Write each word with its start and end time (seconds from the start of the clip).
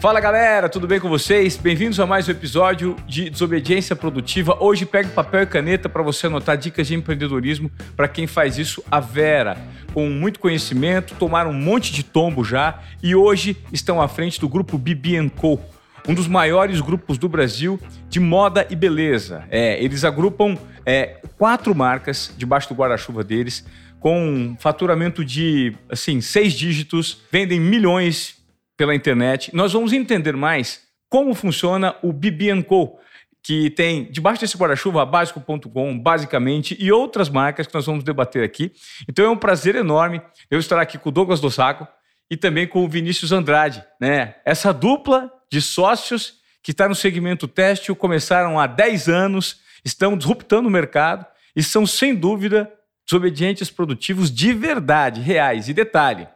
Fala 0.00 0.18
galera, 0.18 0.66
tudo 0.66 0.86
bem 0.86 0.98
com 0.98 1.10
vocês? 1.10 1.58
Bem-vindos 1.58 2.00
a 2.00 2.06
mais 2.06 2.26
um 2.26 2.30
episódio 2.30 2.96
de 3.06 3.28
Desobediência 3.28 3.94
Produtiva. 3.94 4.56
Hoje 4.58 4.86
pegue 4.86 5.10
papel 5.10 5.42
e 5.42 5.46
caneta 5.46 5.90
para 5.90 6.02
você 6.02 6.26
anotar 6.26 6.56
dicas 6.56 6.86
de 6.86 6.94
empreendedorismo 6.94 7.70
para 7.94 8.08
quem 8.08 8.26
faz 8.26 8.56
isso 8.56 8.82
a 8.90 8.98
Vera. 8.98 9.58
Com 9.92 10.08
muito 10.08 10.40
conhecimento, 10.40 11.14
tomaram 11.16 11.50
um 11.50 11.52
monte 11.52 11.92
de 11.92 12.02
tombo 12.02 12.42
já 12.42 12.80
e 13.02 13.14
hoje 13.14 13.58
estão 13.70 14.00
à 14.00 14.08
frente 14.08 14.40
do 14.40 14.48
grupo 14.48 14.78
Bibi 14.78 15.28
Co 15.36 15.60
um 16.08 16.14
dos 16.14 16.26
maiores 16.26 16.80
grupos 16.80 17.18
do 17.18 17.28
Brasil 17.28 17.78
de 18.08 18.18
moda 18.18 18.66
e 18.70 18.74
beleza. 18.74 19.44
É, 19.50 19.84
eles 19.84 20.02
agrupam 20.02 20.56
é, 20.86 21.20
quatro 21.36 21.74
marcas 21.74 22.32
debaixo 22.38 22.70
do 22.70 22.74
guarda-chuva 22.74 23.22
deles, 23.22 23.66
com 24.00 24.56
faturamento 24.58 25.22
de 25.22 25.74
assim 25.90 26.22
seis 26.22 26.54
dígitos, 26.54 27.20
vendem 27.30 27.60
milhões 27.60 28.39
pela 28.80 28.94
internet. 28.94 29.54
Nós 29.54 29.74
vamos 29.74 29.92
entender 29.92 30.34
mais 30.34 30.80
como 31.06 31.34
funciona 31.34 31.94
o 32.02 32.14
BB 32.14 32.62
Co, 32.62 32.98
que 33.42 33.68
tem 33.68 34.10
debaixo 34.10 34.40
desse 34.40 34.56
guarda-chuva 34.56 35.04
básico.com, 35.04 35.98
basicamente, 35.98 36.74
e 36.80 36.90
outras 36.90 37.28
marcas 37.28 37.66
que 37.66 37.74
nós 37.74 37.84
vamos 37.84 38.02
debater 38.02 38.42
aqui. 38.42 38.72
Então 39.06 39.26
é 39.26 39.28
um 39.28 39.36
prazer 39.36 39.74
enorme 39.74 40.22
eu 40.50 40.58
estar 40.58 40.80
aqui 40.80 40.96
com 40.96 41.10
o 41.10 41.12
Douglas 41.12 41.40
Dossaco 41.40 41.86
e 42.30 42.38
também 42.38 42.66
com 42.66 42.82
o 42.82 42.88
Vinícius 42.88 43.32
Andrade, 43.32 43.84
né? 44.00 44.36
Essa 44.46 44.72
dupla 44.72 45.30
de 45.52 45.60
sócios 45.60 46.36
que 46.62 46.70
está 46.70 46.88
no 46.88 46.94
segmento 46.94 47.46
têxtil, 47.46 47.94
começaram 47.94 48.58
há 48.58 48.66
10 48.66 49.10
anos, 49.10 49.60
estão 49.84 50.16
disruptando 50.16 50.68
o 50.68 50.72
mercado 50.72 51.26
e 51.54 51.62
são, 51.62 51.86
sem 51.86 52.14
dúvida, 52.14 52.72
desobedientes 53.06 53.68
produtivos 53.68 54.30
de 54.30 54.54
verdade, 54.54 55.20
reais. 55.20 55.68
E 55.68 55.74
detalhe, 55.74 56.26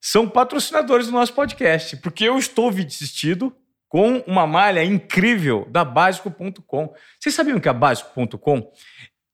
são 0.00 0.28
patrocinadores 0.28 1.06
do 1.06 1.12
nosso 1.12 1.34
podcast, 1.34 1.96
porque 1.98 2.24
eu 2.24 2.38
estou 2.38 2.72
vestido 2.72 3.54
com 3.88 4.18
uma 4.26 4.46
malha 4.46 4.84
incrível 4.84 5.66
da 5.68 5.84
Básico.com. 5.84 6.94
Vocês 7.18 7.34
sabiam 7.34 7.60
que 7.60 7.68
a 7.68 7.72
Básico.com 7.72 8.72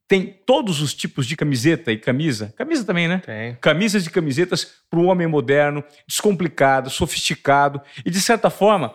tem 0.08 0.40
todos 0.46 0.80
os 0.80 0.94
tipos 0.94 1.26
de 1.26 1.36
camiseta 1.36 1.92
e 1.92 1.98
camisa? 1.98 2.54
Camisa 2.56 2.84
também, 2.84 3.06
né? 3.06 3.22
Tem. 3.24 3.56
Camisas 3.60 4.06
e 4.06 4.10
camisetas 4.10 4.64
para 4.88 4.98
o 4.98 5.06
homem 5.06 5.26
moderno, 5.26 5.84
descomplicado, 6.06 6.88
sofisticado 6.90 7.80
e, 8.04 8.10
de 8.10 8.20
certa 8.20 8.48
forma, 8.48 8.94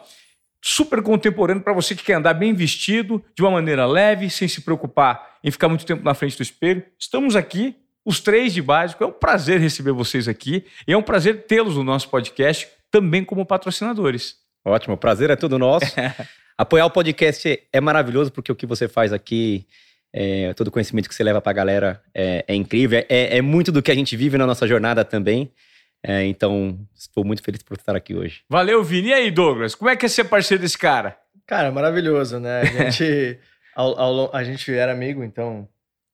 super 0.64 1.02
contemporâneo 1.02 1.64
para 1.64 1.74
você 1.74 1.96
que 1.96 2.04
quer 2.04 2.14
andar 2.14 2.34
bem 2.34 2.54
vestido, 2.54 3.24
de 3.36 3.42
uma 3.42 3.52
maneira 3.52 3.86
leve, 3.86 4.30
sem 4.30 4.48
se 4.48 4.62
preocupar 4.62 5.38
em 5.44 5.52
ficar 5.52 5.68
muito 5.68 5.86
tempo 5.86 6.04
na 6.04 6.14
frente 6.14 6.38
do 6.38 6.44
espelho. 6.44 6.84
Estamos 6.98 7.36
aqui 7.36 7.76
os 8.06 8.20
três 8.20 8.54
de 8.54 8.62
básico. 8.62 9.04
É 9.04 9.08
um 9.08 9.12
prazer 9.12 9.60
receber 9.60 9.92
vocês 9.92 10.28
aqui 10.28 10.66
e 10.88 10.94
é 10.94 10.98
um 10.98 11.02
prazer 11.02 11.44
tê-los 11.46 11.76
no 11.76 11.84
nosso 11.84 12.10
podcast 12.10 12.68
também 12.90 13.24
como 13.24 13.46
patrocinadores. 13.46 14.36
Ótimo, 14.66 14.96
o 14.96 14.98
prazer 14.98 15.30
é 15.30 15.36
todo 15.36 15.58
nosso. 15.58 15.86
Apoiar 16.58 16.86
o 16.86 16.92
podcast 16.92 17.60
é 17.72 17.82
maravilhoso 17.82 18.32
porque 18.32 18.52
o 18.52 18.56
que 18.56 18.66
você 18.66 18.88
faz 18.88 19.12
aqui, 19.12 19.66
é, 20.14 20.54
todo 20.54 20.68
o 20.68 20.72
conhecimento 20.72 21.10
que 21.10 21.16
você 21.16 21.24
leva 21.24 21.42
para 21.42 21.52
a 21.52 21.54
galera 21.54 22.04
é, 22.14 22.46
é 22.48 22.54
incrível. 22.54 23.04
É, 23.10 23.38
é, 23.38 23.42
muito 23.42 23.72
do 23.72 23.82
que 23.82 23.92
a 23.92 23.96
gente 23.96 24.16
vive 24.16 24.38
na 24.38 24.46
nossa 24.46 24.68
jornada 24.68 25.04
também. 25.04 25.52
É, 26.04 26.26
então, 26.26 26.80
estou 26.96 27.24
muito 27.24 27.44
feliz 27.44 27.64
por 27.64 27.78
estar 27.78 27.96
aqui 27.96 28.16
hoje. 28.16 28.42
Valeu, 28.50 28.84
Vini. 28.84 29.10
E 29.10 29.14
aí, 29.14 29.32
Douglas? 29.32 29.76
Como 29.76 29.90
é 29.90 29.96
que 29.96 30.06
é 30.06 30.10
ser 30.10 30.26
parceiro 30.26 30.62
desse 30.62 30.78
cara? 30.78 31.18
Cara, 31.48 31.72
maravilhoso, 31.72 32.40
né? 32.40 32.62
A 32.62 32.66
gente, 32.66 33.40
ao, 33.76 34.00
ao, 34.00 34.36
a 34.36 34.44
gente 34.44 34.72
era 34.74 34.92
amigo, 34.92 35.24
então 35.24 35.68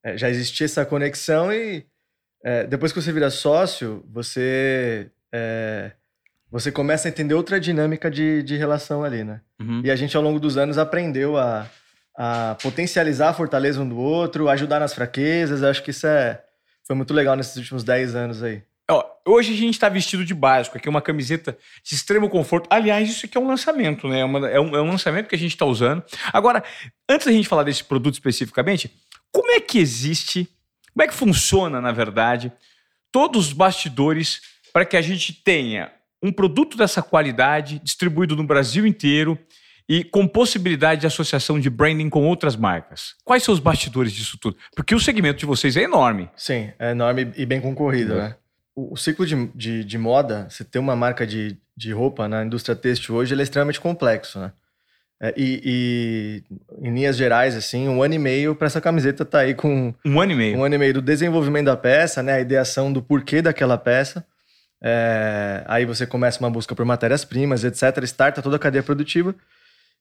é, 0.03 0.17
já 0.17 0.30
existia 0.30 0.66
essa 0.66 0.86
conexão 0.86 1.52
e 1.52 1.86
é, 2.44 2.66
depois 2.66 2.92
que 2.92 3.02
você 3.02 3.12
vira 3.12 3.30
sócio, 3.30 4.03
você 4.09 5.09
é, 5.34 5.92
você 6.50 6.72
começa 6.72 7.08
a 7.08 7.09
entender 7.09 7.34
outra 7.34 7.59
dinâmica 7.59 8.09
de, 8.09 8.42
de 8.42 8.56
relação 8.56 9.03
ali, 9.03 9.23
né? 9.23 9.42
Uhum. 9.59 9.81
E 9.84 9.92
a 9.92 9.95
gente, 9.95 10.16
ao 10.16 10.23
longo 10.23 10.40
dos 10.40 10.58
anos, 10.58 10.78
aprendeu 10.78 11.38
a, 11.38 11.70
a 12.16 12.56
potencializar 12.62 13.30
a 13.30 13.34
fortaleza 13.34 13.81
um 13.81 13.88
do 13.88 13.98
outro, 13.98 14.48
ajudar 14.50 14.80
nas 14.80 14.94
fraquezas. 14.94 15.62
Eu 15.62 15.69
acho 15.69 15.84
que 15.84 15.91
isso 15.91 16.07
é, 16.07 16.41
foi 16.86 16.96
muito 16.96 17.13
legal 17.13 17.36
nesses 17.36 17.56
últimos 17.57 17.84
10 17.84 18.16
anos 18.16 18.41
aí. 18.41 18.63
Ó, 18.90 19.06
hoje 19.25 19.52
a 19.52 19.57
gente 19.57 19.74
está 19.74 19.90
vestido 19.90 20.24
de 20.24 20.34
básico, 20.34 20.78
aqui 20.78 20.88
é 20.88 20.90
uma 20.90 21.02
camiseta 21.02 21.57
de 21.84 21.94
extremo 21.94 22.30
conforto. 22.30 22.68
Aliás, 22.69 23.09
isso 23.09 23.25
aqui 23.25 23.38
é 23.38 23.41
um 23.41 23.47
lançamento, 23.47 24.07
né? 24.07 24.22
É, 24.22 24.25
uma, 24.25 24.47
é, 24.47 24.59
um, 24.62 24.75
é 24.78 24.81
um 24.81 24.90
lançamento 24.90 25.28
que 25.28 25.36
a 25.36 25.38
gente 25.38 25.52
está 25.52 25.66
usando. 25.66 26.02
Agora, 26.31 26.63
antes 27.09 27.28
da 27.28 27.34
gente 27.34 27.50
falar 27.50 27.63
desse 27.63 27.84
produto 27.84 28.13
especificamente, 28.13 28.90
como 29.38 29.52
é 29.52 29.59
que 29.59 29.78
existe, 29.78 30.50
como 30.92 31.03
é 31.03 31.08
que 31.08 31.14
funciona, 31.14 31.80
na 31.80 31.92
verdade, 31.92 32.52
todos 33.12 33.50
os 33.50 33.53
bastidores 33.53 34.42
para 34.74 34.84
que 34.84 34.98
a 34.98 35.02
gente 35.02 35.31
tenha 35.31 35.92
um 36.24 36.31
produto 36.31 36.75
dessa 36.75 37.03
qualidade 37.03 37.78
distribuído 37.84 38.36
no 38.36 38.44
Brasil 38.44 38.88
inteiro 38.88 39.38
e 39.88 40.03
com 40.03 40.28
possibilidade 40.28 41.02
de 41.02 41.08
associação 41.08 41.59
de 41.59 41.70
branding 41.70 42.09
com 42.09 42.25
outras 42.25 42.56
marcas. 42.56 43.14
Quais 43.24 43.44
são 43.44 43.53
os 43.53 43.59
bastidores 43.59 44.12
disso 44.12 44.40
tudo? 44.42 44.58
Porque 44.75 44.96
o 44.96 45.00
segmento 45.00 45.38
de 45.38 45.46
vocês 45.46 45.78
é 45.78 45.84
enorme. 45.84 46.31
Sim, 46.36 46.72
é 46.80 46.90
enorme 46.90 47.31
e 47.38 47.46
bem 47.46 47.62
concorrido, 47.62 48.14
é. 48.14 48.18
né? 48.18 48.36
O, 48.75 48.96
o 48.96 48.98
ciclo 48.98 49.24
de, 49.24 49.52
de, 49.54 49.84
de, 49.84 49.98
moda, 50.00 50.48
você 50.50 50.64
ter 50.64 50.80
uma 50.80 50.96
marca 50.96 51.28
de, 51.28 51.56
de 51.75 51.92
roupa 51.92 52.28
na 52.28 52.44
indústria 52.44 52.75
têxtil 52.75 53.14
hoje, 53.14 53.36
ele 53.36 53.42
é 53.42 53.44
extremamente 53.44 53.80
complexo, 53.80 54.40
né? 54.40 54.52
É, 55.19 55.33
e, 55.35 55.61
e, 55.66 56.88
em 56.88 56.94
linhas 56.94 57.17
gerais, 57.17 57.55
assim, 57.55 57.88
um 57.88 58.03
ano 58.03 58.13
e 58.13 58.19
meio 58.19 58.55
para 58.55 58.67
essa 58.67 58.79
camiseta 58.79 59.25
tá 59.25 59.39
aí 59.39 59.55
com. 59.55 59.94
Um 60.05 60.22
ano 60.22 60.31
e 60.31 60.35
meio. 60.35 60.57
Um 60.57 60.63
ano 60.63 60.75
e 60.75 60.78
meio 60.78 60.94
do 60.94 61.01
desenvolvimento 61.01 61.66
da 61.66 61.78
peça, 61.78 62.22
né? 62.22 62.33
A 62.33 62.39
ideação 62.39 62.94
do 62.94 63.01
porquê 63.01 63.41
daquela 63.41 63.77
peça. 63.77 64.25
É, 64.81 65.63
aí 65.66 65.85
você 65.85 66.06
começa 66.06 66.39
uma 66.39 66.50
busca 66.51 66.75
por 66.75 66.85
matérias-primas, 66.85 67.63
etc. 67.63 68.03
Starta 68.03 68.41
toda 68.41 68.57
a 68.57 68.59
cadeia 68.59 68.83
produtiva 68.83 69.33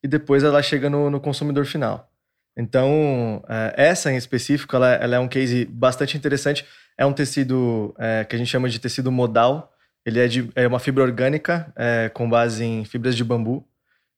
e 0.03 0.07
depois 0.07 0.43
ela 0.43 0.61
chega 0.61 0.89
no, 0.89 1.09
no 1.09 1.19
consumidor 1.19 1.65
final. 1.65 2.09
Então, 2.55 3.43
é, 3.47 3.73
essa 3.75 4.11
em 4.11 4.17
específico, 4.17 4.75
ela, 4.75 4.93
ela, 4.93 5.15
é 5.15 5.19
um 5.19 5.27
case 5.27 5.65
bastante 5.65 6.17
interessante. 6.17 6.65
É 6.97 7.05
um 7.05 7.13
tecido 7.13 7.95
é, 7.97 8.23
que 8.23 8.35
a 8.35 8.39
gente 8.39 8.49
chama 8.49 8.69
de 8.69 8.79
tecido 8.79 9.11
modal. 9.11 9.71
Ele 10.05 10.19
é, 10.19 10.27
de, 10.27 10.49
é 10.55 10.67
uma 10.67 10.79
fibra 10.79 11.03
orgânica 11.03 11.71
é, 11.75 12.09
com 12.09 12.29
base 12.29 12.63
em 12.63 12.85
fibras 12.85 13.15
de 13.15 13.23
bambu. 13.23 13.67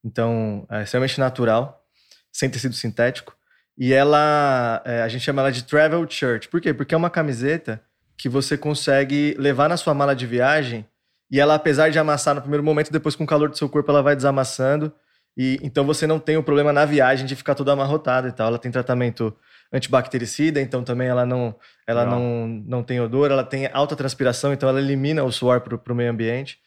Então, 0.04 0.66
é 0.70 0.84
extremamente 0.84 1.20
natural, 1.20 1.86
sem 2.32 2.50
tecido 2.50 2.76
sintético. 2.76 3.36
E 3.78 3.94
ela, 3.94 4.82
é, 4.86 5.02
a 5.02 5.08
gente 5.08 5.24
chama 5.24 5.42
ela 5.42 5.52
de 5.52 5.64
travel 5.64 6.06
shirt. 6.10 6.48
Por 6.48 6.60
quê? 6.60 6.74
Porque 6.74 6.94
é 6.94 6.98
uma 6.98 7.10
camiseta 7.10 7.82
que 8.18 8.28
você 8.28 8.58
consegue 8.58 9.36
levar 9.40 9.70
na 9.70 9.78
sua 9.78 9.94
mala 9.94 10.16
de 10.16 10.26
viagem 10.26 10.86
e 11.32 11.40
ela, 11.40 11.56
apesar 11.56 11.90
de 11.90 12.00
amassar 12.00 12.34
no 12.34 12.42
primeiro 12.42 12.64
momento, 12.64 12.92
depois 12.92 13.16
com 13.16 13.24
o 13.24 13.28
calor 13.28 13.50
do 13.50 13.58
seu 13.58 13.70
corpo, 13.70 13.92
ela 13.92 14.02
vai 14.02 14.16
desamassando. 14.16 14.92
E 15.38 15.60
então 15.62 15.86
você 15.86 16.08
não 16.08 16.20
tem 16.20 16.38
o 16.38 16.44
problema 16.44 16.74
na 16.74 16.86
viagem 16.86 17.26
de 17.26 17.36
ficar 17.36 17.56
toda 17.56 17.72
amarrotada 17.72 18.28
e 18.28 18.32
tal. 18.32 18.48
Ela 18.48 18.58
tem 18.58 18.72
tratamento 18.72 19.36
antibactericida, 19.72 20.60
então 20.60 20.84
também 20.84 21.08
ela 21.08 21.26
não, 21.26 21.56
ela 21.86 22.04
não. 22.04 22.20
não, 22.20 22.48
não 22.48 22.84
tem 22.84 23.00
odor, 23.00 23.30
ela 23.30 23.44
tem 23.44 23.70
alta 23.72 23.96
transpiração, 23.96 24.52
então 24.52 24.68
ela 24.68 24.82
elimina 24.82 25.24
o 25.24 25.32
suor 25.32 25.62
para 25.62 25.94
o 25.94 25.96
meio 25.96 26.10
ambiente. 26.10 26.60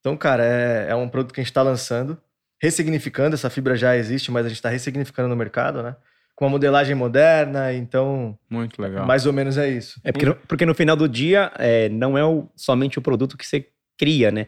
Então, 0.00 0.16
cara, 0.16 0.44
é, 0.44 0.86
é 0.90 0.94
um 0.94 1.08
produto 1.08 1.34
que 1.34 1.40
a 1.40 1.42
gente 1.42 1.50
está 1.50 1.62
lançando 1.62 2.18
ressignificando, 2.60 3.34
essa 3.34 3.50
fibra 3.50 3.76
já 3.76 3.96
existe, 3.96 4.30
mas 4.30 4.46
a 4.46 4.48
gente 4.48 4.58
está 4.58 4.68
ressignificando 4.68 5.28
no 5.28 5.36
mercado, 5.36 5.82
né? 5.82 5.96
Com 6.34 6.44
uma 6.44 6.50
modelagem 6.50 6.94
moderna, 6.94 7.72
então. 7.72 8.38
Muito 8.48 8.80
legal. 8.80 9.06
Mais 9.06 9.24
ou 9.26 9.32
menos 9.32 9.56
é 9.56 9.68
isso. 9.70 10.00
É 10.04 10.12
porque, 10.12 10.26
no, 10.26 10.34
porque 10.34 10.66
no 10.66 10.74
final 10.74 10.96
do 10.96 11.08
dia, 11.08 11.50
é, 11.58 11.88
não 11.88 12.16
é 12.16 12.24
o, 12.24 12.48
somente 12.54 12.98
o 12.98 13.02
produto 13.02 13.38
que 13.38 13.46
você 13.46 13.68
cria, 13.96 14.30
né? 14.30 14.46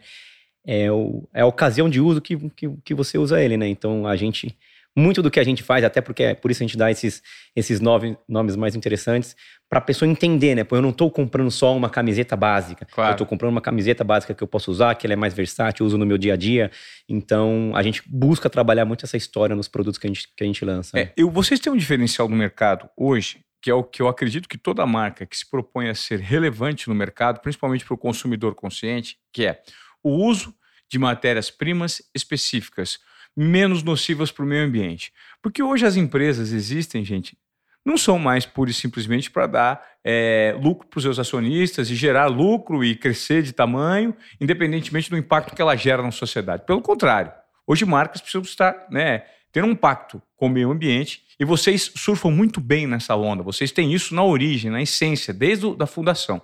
É, 0.65 0.91
o, 0.91 1.27
é 1.33 1.41
a 1.41 1.45
ocasião 1.45 1.89
de 1.89 1.99
uso 1.99 2.21
que, 2.21 2.37
que, 2.51 2.69
que 2.83 2.93
você 2.93 3.17
usa 3.17 3.41
ele, 3.41 3.57
né? 3.57 3.67
Então 3.67 4.05
a 4.05 4.15
gente 4.15 4.55
muito 4.99 5.23
do 5.23 5.31
que 5.31 5.39
a 5.39 5.43
gente 5.43 5.63
faz, 5.63 5.83
até 5.83 6.01
porque 6.01 6.23
é 6.23 6.33
por 6.35 6.51
isso 6.51 6.61
a 6.61 6.65
gente 6.65 6.77
dá 6.77 6.91
esses, 6.91 7.23
esses 7.55 7.79
nove, 7.79 8.17
nomes 8.27 8.55
mais 8.55 8.75
interessantes, 8.75 9.35
para 9.69 9.79
a 9.79 9.81
pessoa 9.81 10.09
entender, 10.09 10.55
né? 10.55 10.63
Pô, 10.63 10.75
eu 10.75 10.81
não 10.81 10.89
estou 10.89 11.09
comprando 11.09 11.49
só 11.49 11.75
uma 11.75 11.89
camiseta 11.89 12.35
básica. 12.35 12.85
Claro. 12.85 13.11
Eu 13.11 13.13
estou 13.13 13.27
comprando 13.27 13.51
uma 13.51 13.61
camiseta 13.61 14.03
básica 14.03 14.33
que 14.33 14.43
eu 14.43 14.47
posso 14.47 14.69
usar, 14.69 14.95
que 14.95 15.07
ela 15.07 15.13
é 15.13 15.15
mais 15.15 15.33
versátil, 15.33 15.85
uso 15.85 15.97
no 15.97 16.05
meu 16.05 16.17
dia 16.17 16.33
a 16.33 16.37
dia. 16.37 16.71
Então, 17.07 17.71
a 17.75 17.81
gente 17.81 18.01
busca 18.05 18.49
trabalhar 18.49 18.85
muito 18.85 19.05
essa 19.05 19.15
história 19.15 19.55
nos 19.55 19.67
produtos 19.67 19.97
que 19.97 20.07
a 20.07 20.09
gente, 20.09 20.27
que 20.35 20.43
a 20.43 20.47
gente 20.47 20.65
lança. 20.65 20.99
É, 20.99 21.13
eu, 21.15 21.29
vocês 21.29 21.59
têm 21.59 21.71
um 21.71 21.77
diferencial 21.77 22.27
no 22.27 22.35
mercado 22.35 22.89
hoje, 22.97 23.43
que 23.61 23.69
é 23.69 23.73
o 23.73 23.83
que 23.83 24.01
eu 24.01 24.07
acredito 24.07 24.49
que 24.49 24.57
toda 24.57 24.85
marca 24.85 25.25
que 25.25 25.37
se 25.37 25.49
propõe 25.49 25.89
a 25.89 25.95
ser 25.95 26.19
relevante 26.19 26.87
no 26.87 26.95
mercado, 26.95 27.39
principalmente 27.39 27.85
para 27.85 27.93
o 27.93 27.97
consumidor 27.97 28.55
consciente, 28.55 29.17
que 29.31 29.45
é 29.45 29.61
o 30.03 30.11
uso 30.11 30.53
de 30.89 30.97
matérias-primas 30.97 32.01
específicas 32.15 32.99
menos 33.35 33.83
nocivas 33.83 34.31
para 34.31 34.43
o 34.43 34.47
meio 34.47 34.65
ambiente. 34.65 35.13
Porque 35.41 35.63
hoje 35.63 35.85
as 35.85 35.95
empresas 35.95 36.51
existem, 36.51 37.03
gente, 37.03 37.37
não 37.85 37.97
são 37.97 38.19
mais 38.19 38.45
pura 38.45 38.69
e 38.69 38.73
simplesmente 38.73 39.31
para 39.31 39.47
dar 39.47 39.89
é, 40.03 40.55
lucro 40.61 40.87
para 40.87 40.97
os 40.97 41.03
seus 41.03 41.19
acionistas 41.19 41.89
e 41.89 41.95
gerar 41.95 42.27
lucro 42.27 42.83
e 42.83 42.95
crescer 42.95 43.41
de 43.41 43.53
tamanho, 43.53 44.15
independentemente 44.39 45.09
do 45.09 45.17
impacto 45.17 45.55
que 45.55 45.61
ela 45.61 45.75
gera 45.75 46.03
na 46.03 46.11
sociedade. 46.11 46.65
Pelo 46.65 46.81
contrário, 46.81 47.31
hoje 47.65 47.85
marcas 47.85 48.21
precisam 48.21 48.41
estar, 48.41 48.87
né, 48.91 49.23
ter 49.51 49.63
um 49.63 49.75
pacto 49.75 50.21
com 50.35 50.47
o 50.47 50.49
meio 50.49 50.71
ambiente 50.71 51.23
e 51.39 51.45
vocês 51.45 51.91
surfam 51.95 52.29
muito 52.29 52.59
bem 52.59 52.85
nessa 52.85 53.15
onda. 53.15 53.41
Vocês 53.41 53.71
têm 53.71 53.93
isso 53.93 54.13
na 54.13 54.23
origem, 54.23 54.69
na 54.69 54.81
essência, 54.81 55.33
desde 55.33 55.65
a 55.79 55.85
fundação. 55.85 56.41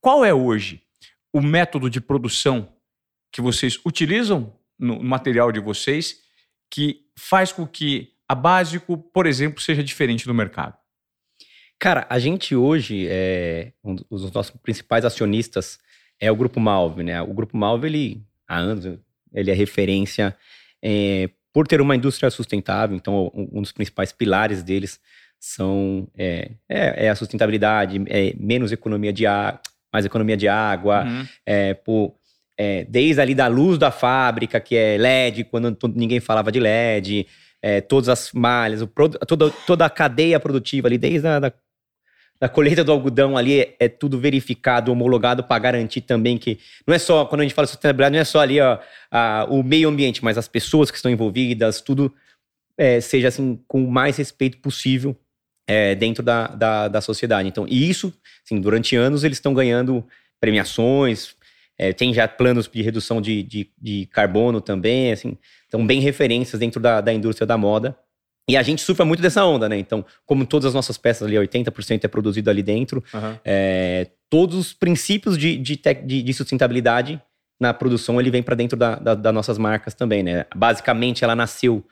Qual 0.00 0.24
é 0.24 0.34
hoje 0.34 0.82
o 1.32 1.40
método 1.40 1.88
de 1.88 2.00
produção 2.00 2.68
que 3.32 3.40
vocês 3.40 3.78
utilizam 3.84 4.52
no 4.78 5.02
material 5.02 5.52
de 5.52 5.60
vocês 5.60 6.16
que 6.70 7.06
faz 7.16 7.52
com 7.52 7.66
que 7.66 8.12
a 8.28 8.34
Básico, 8.34 8.98
por 8.98 9.26
exemplo, 9.26 9.60
seja 9.60 9.82
diferente 9.82 10.26
do 10.26 10.34
mercado? 10.34 10.76
Cara, 11.78 12.06
a 12.08 12.18
gente 12.18 12.56
hoje, 12.56 13.06
é, 13.08 13.72
um 13.82 13.94
dos 13.94 14.32
nossos 14.32 14.50
principais 14.62 15.04
acionistas 15.04 15.78
é 16.18 16.30
o 16.30 16.36
Grupo 16.36 16.58
Malve, 16.58 17.02
né? 17.02 17.20
O 17.20 17.34
Grupo 17.34 17.56
Malve, 17.56 17.86
ele, 17.88 18.22
há 18.48 18.56
anos, 18.56 18.98
ele 19.32 19.50
é 19.50 19.54
referência 19.54 20.36
é, 20.82 21.28
por 21.52 21.66
ter 21.66 21.80
uma 21.80 21.94
indústria 21.94 22.30
sustentável, 22.30 22.96
então 22.96 23.30
um 23.34 23.60
dos 23.60 23.72
principais 23.72 24.12
pilares 24.12 24.62
deles 24.62 25.00
são 25.38 26.08
é, 26.16 26.52
é, 26.68 27.06
é 27.06 27.10
a 27.10 27.14
sustentabilidade, 27.14 28.02
é 28.08 28.34
menos 28.38 28.72
economia 28.72 29.12
de 29.12 29.26
água, 29.26 29.60
mais 29.92 30.04
economia 30.04 30.36
de 30.36 30.48
água, 30.48 31.04
uhum. 31.04 31.26
é, 31.44 31.74
por, 31.74 32.14
é, 32.58 32.84
desde 32.84 33.20
ali 33.20 33.34
da 33.34 33.46
luz 33.46 33.78
da 33.78 33.90
fábrica, 33.90 34.60
que 34.60 34.76
é 34.76 34.96
LED, 34.96 35.44
quando 35.44 35.76
ninguém 35.94 36.20
falava 36.20 36.52
de 36.52 36.60
LED, 36.60 37.26
é, 37.62 37.80
todas 37.80 38.08
as 38.08 38.32
malhas, 38.32 38.82
o, 38.82 38.86
toda, 38.86 39.50
toda 39.66 39.86
a 39.86 39.90
cadeia 39.90 40.38
produtiva 40.38 40.88
ali, 40.88 40.98
desde 40.98 41.26
a 41.26 41.40
da, 41.40 41.52
da 42.38 42.48
colheita 42.48 42.84
do 42.84 42.92
algodão 42.92 43.36
ali, 43.36 43.60
é, 43.60 43.76
é 43.80 43.88
tudo 43.88 44.18
verificado, 44.18 44.92
homologado 44.92 45.42
para 45.42 45.58
garantir 45.58 46.02
também 46.02 46.38
que 46.38 46.58
não 46.86 46.94
é 46.94 46.98
só, 46.98 47.24
quando 47.24 47.40
a 47.40 47.44
gente 47.44 47.54
fala 47.54 47.66
sustentabilidade, 47.66 48.12
não 48.12 48.20
é 48.20 48.24
só 48.24 48.40
ali 48.40 48.60
ó, 48.60 48.78
a, 49.10 49.46
o 49.48 49.62
meio 49.62 49.88
ambiente, 49.88 50.22
mas 50.22 50.38
as 50.38 50.46
pessoas 50.46 50.90
que 50.90 50.96
estão 50.96 51.10
envolvidas, 51.10 51.80
tudo 51.80 52.12
é, 52.76 53.00
seja 53.00 53.28
assim, 53.28 53.60
com 53.66 53.84
o 53.84 53.90
mais 53.90 54.16
respeito 54.16 54.58
possível 54.58 55.16
é, 55.66 55.94
dentro 55.94 56.22
da, 56.22 56.48
da, 56.48 56.88
da, 56.88 57.00
sociedade. 57.00 57.48
Então, 57.48 57.66
e 57.68 57.88
isso, 57.88 58.12
assim, 58.44 58.60
durante 58.60 58.96
anos 58.96 59.24
eles 59.24 59.38
estão 59.38 59.54
ganhando 59.54 60.06
premiações, 60.40 61.34
é, 61.78 61.92
tem 61.92 62.14
já 62.14 62.28
planos 62.28 62.68
de 62.68 62.82
redução 62.82 63.20
de, 63.20 63.42
de, 63.42 63.70
de, 63.80 64.06
carbono 64.06 64.60
também, 64.60 65.12
assim, 65.12 65.36
estão 65.64 65.84
bem 65.86 66.00
referências 66.00 66.58
dentro 66.58 66.80
da, 66.80 67.00
da 67.00 67.12
indústria 67.12 67.46
da 67.46 67.58
moda. 67.58 67.96
E 68.48 68.56
a 68.56 68.62
gente 68.62 68.82
sofre 68.82 69.04
muito 69.06 69.22
dessa 69.22 69.44
onda, 69.44 69.68
né? 69.68 69.78
Então, 69.78 70.04
como 70.26 70.44
todas 70.44 70.66
as 70.66 70.74
nossas 70.74 70.98
peças 70.98 71.26
ali, 71.26 71.34
80% 71.36 72.04
é 72.04 72.08
produzido 72.08 72.50
ali 72.50 72.62
dentro, 72.62 73.02
uhum. 73.12 73.38
é, 73.44 74.08
todos 74.28 74.56
os 74.56 74.72
princípios 74.72 75.38
de, 75.38 75.56
de, 75.56 75.80
de, 76.04 76.22
de, 76.22 76.34
sustentabilidade 76.34 77.20
na 77.58 77.72
produção, 77.72 78.20
ele 78.20 78.30
vem 78.30 78.42
para 78.42 78.54
dentro 78.54 78.76
das 78.76 79.00
da, 79.00 79.14
da 79.14 79.32
nossas 79.32 79.56
marcas 79.56 79.94
também, 79.94 80.22
né? 80.22 80.44
Basicamente, 80.54 81.24
ela 81.24 81.34
nasceu 81.34 81.84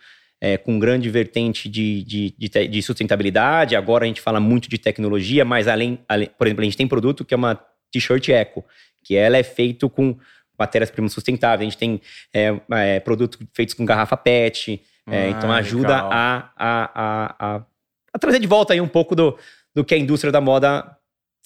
é, 0.43 0.58
com 0.58 0.79
grande 0.79 1.08
vertente 1.08 1.69
de, 1.69 2.02
de, 2.02 2.34
de, 2.37 2.69
de, 2.69 2.82
sustentabilidade. 2.82 3.75
Agora 3.75 4.05
a 4.05 4.08
gente 4.08 4.20
fala 4.20 4.38
muito 4.38 4.69
de 4.69 4.76
tecnologia, 4.76 5.44
mas 5.44 5.69
além, 5.69 6.00
além, 6.08 6.29
por 6.37 6.46
exemplo, 6.46 6.62
a 6.62 6.64
gente 6.64 6.76
tem 6.76 6.87
produto 6.87 7.25
que 7.25 7.32
é 7.32 7.37
uma 7.37 7.58
t-shirt 7.93 8.29
eco, 8.29 8.64
que 9.02 9.16
ela 9.16 9.37
é 9.37 9.43
feito 9.43 9.88
com 9.88 10.16
matérias-primas 10.58 11.12
sustentáveis. 11.12 11.60
A 11.60 11.70
gente 11.70 11.78
tem 11.78 12.00
é, 12.32 12.60
é, 12.72 13.00
produtos 13.00 13.38
feitos 13.52 13.75
com 13.75 13.84
garrafa 13.84 14.16
PET. 14.16 14.81
É, 15.10 15.25
ah, 15.25 15.28
então 15.31 15.52
ajuda 15.52 15.96
a, 15.96 16.50
a, 16.56 16.90
a, 16.94 17.64
a, 18.12 18.19
trazer 18.19 18.38
de 18.38 18.46
volta 18.46 18.72
aí 18.72 18.81
um 18.81 18.87
pouco 18.87 19.16
do, 19.16 19.37
do 19.75 19.84
que 19.84 19.94
a 19.94 19.99
indústria 19.99 20.31
da 20.31 20.40
moda 20.40 20.96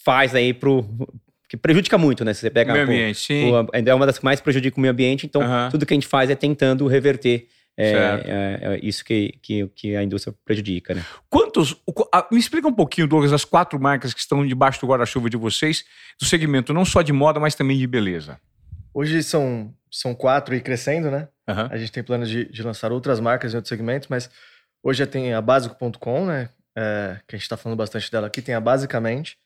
faz 0.05 0.35
aí 0.35 0.53
pro, 0.53 0.85
que 1.49 1.57
prejudica 1.57 1.97
muito, 1.97 2.25
né? 2.25 2.35
Se 2.35 2.41
você 2.41 2.51
pega. 2.51 2.71
O 2.71 2.75
meio 2.75 2.85
ambiente, 2.85 3.19
sim. 3.19 3.51
O, 3.51 3.69
é 3.73 3.95
uma 3.95 4.07
das 4.07 4.19
que 4.19 4.25
mais 4.25 4.41
prejudica 4.41 4.77
o 4.77 4.81
meio 4.81 4.93
ambiente, 4.93 5.27
então 5.27 5.41
uhum. 5.41 5.71
tudo 5.71 5.87
que 5.87 5.95
a 5.95 5.97
gente 5.97 6.07
faz 6.07 6.29
é 6.29 6.35
tentando 6.35 6.87
reverter 6.87 7.49
é, 7.79 7.93
é, 7.93 8.59
é, 8.63 8.81
isso 8.83 9.05
que, 9.05 9.39
que, 9.43 9.69
que, 9.69 9.97
a 9.97 10.03
indústria 10.03 10.35
prejudica, 10.45 10.95
né? 10.95 11.05
Quantos. 11.29 11.77
Me 12.33 12.39
explica 12.39 12.67
um 12.67 12.73
pouquinho, 12.73 13.07
Douglas, 13.07 13.33
as 13.33 13.45
quatro 13.45 13.79
marcas 13.79 14.15
que 14.15 14.21
estão 14.21 14.47
debaixo 14.47 14.81
do 14.81 14.87
guarda-chuva 14.87 15.29
de 15.29 15.37
vocês, 15.37 15.85
do 16.19 16.25
segmento 16.25 16.73
não 16.73 16.87
só 16.87 17.03
de 17.03 17.13
moda, 17.13 17.39
mas 17.39 17.55
também 17.55 17.77
de 17.77 17.87
beleza. 17.87 18.41
Hoje 18.95 19.23
são, 19.23 19.75
são 19.91 20.15
quatro 20.15 20.55
e 20.55 20.61
crescendo, 20.61 21.11
né? 21.11 21.29
Uhum. 21.47 21.69
A 21.71 21.77
gente 21.77 21.93
tem 21.93 22.03
planos 22.03 22.31
de, 22.31 22.47
de, 22.47 22.63
lançar 22.63 22.91
outras 22.93 23.21
marcas 23.21 23.53
em 23.53 23.57
outros 23.57 23.69
segmentos, 23.69 24.09
mas 24.09 24.31
hoje 24.83 25.01
já 25.01 25.07
tem 25.07 25.35
a 25.35 25.43
Básico.com, 25.43 26.25
né? 26.25 26.49
É, 26.75 27.21
que 27.29 27.35
a 27.35 27.39
gente 27.39 27.45
está 27.45 27.59
falando 27.59 27.77
bastante 27.77 28.11
dela 28.11 28.27
aqui, 28.27 28.41
tem 28.41 28.55
a 28.55 28.61
Basicamente. 28.61 29.37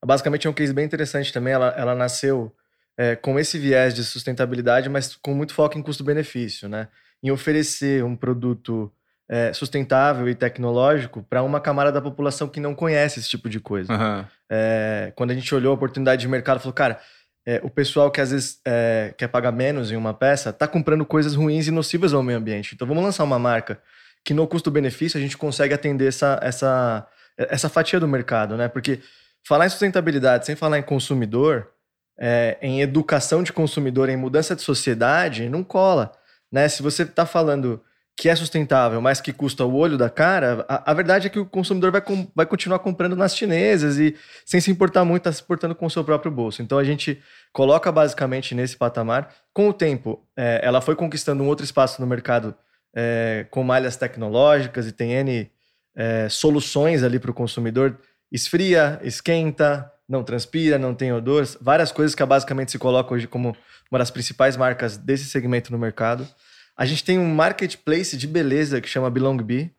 A 0.00 0.06
Basicamente 0.06 0.46
é 0.46 0.50
um 0.50 0.52
case 0.52 0.72
bem 0.72 0.84
interessante 0.84 1.32
também, 1.32 1.52
ela, 1.52 1.74
ela 1.76 1.94
nasceu 1.94 2.54
é, 2.96 3.16
com 3.16 3.38
esse 3.38 3.58
viés 3.58 3.94
de 3.94 4.04
sustentabilidade, 4.04 4.88
mas 4.88 5.16
com 5.16 5.34
muito 5.34 5.54
foco 5.54 5.76
em 5.76 5.82
custo-benefício, 5.82 6.68
né? 6.68 6.86
Em 7.22 7.30
oferecer 7.30 8.04
um 8.04 8.16
produto 8.16 8.92
é, 9.28 9.52
sustentável 9.52 10.28
e 10.28 10.34
tecnológico 10.34 11.22
para 11.22 11.42
uma 11.42 11.60
camada 11.60 11.92
da 11.92 12.00
população 12.00 12.48
que 12.48 12.58
não 12.58 12.74
conhece 12.74 13.20
esse 13.20 13.28
tipo 13.28 13.48
de 13.48 13.60
coisa. 13.60 13.92
Uhum. 13.92 14.24
É, 14.50 15.12
quando 15.14 15.30
a 15.30 15.34
gente 15.34 15.54
olhou 15.54 15.70
a 15.70 15.74
oportunidade 15.74 16.20
de 16.20 16.28
mercado, 16.28 16.58
falou, 16.58 16.72
cara, 16.72 16.98
é, 17.46 17.60
o 17.62 17.70
pessoal 17.70 18.10
que 18.10 18.20
às 18.20 18.30
vezes 18.30 18.60
é, 18.66 19.14
quer 19.16 19.28
pagar 19.28 19.52
menos 19.52 19.90
em 19.92 19.96
uma 19.96 20.12
peça 20.12 20.50
está 20.50 20.66
comprando 20.66 21.06
coisas 21.06 21.34
ruins 21.34 21.68
e 21.68 21.70
nocivas 21.70 22.12
ao 22.12 22.22
meio 22.22 22.38
ambiente. 22.38 22.74
Então 22.74 22.86
vamos 22.86 23.02
lançar 23.02 23.24
uma 23.24 23.38
marca 23.38 23.80
que 24.24 24.34
no 24.34 24.46
custo-benefício 24.46 25.16
a 25.16 25.20
gente 25.20 25.38
consegue 25.38 25.72
atender 25.72 26.06
essa, 26.06 26.38
essa, 26.42 27.06
essa 27.36 27.68
fatia 27.68 27.98
do 27.98 28.08
mercado, 28.08 28.56
né? 28.56 28.68
Porque 28.68 29.00
falar 29.46 29.66
em 29.66 29.70
sustentabilidade 29.70 30.44
sem 30.44 30.54
falar 30.56 30.78
em 30.78 30.82
consumidor, 30.82 31.70
é, 32.18 32.58
em 32.60 32.82
educação 32.82 33.42
de 33.42 33.52
consumidor, 33.52 34.08
em 34.08 34.16
mudança 34.16 34.54
de 34.54 34.62
sociedade, 34.62 35.48
não 35.48 35.64
cola. 35.64 36.12
Né? 36.50 36.68
Se 36.68 36.82
você 36.82 37.02
está 37.02 37.24
falando 37.24 37.82
que 38.16 38.28
é 38.28 38.36
sustentável, 38.36 39.00
mas 39.00 39.18
que 39.18 39.32
custa 39.32 39.64
o 39.64 39.74
olho 39.74 39.96
da 39.96 40.10
cara, 40.10 40.66
a, 40.68 40.90
a 40.90 40.94
verdade 40.94 41.26
é 41.26 41.30
que 41.30 41.38
o 41.38 41.46
consumidor 41.46 41.90
vai, 41.90 42.02
com, 42.02 42.30
vai 42.34 42.44
continuar 42.44 42.78
comprando 42.80 43.16
nas 43.16 43.34
chinesas 43.34 43.96
e 43.98 44.14
sem 44.44 44.60
se 44.60 44.70
importar 44.70 45.06
muito, 45.06 45.22
está 45.22 45.32
se 45.32 45.42
importando 45.42 45.74
com 45.74 45.86
o 45.86 45.90
seu 45.90 46.04
próprio 46.04 46.30
bolso. 46.30 46.60
Então 46.60 46.76
a 46.76 46.84
gente 46.84 47.18
coloca 47.50 47.90
basicamente 47.90 48.54
nesse 48.54 48.76
patamar. 48.76 49.34
Com 49.54 49.70
o 49.70 49.72
tempo, 49.72 50.22
é, 50.36 50.60
ela 50.62 50.82
foi 50.82 50.94
conquistando 50.94 51.42
um 51.42 51.46
outro 51.46 51.64
espaço 51.64 51.98
no 51.98 52.06
mercado 52.06 52.54
é, 52.94 53.46
com 53.50 53.62
malhas 53.62 53.96
tecnológicas 53.96 54.86
e 54.86 54.92
tem 54.92 55.12
N 55.12 55.50
é, 55.96 56.28
soluções 56.28 57.02
ali 57.02 57.18
para 57.18 57.30
o 57.30 57.34
consumidor. 57.34 57.98
Esfria, 58.30 59.00
esquenta, 59.02 59.90
não 60.10 60.24
transpira, 60.24 60.76
não 60.76 60.92
tem 60.92 61.12
odor, 61.12 61.46
várias 61.60 61.92
coisas 61.92 62.16
que 62.16 62.24
basicamente 62.24 62.72
se 62.72 62.78
coloca 62.78 63.14
hoje 63.14 63.28
como 63.28 63.56
uma 63.88 63.98
das 63.98 64.10
principais 64.10 64.56
marcas 64.56 64.96
desse 64.96 65.26
segmento 65.26 65.70
no 65.70 65.78
mercado. 65.78 66.28
A 66.76 66.84
gente 66.84 67.04
tem 67.04 67.16
um 67.16 67.32
marketplace 67.32 68.16
de 68.16 68.26
beleza 68.26 68.80
que 68.80 68.88
chama 68.88 69.08
Belong 69.08 69.40
Be, 69.40 69.70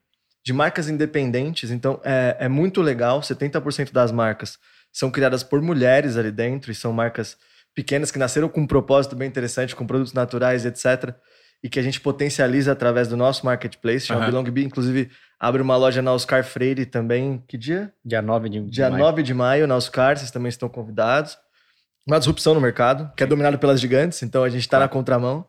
de 0.43 0.53
marcas 0.53 0.87
independentes, 0.87 1.69
então 1.69 1.99
é, 2.03 2.37
é 2.39 2.47
muito 2.47 2.81
legal. 2.81 3.19
70% 3.19 3.91
das 3.91 4.11
marcas 4.11 4.57
são 4.91 5.11
criadas 5.11 5.43
por 5.43 5.61
mulheres 5.61 6.15
ali 6.15 6.31
dentro 6.31 6.71
e 6.71 6.75
são 6.75 6.93
marcas 6.93 7.37
pequenas 7.75 8.09
que 8.09 8.17
nasceram 8.17 8.47
com 8.47 8.61
um 8.61 8.67
propósito 8.67 9.17
bem 9.17 9.27
interessante, 9.27 9.75
com 9.75 9.85
produtos 9.85 10.13
naturais, 10.13 10.65
etc. 10.65 11.13
E 11.63 11.69
que 11.69 11.79
a 11.79 11.83
gente 11.83 12.01
potencializa 12.01 12.71
através 12.71 13.07
do 13.07 13.15
nosso 13.15 13.45
marketplace, 13.45 14.07
chama 14.07 14.21
uhum. 14.21 14.25
Belong 14.27 14.51
Be. 14.51 14.63
Inclusive, 14.63 15.11
Abre 15.41 15.59
uma 15.59 15.75
loja 15.75 16.03
na 16.03 16.13
Oscar 16.13 16.43
Freire 16.43 16.85
também. 16.85 17.43
Que 17.47 17.57
dia? 17.57 17.91
Dia 18.05 18.21
9 18.21 18.47
de, 18.47 18.61
dia 18.61 18.91
maio. 18.91 19.03
9 19.03 19.23
de 19.23 19.33
maio 19.33 19.65
na 19.65 19.75
Oscar, 19.75 20.15
vocês 20.15 20.29
também 20.29 20.49
estão 20.49 20.69
convidados. 20.69 21.35
Uma 22.05 22.19
disrupção 22.19 22.53
no 22.53 22.61
mercado, 22.61 23.11
que 23.17 23.23
é 23.23 23.25
dominado 23.25 23.57
pelas 23.57 23.81
gigantes, 23.81 24.21
então 24.21 24.43
a 24.43 24.49
gente 24.49 24.61
está 24.61 24.77
na 24.77 24.87
contramão. 24.87 25.43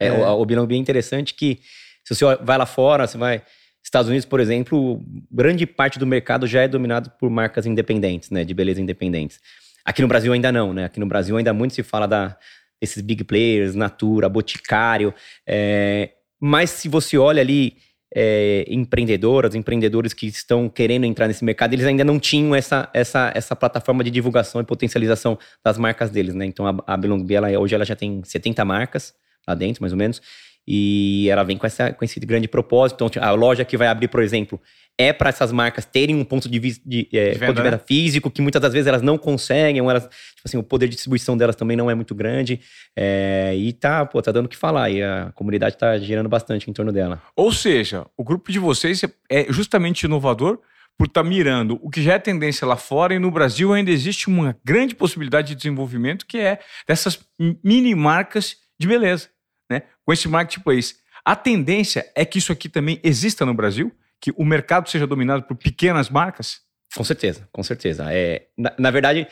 É, 0.00 0.06
é. 0.06 0.12
O, 0.12 0.40
o 0.40 0.46
Bilão 0.46 0.66
é 0.70 0.74
interessante 0.76 1.34
que 1.34 1.60
se 2.02 2.14
você 2.14 2.24
vai 2.36 2.56
lá 2.56 2.64
fora, 2.64 3.06
você 3.06 3.18
vai. 3.18 3.42
Estados 3.82 4.08
Unidos, 4.08 4.24
por 4.24 4.40
exemplo, 4.40 5.02
grande 5.30 5.66
parte 5.66 5.98
do 5.98 6.06
mercado 6.06 6.46
já 6.46 6.62
é 6.62 6.68
dominado 6.68 7.10
por 7.20 7.28
marcas 7.28 7.66
independentes, 7.66 8.30
né? 8.30 8.44
De 8.44 8.54
beleza 8.54 8.80
independentes. 8.80 9.40
Aqui 9.84 10.00
no 10.00 10.08
Brasil 10.08 10.32
ainda 10.32 10.50
não, 10.50 10.72
né? 10.72 10.86
Aqui 10.86 10.98
no 10.98 11.06
Brasil 11.06 11.36
ainda 11.36 11.52
muito 11.52 11.74
se 11.74 11.82
fala 11.82 12.08
da, 12.08 12.34
desses 12.80 13.02
big 13.02 13.24
players, 13.24 13.74
Natura, 13.74 14.28
Boticário. 14.28 15.14
É, 15.46 16.10
mas 16.40 16.70
se 16.70 16.88
você 16.88 17.16
olha 17.16 17.40
ali 17.40 17.76
é, 18.14 18.64
empreendedoras, 18.68 19.54
empreendedores 19.54 20.12
que 20.12 20.26
estão 20.26 20.68
querendo 20.68 21.04
entrar 21.04 21.26
nesse 21.26 21.44
mercado, 21.44 21.72
eles 21.72 21.84
ainda 21.84 22.04
não 22.04 22.20
tinham 22.20 22.54
essa, 22.54 22.88
essa, 22.94 23.32
essa 23.34 23.56
plataforma 23.56 24.04
de 24.04 24.10
divulgação 24.10 24.60
e 24.60 24.64
potencialização 24.64 25.36
das 25.64 25.76
marcas 25.76 26.10
deles, 26.10 26.34
né? 26.34 26.46
Então 26.46 26.66
a, 26.66 26.76
a 26.86 26.96
Belong 26.96 27.26
ela, 27.32 27.48
hoje 27.58 27.74
ela 27.74 27.84
já 27.84 27.96
tem 27.96 28.22
70 28.22 28.64
marcas 28.64 29.14
lá 29.46 29.54
dentro, 29.54 29.82
mais 29.82 29.92
ou 29.92 29.98
menos, 29.98 30.22
e 30.66 31.28
ela 31.28 31.42
vem 31.42 31.58
com, 31.58 31.66
essa, 31.66 31.92
com 31.92 32.04
esse 32.04 32.18
grande 32.20 32.48
propósito. 32.48 33.04
Então, 33.04 33.22
a 33.22 33.30
loja 33.32 33.64
que 33.64 33.76
vai 33.76 33.88
abrir, 33.88 34.08
por 34.08 34.22
exemplo, 34.22 34.60
é 34.98 35.12
para 35.12 35.28
essas 35.28 35.50
marcas 35.50 35.84
terem 35.84 36.14
um 36.14 36.24
ponto 36.24 36.48
de, 36.48 36.58
de, 36.58 37.08
é, 37.12 37.30
de, 37.32 37.38
venda, 37.38 37.52
de 37.52 37.62
venda 37.62 37.76
né? 37.76 37.82
físico, 37.84 38.30
que 38.30 38.40
muitas 38.40 38.62
das 38.62 38.72
vezes 38.72 38.86
elas 38.86 39.02
não 39.02 39.18
conseguem, 39.18 39.78
elas, 39.78 40.04
tipo 40.04 40.42
assim, 40.44 40.56
o 40.56 40.62
poder 40.62 40.86
de 40.86 40.94
distribuição 40.94 41.36
delas 41.36 41.56
também 41.56 41.76
não 41.76 41.90
é 41.90 41.94
muito 41.94 42.14
grande. 42.14 42.60
É, 42.96 43.54
e 43.56 43.72
tá, 43.72 44.06
pô, 44.06 44.22
tá 44.22 44.30
dando 44.30 44.46
o 44.46 44.48
que 44.48 44.56
falar. 44.56 44.90
E 44.90 45.02
a 45.02 45.32
comunidade 45.34 45.76
tá 45.76 45.98
girando 45.98 46.28
bastante 46.28 46.70
em 46.70 46.72
torno 46.72 46.92
dela. 46.92 47.20
Ou 47.34 47.52
seja, 47.52 48.06
o 48.16 48.22
grupo 48.22 48.52
de 48.52 48.58
vocês 48.58 49.02
é 49.28 49.46
justamente 49.52 50.04
inovador 50.04 50.60
por 50.96 51.08
estar 51.08 51.24
tá 51.24 51.28
mirando 51.28 51.78
o 51.82 51.90
que 51.90 52.00
já 52.00 52.14
é 52.14 52.18
tendência 52.20 52.64
lá 52.66 52.76
fora 52.76 53.14
e 53.14 53.18
no 53.18 53.30
Brasil 53.30 53.72
ainda 53.72 53.90
existe 53.90 54.28
uma 54.28 54.56
grande 54.64 54.94
possibilidade 54.94 55.48
de 55.48 55.56
desenvolvimento 55.56 56.24
que 56.24 56.38
é 56.38 56.60
dessas 56.86 57.18
mini 57.64 57.96
marcas 57.96 58.56
de 58.78 58.86
beleza, 58.86 59.28
né? 59.68 59.82
Com 60.04 60.12
esse 60.12 60.28
marketplace. 60.28 60.96
A 61.24 61.34
tendência 61.34 62.06
é 62.14 62.24
que 62.24 62.38
isso 62.38 62.52
aqui 62.52 62.68
também 62.68 63.00
exista 63.02 63.44
no 63.44 63.54
Brasil 63.54 63.90
que 64.24 64.32
o 64.38 64.44
mercado 64.44 64.88
seja 64.88 65.06
dominado 65.06 65.42
por 65.42 65.54
pequenas 65.54 66.08
marcas? 66.08 66.62
Com 66.96 67.04
certeza, 67.04 67.46
com 67.52 67.62
certeza. 67.62 68.06
É, 68.10 68.46
na, 68.56 68.72
na 68.78 68.90
verdade, 68.90 69.28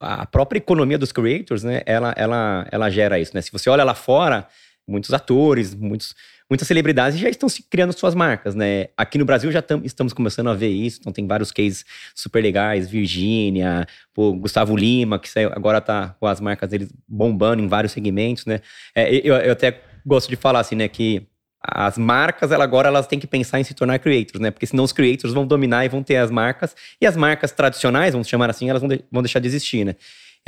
a, 0.00 0.22
a, 0.22 0.26
própria 0.26 0.56
economia 0.56 0.96
dos 0.96 1.12
creators, 1.12 1.62
né, 1.62 1.82
ela, 1.84 2.14
ela, 2.16 2.66
ela 2.72 2.88
gera 2.88 3.20
isso. 3.20 3.32
Né? 3.34 3.42
Se 3.42 3.52
você 3.52 3.68
olha 3.68 3.84
lá 3.84 3.94
fora, 3.94 4.48
muitos 4.88 5.12
atores, 5.12 5.74
muitos, 5.74 6.14
muitas 6.48 6.66
celebridades 6.66 7.18
já 7.18 7.28
estão 7.28 7.46
se 7.46 7.62
criando 7.64 7.92
suas 7.92 8.14
marcas, 8.14 8.54
né? 8.54 8.86
Aqui 8.96 9.18
no 9.18 9.26
Brasil 9.26 9.52
já 9.52 9.60
tam, 9.60 9.82
estamos 9.84 10.14
começando 10.14 10.48
a 10.48 10.54
ver 10.54 10.70
isso, 10.70 11.00
então 11.00 11.12
tem 11.12 11.26
vários 11.26 11.52
cases 11.52 11.84
super 12.14 12.42
legais, 12.42 12.88
Virgínia, 12.88 13.86
Gustavo 14.16 14.74
Lima, 14.74 15.18
que 15.18 15.28
agora 15.52 15.78
tá 15.78 16.16
com 16.18 16.26
as 16.26 16.40
marcas 16.40 16.70
dele 16.70 16.88
bombando 17.06 17.62
em 17.62 17.68
vários 17.68 17.92
segmentos, 17.92 18.46
né? 18.46 18.60
É, 18.94 19.14
eu, 19.14 19.34
eu 19.34 19.52
até 19.52 19.78
gosto 20.06 20.30
de 20.30 20.36
falar 20.36 20.60
assim, 20.60 20.76
né, 20.76 20.88
que 20.88 21.28
as 21.68 21.98
marcas, 21.98 22.52
ela, 22.52 22.64
agora 22.64 22.88
elas 22.88 23.06
têm 23.06 23.18
que 23.18 23.26
pensar 23.26 23.60
em 23.60 23.64
se 23.64 23.74
tornar 23.74 23.98
creators, 23.98 24.40
né? 24.40 24.50
Porque 24.50 24.66
senão 24.66 24.84
os 24.84 24.92
creators 24.92 25.32
vão 25.32 25.46
dominar 25.46 25.84
e 25.84 25.88
vão 25.88 26.02
ter 26.02 26.16
as 26.16 26.30
marcas, 26.30 26.74
e 27.00 27.06
as 27.06 27.16
marcas 27.16 27.52
tradicionais, 27.52 28.12
vamos 28.12 28.28
chamar 28.28 28.50
assim, 28.50 28.70
elas 28.70 28.80
vão, 28.80 28.88
de, 28.88 29.04
vão 29.10 29.22
deixar 29.22 29.40
de 29.40 29.46
existir, 29.46 29.84
né? 29.84 29.96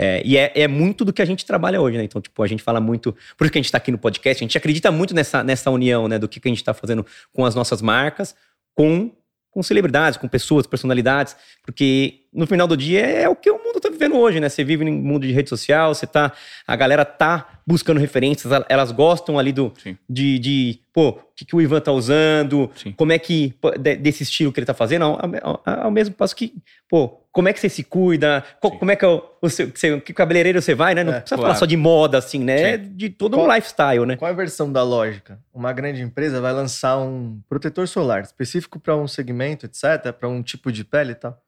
É, 0.00 0.22
e 0.24 0.36
é, 0.36 0.52
é, 0.54 0.68
muito 0.68 1.04
do 1.04 1.12
que 1.12 1.20
a 1.20 1.24
gente 1.24 1.44
trabalha 1.44 1.80
hoje, 1.80 1.98
né? 1.98 2.04
Então, 2.04 2.20
tipo, 2.20 2.40
a 2.42 2.46
gente 2.46 2.62
fala 2.62 2.80
muito. 2.80 3.12
Por 3.36 3.44
isso 3.44 3.52
que 3.52 3.58
a 3.58 3.60
gente 3.60 3.66
está 3.66 3.78
aqui 3.78 3.90
no 3.90 3.98
podcast, 3.98 4.42
a 4.42 4.46
gente 4.46 4.56
acredita 4.56 4.92
muito 4.92 5.12
nessa, 5.12 5.42
nessa 5.42 5.70
união, 5.70 6.06
né? 6.06 6.18
Do 6.18 6.28
que, 6.28 6.38
que 6.38 6.46
a 6.46 6.50
gente 6.50 6.58
está 6.58 6.72
fazendo 6.72 7.04
com 7.32 7.44
as 7.44 7.54
nossas 7.56 7.82
marcas, 7.82 8.34
com 8.74 9.10
com 9.50 9.62
celebridades, 9.62 10.16
com 10.16 10.28
pessoas, 10.28 10.66
personalidades, 10.66 11.34
porque 11.64 12.20
no 12.32 12.46
final 12.46 12.66
do 12.66 12.76
dia 12.76 13.00
é 13.00 13.28
o 13.28 13.34
que 13.34 13.50
o 13.50 13.58
mundo 13.58 13.76
está 13.78 13.88
vivendo 13.88 14.16
hoje, 14.16 14.38
né? 14.40 14.48
Você 14.48 14.62
vive 14.62 14.84
em 14.84 14.88
um 14.88 15.02
mundo 15.02 15.26
de 15.26 15.32
rede 15.32 15.48
social, 15.48 15.94
você 15.94 16.06
tá, 16.06 16.32
a 16.66 16.76
galera 16.76 17.04
tá 17.04 17.60
buscando 17.66 17.98
referências, 17.98 18.52
elas 18.68 18.92
gostam 18.92 19.38
ali 19.38 19.52
do 19.52 19.72
de, 20.08 20.38
de, 20.38 20.80
pô, 20.92 21.10
o 21.10 21.20
que, 21.34 21.44
que 21.44 21.56
o 21.56 21.60
Ivan 21.60 21.80
tá 21.80 21.92
usando, 21.92 22.70
Sim. 22.74 22.92
como 22.92 23.12
é 23.12 23.18
que 23.18 23.54
desse 24.00 24.22
estilo 24.22 24.52
que 24.52 24.60
ele 24.60 24.66
tá 24.66 24.74
fazendo, 24.74 25.04
ao, 25.04 25.20
ao, 25.42 25.62
ao 25.64 25.90
mesmo 25.90 26.14
passo 26.14 26.34
que, 26.34 26.54
pô, 26.88 27.08
como 27.30 27.48
é 27.48 27.52
que 27.52 27.60
você 27.60 27.68
se 27.68 27.84
cuida, 27.84 28.44
como 28.60 28.90
é 28.90 28.96
que 28.96 29.04
é 29.04 29.08
o, 29.08 29.22
o 29.40 29.48
seu, 29.48 29.70
que 30.00 30.12
cabeleireiro 30.12 30.60
você 30.60 30.74
vai, 30.74 30.94
né? 30.94 31.04
Não 31.04 31.12
é, 31.12 31.20
precisa 31.20 31.36
claro. 31.36 31.50
falar 31.50 31.58
só 31.58 31.66
de 31.66 31.76
moda, 31.76 32.18
assim, 32.18 32.40
né? 32.40 32.78
Sim. 32.78 32.92
De 32.96 33.10
todo 33.10 33.36
qual, 33.36 33.46
um 33.46 33.54
lifestyle, 33.54 34.04
né? 34.04 34.16
Qual 34.16 34.28
é 34.28 34.32
a 34.32 34.36
versão 34.36 34.72
da 34.72 34.82
lógica? 34.82 35.38
Uma 35.54 35.72
grande 35.72 36.02
empresa 36.02 36.40
vai 36.40 36.52
lançar 36.52 36.98
um 36.98 37.40
protetor 37.48 37.86
solar 37.86 38.22
específico 38.22 38.80
para 38.80 38.96
um 38.96 39.06
segmento, 39.06 39.66
etc., 39.66 40.12
para 40.12 40.28
um 40.28 40.42
tipo 40.42 40.72
de 40.72 40.84
pele 40.84 41.12
e 41.12 41.14
tal. 41.14 41.40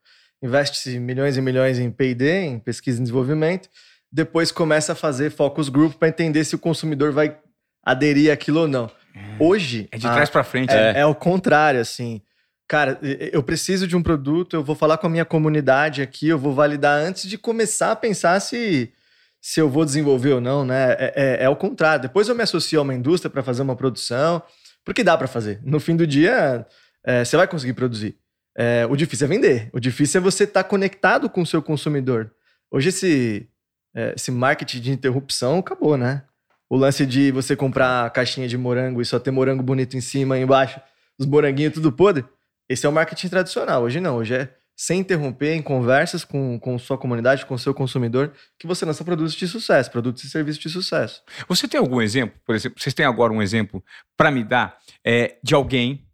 Investe 0.42 0.98
milhões 0.98 1.36
e 1.36 1.40
milhões 1.40 1.78
em 1.78 1.90
P&D, 1.90 2.40
em 2.42 2.58
pesquisa 2.58 2.98
e 2.98 3.02
desenvolvimento. 3.02 3.68
Depois 4.10 4.50
começa 4.50 4.92
a 4.92 4.96
fazer 4.96 5.30
focus 5.30 5.68
group 5.68 5.94
para 5.94 6.08
entender 6.08 6.44
se 6.44 6.54
o 6.54 6.58
consumidor 6.58 7.12
vai 7.12 7.36
aderir 7.84 8.32
àquilo 8.32 8.60
ou 8.60 8.68
não. 8.68 8.90
É. 9.14 9.36
Hoje... 9.38 9.88
É 9.92 9.98
de 9.98 10.02
trás 10.02 10.30
para 10.30 10.42
frente. 10.42 10.72
É, 10.72 10.92
né? 10.92 11.00
é 11.00 11.06
o 11.06 11.14
contrário, 11.14 11.80
assim 11.80 12.22
cara, 12.70 13.00
eu 13.32 13.42
preciso 13.42 13.84
de 13.84 13.96
um 13.96 14.02
produto, 14.02 14.54
eu 14.54 14.62
vou 14.62 14.76
falar 14.76 14.96
com 14.96 15.08
a 15.08 15.10
minha 15.10 15.24
comunidade 15.24 16.02
aqui, 16.02 16.28
eu 16.28 16.38
vou 16.38 16.54
validar 16.54 17.00
antes 17.00 17.28
de 17.28 17.36
começar 17.36 17.90
a 17.90 17.96
pensar 17.96 18.38
se, 18.38 18.92
se 19.40 19.60
eu 19.60 19.68
vou 19.68 19.84
desenvolver 19.84 20.34
ou 20.34 20.40
não, 20.40 20.64
né? 20.64 20.92
É, 20.92 21.12
é, 21.16 21.44
é 21.46 21.48
o 21.48 21.56
contrário. 21.56 22.02
Depois 22.02 22.28
eu 22.28 22.34
me 22.36 22.44
associo 22.44 22.78
a 22.78 22.84
uma 22.84 22.94
indústria 22.94 23.28
para 23.28 23.42
fazer 23.42 23.62
uma 23.62 23.74
produção, 23.74 24.40
porque 24.84 25.02
dá 25.02 25.18
para 25.18 25.26
fazer. 25.26 25.58
No 25.64 25.80
fim 25.80 25.96
do 25.96 26.06
dia, 26.06 26.64
é, 27.02 27.24
você 27.24 27.36
vai 27.36 27.48
conseguir 27.48 27.72
produzir. 27.72 28.16
É, 28.56 28.86
o 28.88 28.96
difícil 28.96 29.26
é 29.26 29.28
vender. 29.28 29.70
O 29.72 29.80
difícil 29.80 30.20
é 30.20 30.22
você 30.22 30.44
estar 30.44 30.62
tá 30.62 30.68
conectado 30.68 31.28
com 31.28 31.42
o 31.42 31.46
seu 31.46 31.62
consumidor. 31.62 32.32
Hoje 32.70 32.88
esse, 32.90 33.48
é, 33.94 34.14
esse 34.16 34.30
marketing 34.30 34.80
de 34.80 34.90
interrupção 34.92 35.58
acabou, 35.58 35.96
né? 35.96 36.24
O 36.68 36.76
lance 36.76 37.04
de 37.04 37.32
você 37.32 37.56
comprar 37.56 38.10
caixinha 38.10 38.46
de 38.46 38.56
morango 38.56 39.02
e 39.02 39.04
só 39.04 39.18
ter 39.18 39.30
morango 39.30 39.62
bonito 39.62 39.96
em 39.96 40.00
cima 40.00 40.38
e 40.38 40.42
embaixo, 40.42 40.80
os 41.18 41.26
moranguinhos 41.26 41.74
tudo 41.74 41.90
podre. 41.90 42.24
Esse 42.68 42.86
é 42.86 42.88
o 42.88 42.92
marketing 42.92 43.28
tradicional. 43.28 43.82
Hoje 43.82 43.98
não, 43.98 44.16
hoje 44.16 44.34
é 44.34 44.54
sem 44.80 45.00
interromper, 45.00 45.52
em 45.52 45.60
conversas 45.60 46.24
com, 46.24 46.58
com 46.58 46.78
sua 46.78 46.96
comunidade, 46.96 47.44
com 47.44 47.58
seu 47.58 47.74
consumidor, 47.74 48.32
que 48.58 48.66
você 48.66 48.86
lança 48.86 49.04
produtos 49.04 49.34
de 49.34 49.46
sucesso, 49.46 49.90
produtos 49.90 50.24
e 50.24 50.30
serviços 50.30 50.62
de 50.62 50.70
sucesso. 50.70 51.22
Você 51.46 51.68
tem 51.68 51.78
algum 51.78 52.00
exemplo, 52.00 52.40
por 52.46 52.54
exemplo, 52.54 52.80
vocês 52.80 52.94
têm 52.94 53.04
agora 53.04 53.30
um 53.30 53.42
exemplo 53.42 53.84
para 54.16 54.30
me 54.30 54.42
dar 54.42 54.78
é, 55.04 55.36
de 55.42 55.54
alguém 55.54 56.08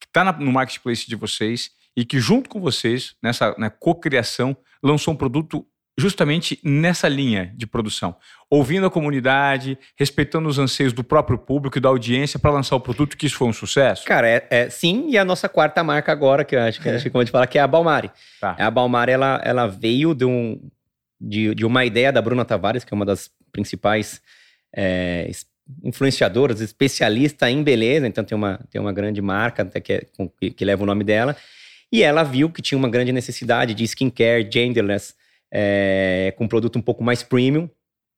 que 0.00 0.06
está 0.08 0.32
no 0.32 0.50
marketplace 0.50 1.06
de 1.06 1.14
vocês 1.14 1.70
e 1.98 2.04
que 2.04 2.20
junto 2.20 2.48
com 2.48 2.60
vocês, 2.60 3.16
nessa 3.20 3.56
né, 3.58 3.68
cocriação, 3.68 4.56
lançou 4.80 5.12
um 5.12 5.16
produto 5.16 5.66
justamente 5.98 6.60
nessa 6.62 7.08
linha 7.08 7.52
de 7.56 7.66
produção, 7.66 8.14
ouvindo 8.48 8.86
a 8.86 8.90
comunidade, 8.90 9.76
respeitando 9.98 10.48
os 10.48 10.60
anseios 10.60 10.92
do 10.92 11.02
próprio 11.02 11.36
público 11.36 11.76
e 11.76 11.80
da 11.80 11.88
audiência 11.88 12.38
para 12.38 12.52
lançar 12.52 12.76
o 12.76 12.80
produto, 12.80 13.16
que 13.16 13.26
isso 13.26 13.34
foi 13.34 13.48
um 13.48 13.52
sucesso? 13.52 14.04
Cara, 14.04 14.28
é, 14.28 14.46
é, 14.48 14.70
sim, 14.70 15.10
e 15.10 15.18
a 15.18 15.24
nossa 15.24 15.48
quarta 15.48 15.82
marca 15.82 16.12
agora, 16.12 16.44
que 16.44 16.54
eu 16.54 16.60
acho 16.60 16.80
que, 16.80 16.88
é. 16.88 16.94
acho 16.94 17.02
que 17.02 17.10
como 17.10 17.20
a 17.20 17.24
gente 17.24 17.32
fala, 17.32 17.48
que 17.48 17.58
é 17.58 17.62
a 17.62 17.66
Balmari. 17.66 18.12
Tá. 18.40 18.54
A 18.56 18.70
Balmari, 18.70 19.10
ela, 19.10 19.40
ela 19.44 19.66
veio 19.66 20.14
de, 20.14 20.24
um, 20.24 20.70
de, 21.20 21.52
de, 21.52 21.66
uma 21.66 21.84
ideia 21.84 22.12
da 22.12 22.22
Bruna 22.22 22.44
Tavares, 22.44 22.84
que 22.84 22.94
é 22.94 22.96
uma 22.96 23.04
das 23.04 23.28
principais 23.50 24.22
é, 24.72 25.28
influenciadoras, 25.82 26.60
especialista 26.60 27.50
em 27.50 27.60
beleza, 27.60 28.06
então 28.06 28.22
tem 28.22 28.38
uma, 28.38 28.60
tem 28.70 28.80
uma 28.80 28.92
grande 28.92 29.20
marca 29.20 29.64
que, 29.80 29.94
é, 29.94 30.06
que 30.56 30.64
leva 30.64 30.84
o 30.84 30.86
nome 30.86 31.02
dela, 31.02 31.36
e 31.92 32.02
ela 32.02 32.22
viu 32.22 32.50
que 32.50 32.62
tinha 32.62 32.78
uma 32.78 32.88
grande 32.88 33.12
necessidade 33.12 33.74
de 33.74 33.84
skincare 33.84 34.48
genderless, 34.50 35.14
é, 35.50 36.34
com 36.36 36.46
produto 36.46 36.78
um 36.78 36.82
pouco 36.82 37.02
mais 37.02 37.22
premium. 37.22 37.68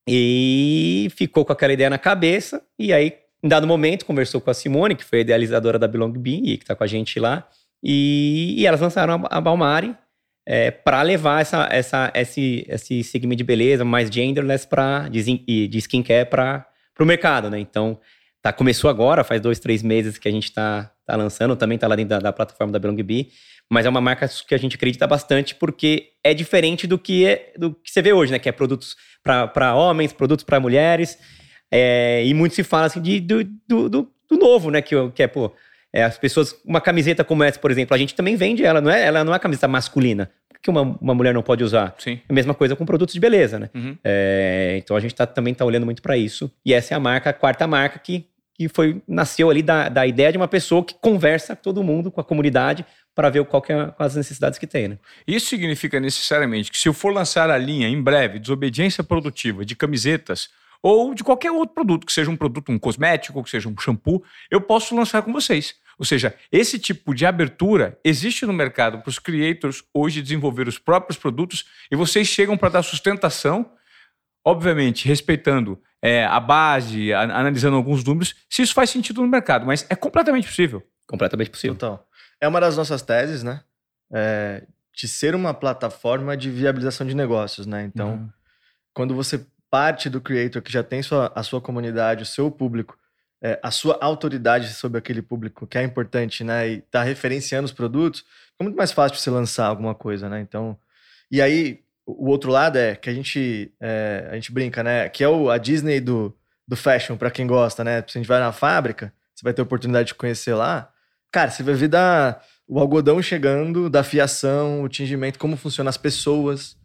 E 0.08 1.08
ficou 1.14 1.44
com 1.44 1.52
aquela 1.52 1.72
ideia 1.72 1.88
na 1.88 1.98
cabeça. 1.98 2.62
E 2.78 2.92
aí, 2.92 3.14
em 3.42 3.48
dado 3.48 3.66
momento, 3.66 4.04
conversou 4.04 4.40
com 4.40 4.50
a 4.50 4.54
Simone, 4.54 4.96
que 4.96 5.04
foi 5.04 5.18
a 5.18 5.22
idealizadora 5.22 5.78
da 5.78 5.86
Belong 5.86 6.12
Bee, 6.18 6.42
e 6.44 6.56
que 6.56 6.64
está 6.64 6.74
com 6.74 6.82
a 6.82 6.86
gente 6.86 7.20
lá. 7.20 7.46
E, 7.82 8.56
e 8.58 8.66
elas 8.66 8.80
lançaram 8.80 9.24
a, 9.30 9.38
a 9.38 9.40
Balmari 9.40 9.94
é, 10.44 10.70
para 10.70 11.02
levar 11.02 11.40
essa, 11.40 11.68
essa, 11.70 12.12
esse, 12.14 12.66
esse 12.68 13.04
segmento 13.04 13.38
de 13.38 13.44
beleza 13.44 13.84
mais 13.84 14.10
genderless 14.10 14.66
pra, 14.66 15.08
de, 15.08 15.68
de 15.68 15.78
skincare 15.78 16.28
para 16.28 16.66
o 16.98 17.04
mercado, 17.04 17.48
né? 17.48 17.60
Então, 17.60 18.00
tá, 18.42 18.52
começou 18.52 18.90
agora, 18.90 19.22
faz 19.22 19.40
dois, 19.40 19.60
três 19.60 19.82
meses 19.82 20.18
que 20.18 20.28
a 20.28 20.32
gente 20.32 20.44
está 20.44 20.92
tá 21.12 21.16
lançando, 21.16 21.56
também 21.56 21.76
está 21.76 21.86
lá 21.86 21.96
dentro 21.96 22.10
da, 22.10 22.18
da, 22.18 22.32
plataforma 22.32 22.72
da 22.72 22.78
Belong 22.78 23.02
Bee 23.02 23.30
mas 23.70 23.86
é 23.86 23.88
uma 23.88 24.00
marca 24.00 24.28
que 24.48 24.54
a 24.54 24.58
gente 24.58 24.74
acredita 24.74 25.06
bastante 25.06 25.54
porque 25.54 26.08
é 26.24 26.34
diferente 26.34 26.88
do 26.88 26.98
que, 26.98 27.24
é, 27.24 27.52
do 27.56 27.72
que 27.72 27.90
você 27.90 28.02
vê 28.02 28.12
hoje, 28.12 28.32
né? 28.32 28.38
Que 28.40 28.48
é 28.48 28.52
produtos 28.52 28.96
para 29.22 29.74
homens, 29.76 30.12
produtos 30.12 30.44
para 30.44 30.58
mulheres. 30.58 31.16
É, 31.70 32.24
e 32.26 32.34
muito 32.34 32.56
se 32.56 32.64
fala 32.64 32.86
assim 32.86 33.00
de, 33.00 33.20
do, 33.20 33.44
do, 33.68 33.88
do, 33.88 34.36
novo, 34.36 34.72
né? 34.72 34.82
Que, 34.82 34.96
que 35.10 35.22
é, 35.22 35.28
pô, 35.28 35.52
é, 35.92 36.02
as 36.02 36.18
pessoas. 36.18 36.56
Uma 36.64 36.80
camiseta 36.80 37.22
como 37.22 37.44
essa, 37.44 37.60
por 37.60 37.70
exemplo, 37.70 37.94
a 37.94 37.98
gente 37.98 38.12
também 38.12 38.34
vende 38.34 38.64
ela, 38.64 38.80
não 38.80 38.90
é? 38.90 39.06
Ela 39.06 39.22
não 39.22 39.32
é 39.32 39.38
camiseta 39.38 39.68
masculina. 39.68 40.28
que 40.60 40.68
uma, 40.68 40.82
uma 41.00 41.14
mulher 41.14 41.32
não 41.32 41.42
pode 41.42 41.62
usar? 41.62 41.94
Sim. 41.96 42.18
A 42.28 42.32
mesma 42.32 42.54
coisa 42.54 42.74
com 42.74 42.84
produtos 42.84 43.14
de 43.14 43.20
beleza, 43.20 43.60
né? 43.60 43.70
Uhum. 43.72 43.96
É, 44.02 44.80
então 44.82 44.96
a 44.96 45.00
gente 45.00 45.14
tá, 45.14 45.26
também 45.26 45.52
está 45.52 45.64
olhando 45.64 45.84
muito 45.84 46.02
para 46.02 46.16
isso. 46.16 46.50
E 46.66 46.74
essa 46.74 46.92
é 46.92 46.96
a 46.96 47.00
marca, 47.00 47.30
a 47.30 47.32
quarta 47.32 47.68
marca 47.68 48.00
que, 48.00 48.26
que 48.60 48.68
foi 48.68 49.00
nasceu 49.08 49.48
ali 49.48 49.62
da, 49.62 49.88
da 49.88 50.06
ideia 50.06 50.30
de 50.30 50.36
uma 50.36 50.46
pessoa 50.46 50.84
que 50.84 50.94
conversa 51.00 51.56
com 51.56 51.62
todo 51.62 51.82
mundo, 51.82 52.10
com 52.10 52.20
a 52.20 52.24
comunidade, 52.24 52.84
para 53.14 53.30
ver 53.30 53.42
qual 53.46 53.62
que 53.62 53.72
é 53.72 53.94
as 53.98 54.14
necessidades 54.14 54.58
que 54.58 54.66
tem. 54.66 54.86
Né? 54.86 54.98
Isso 55.26 55.46
significa 55.46 55.98
necessariamente 55.98 56.70
que 56.70 56.76
se 56.76 56.86
eu 56.86 56.92
for 56.92 57.10
lançar 57.10 57.48
a 57.48 57.56
linha 57.56 57.88
em 57.88 58.02
breve, 58.02 58.38
desobediência 58.38 59.02
produtiva 59.02 59.64
de 59.64 59.74
camisetas 59.74 60.50
ou 60.82 61.14
de 61.14 61.24
qualquer 61.24 61.50
outro 61.50 61.74
produto, 61.74 62.06
que 62.06 62.12
seja 62.12 62.30
um 62.30 62.36
produto, 62.36 62.70
um 62.70 62.78
cosmético, 62.78 63.42
que 63.42 63.48
seja 63.48 63.66
um 63.66 63.74
shampoo, 63.78 64.22
eu 64.50 64.60
posso 64.60 64.94
lançar 64.94 65.22
com 65.22 65.32
vocês. 65.32 65.76
Ou 65.98 66.04
seja, 66.04 66.34
esse 66.52 66.78
tipo 66.78 67.14
de 67.14 67.24
abertura 67.24 67.98
existe 68.04 68.44
no 68.44 68.52
mercado 68.52 68.98
para 68.98 69.08
os 69.08 69.18
creators 69.18 69.82
hoje 69.94 70.20
desenvolver 70.20 70.68
os 70.68 70.78
próprios 70.78 71.16
produtos 71.16 71.64
e 71.90 71.96
vocês 71.96 72.28
chegam 72.28 72.58
para 72.58 72.68
dar 72.68 72.82
sustentação, 72.82 73.72
obviamente 74.44 75.06
respeitando 75.06 75.80
é, 76.02 76.24
a 76.24 76.40
base, 76.40 77.12
a, 77.12 77.22
analisando 77.22 77.76
alguns 77.76 78.02
números, 78.04 78.34
se 78.48 78.62
isso 78.62 78.74
faz 78.74 78.90
sentido 78.90 79.20
no 79.20 79.28
mercado, 79.28 79.66
mas 79.66 79.86
é 79.88 79.94
completamente 79.94 80.46
possível. 80.46 80.82
Completamente 81.06 81.50
possível. 81.50 81.74
Então, 81.74 82.00
é 82.40 82.48
uma 82.48 82.60
das 82.60 82.76
nossas 82.76 83.02
teses, 83.02 83.42
né? 83.42 83.62
É, 84.12 84.64
de 84.94 85.06
ser 85.06 85.34
uma 85.34 85.54
plataforma 85.54 86.36
de 86.36 86.50
viabilização 86.50 87.06
de 87.06 87.14
negócios, 87.14 87.66
né? 87.66 87.84
Então, 87.84 88.12
uhum. 88.12 88.28
quando 88.92 89.14
você 89.14 89.44
parte 89.70 90.10
do 90.10 90.20
creator 90.20 90.60
que 90.60 90.72
já 90.72 90.82
tem 90.82 91.02
sua, 91.02 91.32
a 91.34 91.42
sua 91.42 91.60
comunidade, 91.60 92.24
o 92.24 92.26
seu 92.26 92.50
público, 92.50 92.98
é, 93.42 93.58
a 93.62 93.70
sua 93.70 93.96
autoridade 94.00 94.68
sobre 94.72 94.98
aquele 94.98 95.22
público, 95.22 95.66
que 95.66 95.78
é 95.78 95.82
importante, 95.82 96.42
né? 96.42 96.68
E 96.68 96.80
tá 96.82 97.02
referenciando 97.02 97.66
os 97.66 97.72
produtos, 97.72 98.24
é 98.58 98.62
muito 98.62 98.76
mais 98.76 98.92
fácil 98.92 99.16
você 99.16 99.30
lançar 99.30 99.66
alguma 99.66 99.94
coisa, 99.94 100.28
né? 100.28 100.40
Então, 100.40 100.76
e 101.30 101.40
aí, 101.40 101.82
o 102.18 102.28
outro 102.28 102.50
lado 102.50 102.78
é 102.78 102.94
que 102.94 103.10
a 103.10 103.14
gente, 103.14 103.72
é, 103.80 104.28
a 104.30 104.34
gente 104.34 104.52
brinca, 104.52 104.82
né? 104.82 105.08
Que 105.08 105.24
é 105.24 105.28
o, 105.28 105.50
a 105.50 105.58
Disney 105.58 106.00
do, 106.00 106.36
do 106.66 106.76
fashion, 106.76 107.16
para 107.16 107.30
quem 107.30 107.46
gosta, 107.46 107.84
né? 107.84 108.04
Se 108.06 108.18
a 108.18 108.20
gente 108.20 108.28
vai 108.28 108.40
na 108.40 108.52
fábrica, 108.52 109.12
você 109.34 109.42
vai 109.42 109.52
ter 109.52 109.60
a 109.60 109.64
oportunidade 109.64 110.08
de 110.08 110.14
conhecer 110.14 110.54
lá. 110.54 110.90
Cara, 111.32 111.50
você 111.50 111.62
vai 111.62 111.74
ver 111.74 111.88
da, 111.88 112.40
o 112.66 112.78
algodão 112.78 113.20
chegando, 113.20 113.90
da 113.90 114.04
fiação, 114.04 114.82
o 114.82 114.88
tingimento, 114.88 115.38
como 115.38 115.56
funcionam 115.56 115.88
as 115.88 115.96
pessoas. 115.96 116.76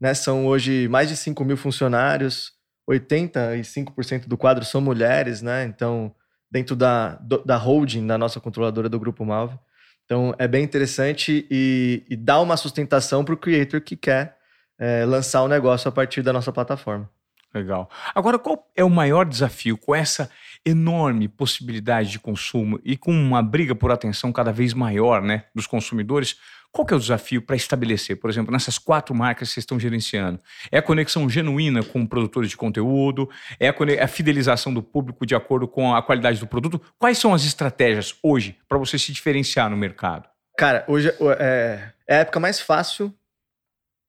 Né? 0.00 0.14
São 0.14 0.46
hoje 0.46 0.88
mais 0.88 1.08
de 1.08 1.16
5 1.16 1.44
mil 1.44 1.56
funcionários, 1.56 2.52
85% 2.90 4.26
do 4.26 4.36
quadro 4.36 4.64
são 4.64 4.80
mulheres, 4.80 5.42
né? 5.42 5.64
Então, 5.64 6.14
dentro 6.50 6.74
da, 6.74 7.20
da 7.44 7.56
holding, 7.56 8.06
da 8.06 8.18
nossa 8.18 8.40
controladora 8.40 8.88
do 8.88 8.98
Grupo 8.98 9.24
Malve. 9.24 9.58
Então, 10.04 10.34
é 10.38 10.48
bem 10.48 10.64
interessante 10.64 11.46
e, 11.48 12.04
e 12.10 12.16
dá 12.16 12.40
uma 12.40 12.56
sustentação 12.56 13.24
para 13.24 13.34
o 13.34 13.38
creator 13.38 13.80
que 13.80 13.96
quer 13.96 14.39
é, 14.80 15.04
lançar 15.04 15.42
o 15.42 15.44
um 15.44 15.48
negócio 15.48 15.88
a 15.88 15.92
partir 15.92 16.22
da 16.22 16.32
nossa 16.32 16.50
plataforma. 16.50 17.08
Legal. 17.52 17.90
Agora, 18.14 18.38
qual 18.38 18.70
é 18.76 18.84
o 18.84 18.90
maior 18.90 19.26
desafio 19.26 19.76
com 19.76 19.92
essa 19.94 20.30
enorme 20.64 21.26
possibilidade 21.26 22.10
de 22.10 22.18
consumo 22.18 22.80
e 22.84 22.96
com 22.96 23.12
uma 23.12 23.42
briga 23.42 23.74
por 23.74 23.90
atenção 23.90 24.32
cada 24.32 24.52
vez 24.52 24.72
maior 24.72 25.20
né, 25.20 25.44
dos 25.54 25.66
consumidores, 25.66 26.36
qual 26.70 26.86
que 26.86 26.94
é 26.94 26.96
o 26.96 27.00
desafio 27.00 27.42
para 27.42 27.56
estabelecer, 27.56 28.20
por 28.20 28.30
exemplo, 28.30 28.52
nessas 28.52 28.78
quatro 28.78 29.12
marcas 29.12 29.48
que 29.48 29.54
vocês 29.54 29.62
estão 29.62 29.80
gerenciando? 29.80 30.38
É 30.70 30.78
a 30.78 30.82
conexão 30.82 31.28
genuína 31.28 31.82
com 31.82 32.06
produtores 32.06 32.50
de 32.50 32.56
conteúdo? 32.56 33.28
É 33.58 33.68
a, 33.68 34.04
a 34.04 34.06
fidelização 34.06 34.72
do 34.72 34.80
público 34.80 35.26
de 35.26 35.34
acordo 35.34 35.66
com 35.66 35.92
a 35.92 36.00
qualidade 36.00 36.38
do 36.38 36.46
produto? 36.46 36.80
Quais 36.96 37.18
são 37.18 37.34
as 37.34 37.44
estratégias 37.44 38.14
hoje 38.22 38.56
para 38.68 38.78
você 38.78 38.96
se 38.96 39.12
diferenciar 39.12 39.68
no 39.68 39.76
mercado? 39.76 40.28
Cara, 40.56 40.84
hoje 40.86 41.08
é, 41.38 41.92
é 42.06 42.16
a 42.16 42.20
época 42.20 42.38
mais 42.38 42.60
fácil 42.60 43.12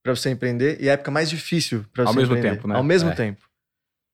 para 0.04 0.16
você 0.16 0.30
empreender 0.30 0.78
e 0.82 0.90
a 0.90 0.94
época 0.94 1.12
mais 1.12 1.30
difícil 1.30 1.86
para 1.94 2.04
você 2.04 2.10
Ao 2.10 2.16
mesmo 2.16 2.36
empreender. 2.36 2.56
tempo, 2.56 2.68
né? 2.68 2.76
Ao 2.76 2.84
mesmo 2.84 3.10
É. 3.10 3.14
tempo. 3.16 3.42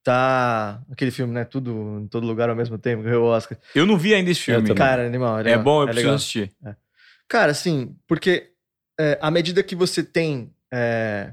Tá 0.04 0.80
aquele 0.90 1.10
filme, 1.10 1.32
né? 1.34 1.44
Tudo 1.44 2.00
em 2.02 2.06
todo 2.08 2.26
lugar 2.26 2.48
ao 2.48 2.56
mesmo 2.56 2.78
tempo, 2.78 3.02
ganhou 3.02 3.24
o 3.24 3.28
Oscar. 3.28 3.58
Eu 3.74 3.84
não 3.84 3.98
vi 3.98 4.14
ainda 4.14 4.30
esse 4.30 4.40
filme. 4.40 4.62
também. 4.62 4.76
Cara, 4.76 5.06
animal, 5.06 5.40
é 5.40 5.42
legal, 5.42 5.62
bom, 5.62 5.82
eu 5.82 5.86
preciso 5.86 6.06
legal. 6.06 6.16
assistir. 6.16 6.52
Cara, 7.28 7.50
assim, 7.52 7.94
porque 8.06 8.50
é, 8.98 9.18
à 9.20 9.30
medida 9.30 9.62
que 9.62 9.74
você 9.76 10.02
tem 10.02 10.50
é, 10.72 11.32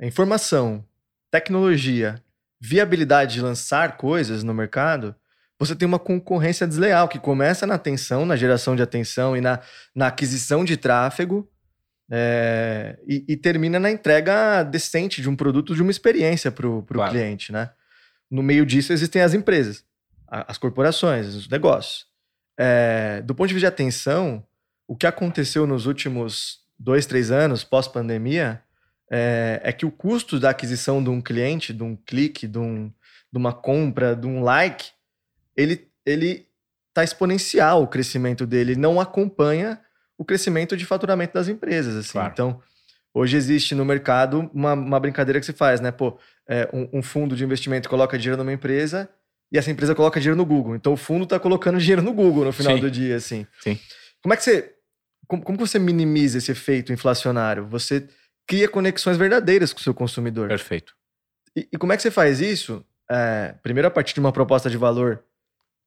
informação, 0.00 0.84
tecnologia, 1.30 2.20
viabilidade 2.60 3.34
de 3.34 3.40
lançar 3.40 3.96
coisas 3.96 4.42
no 4.42 4.52
mercado, 4.54 5.14
você 5.58 5.76
tem 5.76 5.86
uma 5.86 5.98
concorrência 5.98 6.66
desleal 6.66 7.06
que 7.08 7.18
começa 7.20 7.66
na 7.66 7.74
atenção, 7.74 8.26
na 8.26 8.34
geração 8.36 8.74
de 8.74 8.82
atenção 8.82 9.36
e 9.36 9.40
na, 9.40 9.60
na 9.94 10.08
aquisição 10.08 10.64
de 10.64 10.76
tráfego 10.76 11.48
é, 12.10 12.98
e, 13.06 13.24
e 13.28 13.36
termina 13.36 13.78
na 13.78 13.90
entrega 13.90 14.62
decente 14.62 15.20
de 15.22 15.28
um 15.28 15.36
produto, 15.36 15.74
de 15.74 15.82
uma 15.82 15.90
experiência 15.90 16.50
para 16.50 16.66
o 16.68 16.82
Claro. 16.82 17.10
cliente, 17.12 17.52
né? 17.52 17.70
No 18.30 18.42
meio 18.42 18.64
disso 18.66 18.92
existem 18.92 19.22
as 19.22 19.34
empresas, 19.34 19.84
as 20.28 20.58
corporações, 20.58 21.34
os 21.34 21.48
negócios. 21.48 22.06
É, 22.58 23.22
do 23.22 23.34
ponto 23.34 23.48
de 23.48 23.54
vista 23.54 23.68
de 23.68 23.74
atenção, 23.74 24.44
o 24.86 24.96
que 24.96 25.06
aconteceu 25.06 25.66
nos 25.66 25.86
últimos 25.86 26.60
dois, 26.78 27.06
três 27.06 27.30
anos, 27.30 27.64
pós-pandemia, 27.64 28.62
é, 29.10 29.60
é 29.62 29.72
que 29.72 29.84
o 29.86 29.90
custo 29.90 30.40
da 30.40 30.50
aquisição 30.50 31.02
de 31.02 31.10
um 31.10 31.20
cliente, 31.20 31.72
de 31.72 31.82
um 31.82 31.94
clique, 31.96 32.46
de, 32.46 32.58
um- 32.58 32.88
de 33.30 33.38
uma 33.38 33.52
compra, 33.52 34.16
de 34.16 34.26
um 34.26 34.42
like, 34.42 34.90
ele, 35.56 35.88
ele 36.04 36.46
tá 36.94 37.04
exponencial 37.04 37.82
o 37.82 37.86
crescimento 37.86 38.46
dele, 38.46 38.74
não 38.76 39.00
acompanha 39.00 39.78
o 40.18 40.24
crescimento 40.24 40.76
de 40.76 40.84
faturamento 40.84 41.34
das 41.34 41.48
empresas. 41.48 41.96
Assim. 41.96 42.12
Claro. 42.12 42.32
Então, 42.32 42.62
hoje 43.14 43.36
existe 43.36 43.74
no 43.74 43.84
mercado 43.84 44.50
uma, 44.52 44.74
uma 44.74 45.00
brincadeira 45.00 45.40
que 45.40 45.46
se 45.46 45.52
faz, 45.52 45.80
né? 45.80 45.90
Pô, 45.90 46.18
é, 46.48 46.68
um, 46.72 46.98
um 46.98 47.02
fundo 47.02 47.36
de 47.36 47.44
investimento 47.44 47.88
coloca 47.88 48.18
dinheiro 48.18 48.42
numa 48.42 48.52
empresa 48.52 49.08
e 49.50 49.58
essa 49.58 49.70
empresa 49.70 49.94
coloca 49.94 50.20
dinheiro 50.20 50.36
no 50.36 50.46
Google. 50.46 50.74
Então, 50.76 50.92
o 50.92 50.96
fundo 50.96 51.24
está 51.24 51.38
colocando 51.38 51.78
dinheiro 51.80 52.02
no 52.02 52.12
Google 52.12 52.44
no 52.44 52.52
final 52.52 52.74
Sim. 52.74 52.80
do 52.80 52.90
dia, 52.90 53.16
assim. 53.16 53.46
Sim. 53.60 53.78
Como 54.22 54.32
é 54.34 54.36
que 54.36 54.44
você... 54.44 54.74
Como, 55.28 55.42
como 55.42 55.58
que 55.58 55.66
você 55.66 55.78
minimiza 55.78 56.38
esse 56.38 56.52
efeito 56.52 56.92
inflacionário? 56.92 57.66
Você 57.66 58.06
cria 58.46 58.68
conexões 58.68 59.16
verdadeiras 59.16 59.72
com 59.72 59.78
o 59.78 59.82
seu 59.82 59.94
consumidor. 59.94 60.48
Perfeito. 60.48 60.94
E, 61.56 61.68
e 61.72 61.78
como 61.78 61.92
é 61.92 61.96
que 61.96 62.02
você 62.02 62.10
faz 62.10 62.40
isso? 62.40 62.84
É, 63.10 63.54
primeiro, 63.62 63.88
a 63.88 63.90
partir 63.90 64.14
de 64.14 64.20
uma 64.20 64.32
proposta 64.32 64.68
de 64.68 64.76
valor 64.76 65.24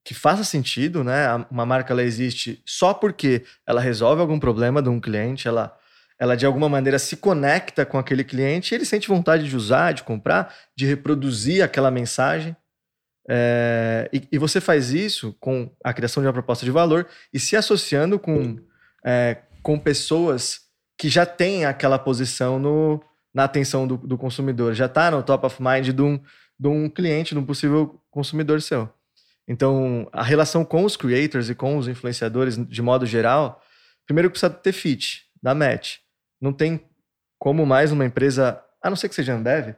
que 0.06 0.14
faça 0.14 0.44
sentido, 0.44 1.02
né? 1.02 1.26
Uma 1.50 1.66
marca 1.66 1.92
ela 1.92 2.00
existe 2.00 2.62
só 2.64 2.94
porque 2.94 3.44
ela 3.66 3.80
resolve 3.80 4.20
algum 4.20 4.38
problema 4.38 4.80
de 4.80 4.88
um 4.88 5.00
cliente, 5.00 5.48
ela, 5.48 5.76
ela 6.16 6.36
de 6.36 6.46
alguma 6.46 6.68
maneira 6.68 6.96
se 6.96 7.16
conecta 7.16 7.84
com 7.84 7.98
aquele 7.98 8.22
cliente, 8.22 8.72
ele 8.72 8.84
sente 8.84 9.08
vontade 9.08 9.48
de 9.48 9.56
usar, 9.56 9.90
de 9.90 10.04
comprar, 10.04 10.54
de 10.76 10.86
reproduzir 10.86 11.60
aquela 11.60 11.90
mensagem. 11.90 12.56
É, 13.28 14.08
e, 14.12 14.22
e 14.30 14.38
você 14.38 14.60
faz 14.60 14.92
isso 14.92 15.36
com 15.40 15.68
a 15.82 15.92
criação 15.92 16.22
de 16.22 16.28
uma 16.28 16.32
proposta 16.32 16.64
de 16.64 16.70
valor 16.70 17.08
e 17.34 17.40
se 17.40 17.56
associando 17.56 18.16
com, 18.16 18.60
é, 19.04 19.38
com 19.60 19.76
pessoas 19.76 20.60
que 20.96 21.08
já 21.08 21.26
têm 21.26 21.64
aquela 21.64 21.98
posição 21.98 22.60
no, 22.60 23.02
na 23.34 23.42
atenção 23.42 23.88
do, 23.88 23.96
do 23.96 24.16
consumidor, 24.16 24.72
já 24.72 24.86
está 24.86 25.10
no 25.10 25.20
top 25.20 25.46
of 25.46 25.60
mind 25.60 25.88
de 25.88 26.00
um, 26.00 26.20
de 26.56 26.68
um 26.68 26.88
cliente, 26.88 27.34
de 27.34 27.40
um 27.40 27.44
possível 27.44 28.00
consumidor 28.08 28.62
seu. 28.62 28.88
Então, 29.48 30.08
a 30.12 30.22
relação 30.22 30.64
com 30.64 30.84
os 30.84 30.96
creators 30.96 31.48
e 31.48 31.54
com 31.54 31.76
os 31.78 31.86
influenciadores, 31.88 32.56
de 32.56 32.82
modo 32.82 33.06
geral, 33.06 33.62
primeiro 34.04 34.30
precisa 34.30 34.50
ter 34.50 34.72
fit, 34.72 35.24
dar 35.42 35.54
match. 35.54 35.98
Não 36.40 36.52
tem 36.52 36.80
como 37.38 37.64
mais 37.64 37.92
uma 37.92 38.04
empresa, 38.04 38.60
a 38.82 38.88
não 38.90 38.96
ser 38.96 39.08
que 39.08 39.14
seja 39.14 39.34
Ambev, 39.34 39.74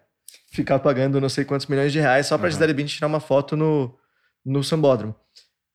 ficar 0.51 0.79
pagando 0.79 1.21
não 1.21 1.29
sei 1.29 1.45
quantos 1.45 1.67
milhões 1.67 1.93
de 1.93 2.01
reais 2.01 2.27
só 2.27 2.37
para 2.39 2.47
a 2.47 2.49
Uhum. 2.49 2.53
Gisele 2.53 2.73
Bündchen 2.73 2.97
tirar 2.97 3.07
uma 3.09 3.21
foto 3.21 3.57
no, 3.57 3.95
no 4.45 4.63
sambódromo. 4.65 5.15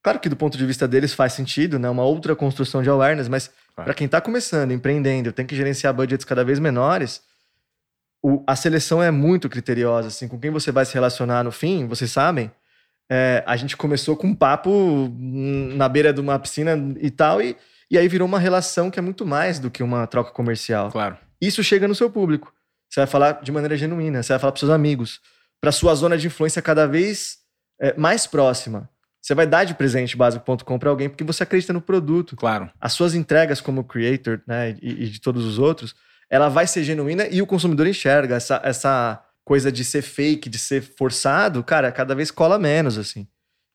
Claro 0.02 0.18
que 0.20 0.28
do 0.28 0.36
ponto 0.36 0.58
de 0.58 0.66
vista 0.66 0.86
deles 0.88 1.14
faz 1.14 1.32
sentido, 1.32 1.78
né? 1.78 1.88
Uma 1.88 2.02
outra 2.04 2.34
construção 2.36 2.82
de 2.82 2.90
awareness, 2.90 3.28
mas 3.28 3.48
Claro. 3.74 3.86
para 3.86 3.94
quem 3.94 4.04
está 4.06 4.20
começando, 4.20 4.72
empreendendo, 4.72 5.32
tem 5.32 5.46
que 5.46 5.56
gerenciar 5.56 5.94
budgets 5.94 6.24
cada 6.24 6.44
vez 6.44 6.58
menores, 6.58 7.22
o- 8.22 8.42
a 8.46 8.54
seleção 8.56 9.02
é 9.02 9.10
muito 9.10 9.48
criteriosa, 9.48 10.08
assim, 10.08 10.28
com 10.28 10.38
quem 10.38 10.50
você 10.50 10.70
vai 10.72 10.84
se 10.84 10.94
relacionar 10.94 11.42
no 11.44 11.50
fim, 11.52 11.86
vocês 11.86 12.10
sabem, 12.10 12.50
é, 13.10 13.42
a 13.46 13.56
gente 13.56 13.76
começou 13.76 14.16
com 14.16 14.28
um 14.28 14.34
papo 14.34 14.70
hum, 14.70 15.74
na 15.76 15.88
beira 15.88 16.12
de 16.12 16.20
uma 16.20 16.38
piscina 16.38 16.76
e 17.00 17.10
tal, 17.10 17.40
e, 17.40 17.56
e 17.90 17.98
aí 17.98 18.08
virou 18.08 18.26
uma 18.26 18.38
relação 18.38 18.90
que 18.90 18.98
é 18.98 19.02
muito 19.02 19.26
mais 19.26 19.58
do 19.58 19.70
que 19.70 19.82
uma 19.82 20.06
troca 20.06 20.30
comercial. 20.30 20.90
Claro. 20.90 21.16
Isso 21.40 21.62
chega 21.62 21.86
no 21.86 21.94
seu 21.94 22.10
público. 22.10 22.52
Você 22.88 23.00
vai 23.00 23.06
falar 23.06 23.42
de 23.42 23.52
maneira 23.52 23.76
genuína, 23.76 24.22
você 24.22 24.32
vai 24.32 24.38
falar 24.38 24.52
para 24.52 24.60
seus 24.60 24.70
amigos, 24.70 25.20
para 25.60 25.72
sua 25.72 25.94
zona 25.94 26.16
de 26.16 26.26
influência 26.26 26.62
cada 26.62 26.86
vez 26.86 27.38
é, 27.80 27.94
mais 27.98 28.26
próxima. 28.26 28.88
Você 29.20 29.34
vai 29.34 29.46
dar 29.46 29.64
de 29.64 29.74
presente 29.74 30.16
básico.com 30.16 30.78
para 30.78 30.90
alguém 30.90 31.08
porque 31.08 31.24
você 31.24 31.42
acredita 31.42 31.72
no 31.72 31.80
produto. 31.80 32.36
Claro. 32.36 32.70
As 32.80 32.92
suas 32.92 33.14
entregas 33.14 33.60
como 33.60 33.82
creator, 33.82 34.40
né, 34.46 34.76
e, 34.82 35.04
e 35.04 35.06
de 35.08 35.20
todos 35.20 35.44
os 35.44 35.58
outros, 35.58 35.94
ela 36.28 36.48
vai 36.48 36.66
ser 36.66 36.84
genuína 36.84 37.26
e 37.28 37.40
o 37.40 37.46
consumidor 37.46 37.86
enxerga 37.86 38.36
essa, 38.36 38.60
essa 38.62 39.24
coisa 39.44 39.70
de 39.70 39.84
ser 39.84 40.02
fake, 40.02 40.48
de 40.48 40.58
ser 40.58 40.82
forçado, 40.82 41.62
cara, 41.62 41.92
cada 41.92 42.14
vez 42.14 42.30
cola 42.30 42.58
menos, 42.58 42.96
assim. 42.96 43.22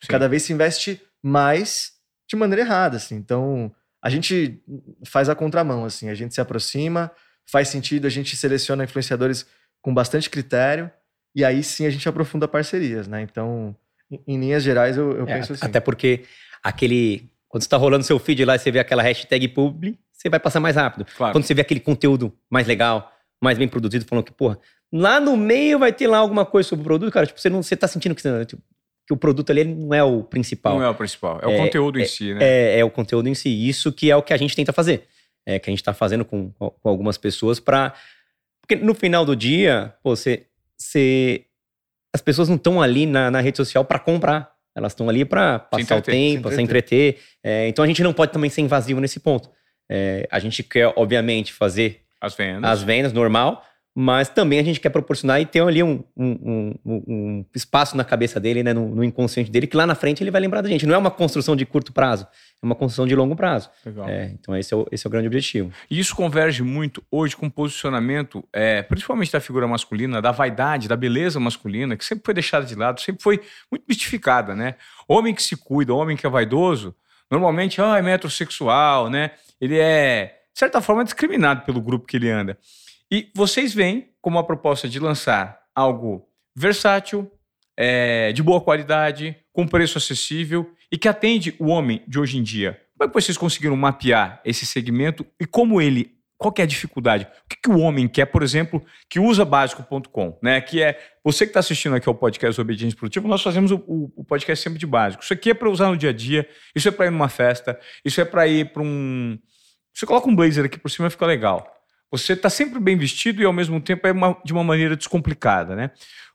Sim. 0.01 0.07
Cada 0.07 0.27
vez 0.27 0.43
se 0.43 0.53
investe 0.53 1.01
mais 1.21 1.93
de 2.27 2.35
maneira 2.35 2.63
errada, 2.63 2.97
assim. 2.97 3.15
Então, 3.15 3.71
a 4.01 4.09
gente 4.09 4.61
faz 5.05 5.29
a 5.29 5.35
contramão, 5.35 5.85
assim. 5.85 6.09
A 6.09 6.15
gente 6.15 6.33
se 6.33 6.41
aproxima, 6.41 7.11
faz 7.45 7.67
sentido, 7.67 8.07
a 8.07 8.09
gente 8.09 8.35
seleciona 8.35 8.83
influenciadores 8.83 9.45
com 9.81 9.93
bastante 9.93 10.29
critério 10.29 10.91
e 11.35 11.43
aí 11.45 11.63
sim 11.63 11.85
a 11.85 11.89
gente 11.89 12.07
aprofunda 12.07 12.47
parcerias, 12.47 13.07
né? 13.07 13.21
Então, 13.21 13.75
em, 14.09 14.21
em 14.27 14.39
linhas 14.39 14.63
gerais, 14.63 14.97
eu, 14.97 15.11
eu 15.11 15.27
É, 15.27 15.35
penso 15.35 15.53
assim. 15.53 15.65
Até 15.65 15.79
porque 15.79 16.23
aquele. 16.63 17.29
Quando 17.47 17.63
você 17.63 17.69
tá 17.69 17.77
rolando 17.77 18.03
seu 18.03 18.19
feed 18.19 18.45
lá 18.45 18.55
e 18.55 18.59
você 18.59 18.71
vê 18.71 18.79
aquela 18.79 19.01
hashtag 19.01 19.47
publi, 19.47 19.97
você 20.13 20.29
vai 20.29 20.39
passar 20.39 20.59
mais 20.59 20.75
rápido. 20.75 21.05
Claro. 21.17 21.33
Quando 21.33 21.45
você 21.45 21.53
vê 21.53 21.61
aquele 21.61 21.79
conteúdo 21.79 22.31
mais 22.49 22.67
legal, 22.67 23.11
mais 23.41 23.57
bem 23.57 23.67
produzido, 23.67 24.05
falando 24.05 24.25
que, 24.25 24.31
porra, 24.31 24.59
lá 24.93 25.19
no 25.19 25.35
meio 25.37 25.77
vai 25.79 25.91
ter 25.93 26.07
lá 26.07 26.17
alguma 26.17 26.45
coisa 26.45 26.67
sobre 26.69 26.81
o 26.81 26.85
produto, 26.85 27.11
cara. 27.11 27.25
Tipo, 27.25 27.39
você 27.39 27.49
não 27.49 27.61
você 27.63 27.75
tá 27.75 27.87
sentindo 27.87 28.15
que, 28.15 28.21
você- 28.21 28.45
tipo, 28.45 28.61
que 29.07 29.13
o 29.13 29.17
produto 29.17 29.49
ali 29.51 29.63
não 29.63 29.93
é 29.93 30.03
o 30.03 30.23
principal. 30.23 30.75
Não 30.77 30.83
é 30.85 30.89
o 30.89 30.95
principal. 30.95 31.39
É 31.41 31.47
o 31.47 31.51
É, 31.51 31.57
conteúdo 31.57 31.99
em 31.99 32.05
si, 32.05 32.33
né? 32.33 32.39
É, 32.41 32.79
é 32.79 32.85
o 32.85 32.89
conteúdo 32.91 33.27
em 33.27 33.33
si. 33.35 33.49
Isso 33.67 33.91
que 33.91 34.09
é 34.11 34.15
o 34.15 34.21
que 34.23 34.33
a 34.33 34.37
gente 34.37 34.55
tenta 34.55 34.71
fazer. 34.73 35.07
É 35.45 35.57
que 35.57 35.69
a 35.69 35.71
gente 35.71 35.83
tá 35.83 35.93
fazendo 35.93 36.23
com, 36.25 36.51
com 36.51 36.73
algumas 36.83 37.17
pessoas 37.17 37.59
para 37.59 37.93
Porque 38.61 38.75
no 38.83 38.93
final 38.93 39.25
do 39.25 39.35
dia, 39.35 39.95
pô, 40.03 40.15
você. 40.15 40.45
você- 40.77 41.45
As 42.13 42.21
pessoas 42.21 42.49
não 42.49 42.55
estão 42.55 42.81
ali 42.81 43.05
na, 43.05 43.29
na 43.31 43.39
rede 43.41 43.57
social 43.57 43.83
para 43.85 43.99
comprar. 43.99 44.51
Elas 44.75 44.91
estão 44.93 45.09
ali 45.09 45.25
para 45.25 45.59
passar 45.59 45.95
o 45.95 45.97
entreter, 45.99 46.13
tempo, 46.13 46.49
se 46.49 46.55
se 46.55 46.61
entreter. 46.61 47.19
É, 47.43 47.67
então 47.67 47.83
a 47.83 47.87
gente 47.87 48.01
não 48.03 48.13
pode 48.13 48.31
também 48.31 48.49
ser 48.49 48.61
invasivo 48.61 48.99
nesse 48.99 49.19
ponto. 49.19 49.49
É, 49.89 50.27
a 50.31 50.39
gente 50.39 50.61
quer, 50.63 50.93
obviamente, 50.95 51.51
fazer 51.51 52.01
As 52.21 52.35
vendas. 52.35 52.69
as 52.69 52.83
vendas 52.83 53.11
normal, 53.13 53.63
mas 53.95 54.29
também 54.29 54.59
a 54.59 54.63
gente 54.63 54.79
quer 54.79 54.89
proporcionar 54.89 55.41
e 55.41 55.45
ter 55.45 55.61
ali 55.61 55.81
um, 55.83 56.03
um- 56.15 56.73
um- 56.85 57.03
um 57.07 57.45
espaço 57.53 57.97
na 57.97 58.03
cabeça 58.03 58.39
dele, 58.39 58.63
né, 58.63 58.71
no, 58.73 58.87
no 58.95 59.03
inconsciente 59.03 59.51
dele, 59.51 59.67
que 59.67 59.75
lá 59.75 59.85
na 59.85 59.95
frente 59.95 60.23
ele 60.23 60.31
vai 60.31 60.39
lembrar 60.39 60.61
da 60.61 60.69
gente. 60.69 60.85
Não 60.85 60.95
é 60.95 60.97
uma 60.97 61.11
construção 61.11 61.55
de 61.55 61.65
curto 61.65 61.91
prazo, 61.91 62.25
é 62.61 62.65
uma 62.65 62.75
construção 62.75 63.05
de 63.07 63.15
longo 63.15 63.35
prazo. 63.35 63.69
Legal. 63.85 64.07
É, 64.07 64.31
então 64.39 64.55
esse 64.55 64.73
é, 64.73 64.77
o, 64.77 64.87
esse 64.91 65.05
é 65.05 65.07
o 65.07 65.11
grande 65.11 65.27
objetivo. 65.27 65.71
E 65.89 65.99
isso 65.99 66.15
converge 66.15 66.63
muito 66.63 67.03
hoje 67.11 67.35
com 67.35 67.47
o 67.47 67.51
posicionamento, 67.51 68.43
é, 68.53 68.81
principalmente 68.83 69.31
da 69.31 69.39
figura 69.41 69.67
masculina, 69.67 70.21
da 70.21 70.31
vaidade, 70.31 70.87
da 70.87 70.95
beleza 70.95 71.39
masculina, 71.39 71.97
que 71.97 72.05
sempre 72.05 72.23
foi 72.23 72.33
deixada 72.33 72.65
de 72.65 72.75
lado, 72.75 73.01
sempre 73.01 73.21
foi 73.23 73.41
muito 73.71 73.83
mistificada, 73.87 74.55
né? 74.55 74.75
Homem 75.07 75.33
que 75.33 75.43
se 75.43 75.57
cuida, 75.57 75.93
homem 75.93 76.15
que 76.15 76.25
é 76.25 76.29
vaidoso, 76.29 76.95
normalmente 77.29 77.81
ah, 77.81 77.97
é 77.97 78.01
metrosexual, 78.01 79.09
né? 79.09 79.31
Ele 79.59 79.77
é, 79.77 80.35
de 80.53 80.59
certa 80.59 80.79
forma, 80.79 81.03
discriminado 81.03 81.61
pelo 81.65 81.81
grupo 81.81 82.05
que 82.05 82.15
ele 82.17 82.29
anda. 82.29 82.57
E 83.11 83.31
vocês 83.35 83.73
vêm 83.73 84.09
com 84.21 84.29
uma 84.29 84.45
proposta 84.45 84.87
de 84.87 84.99
lançar 84.99 85.59
algo 85.73 86.27
versátil, 86.55 87.31
é, 87.77 88.31
de 88.33 88.43
boa 88.43 88.61
qualidade, 88.61 89.35
com 89.53 89.67
preço 89.67 89.97
acessível 89.97 90.69
e 90.91 90.97
que 90.97 91.07
atende 91.07 91.55
o 91.59 91.67
homem 91.67 92.03
de 92.07 92.19
hoje 92.19 92.37
em 92.37 92.43
dia. 92.43 92.79
Como 92.97 93.07
é 93.07 93.07
que 93.07 93.13
vocês 93.13 93.37
conseguiram 93.37 93.77
mapear 93.77 94.41
esse 94.43 94.65
segmento 94.65 95.25
e 95.39 95.45
como 95.45 95.81
ele 95.81 96.19
qual 96.39 96.53
é 96.57 96.61
a 96.61 96.65
dificuldade? 96.65 97.25
O 97.25 97.49
que, 97.49 97.57
que 97.63 97.69
o 97.69 97.79
homem 97.79 98.07
quer, 98.07 98.25
por 98.25 98.41
exemplo, 98.41 98.81
que 99.09 99.19
usa 99.19 99.43
básico.com, 99.43 100.39
né? 100.41 100.61
Que 100.61 100.81
é 100.81 100.97
você 101.21 101.45
que 101.45 101.49
está 101.49 101.59
assistindo 101.59 101.95
aqui 101.95 102.07
ao 102.07 102.15
podcast 102.15 102.59
Obediência 102.61 102.97
Produtiva, 102.97 103.27
nós 103.27 103.43
fazemos 103.43 103.71
o, 103.71 103.83
o, 103.85 104.13
o, 104.15 104.23
podcast 104.23 104.63
sempre 104.63 104.79
de 104.79 104.87
básico. 104.87 105.21
Isso 105.21 105.33
aqui 105.33 105.49
é 105.49 105.53
para 105.53 105.69
usar 105.69 105.89
no 105.89 105.97
dia 105.97 106.11
a 106.11 106.13
dia, 106.13 106.47
isso 106.73 106.87
é 106.87 106.91
para 106.91 107.07
ir 107.07 107.11
numa 107.11 107.27
festa, 107.27 107.77
isso 108.05 108.21
é 108.21 108.25
para 108.25 108.47
ir 108.47 108.71
para 108.71 108.81
um. 108.81 109.37
Você 109.93 110.05
coloca 110.05 110.29
um 110.29 110.35
blazer 110.35 110.63
aqui 110.63 110.79
por 110.79 110.89
cima 110.89 111.09
fica 111.09 111.25
legal. 111.25 111.78
Você 112.11 112.33
está 112.33 112.49
sempre 112.49 112.79
bem 112.79 112.97
vestido 112.97 113.41
e 113.41 113.45
ao 113.45 113.53
mesmo 113.53 113.79
tempo 113.79 114.07
é 114.07 114.11
uma, 114.11 114.37
de 114.43 114.51
uma 114.51 114.63
maneira 114.63 114.95
descomplicada, 114.95 115.75
né? 115.75 115.91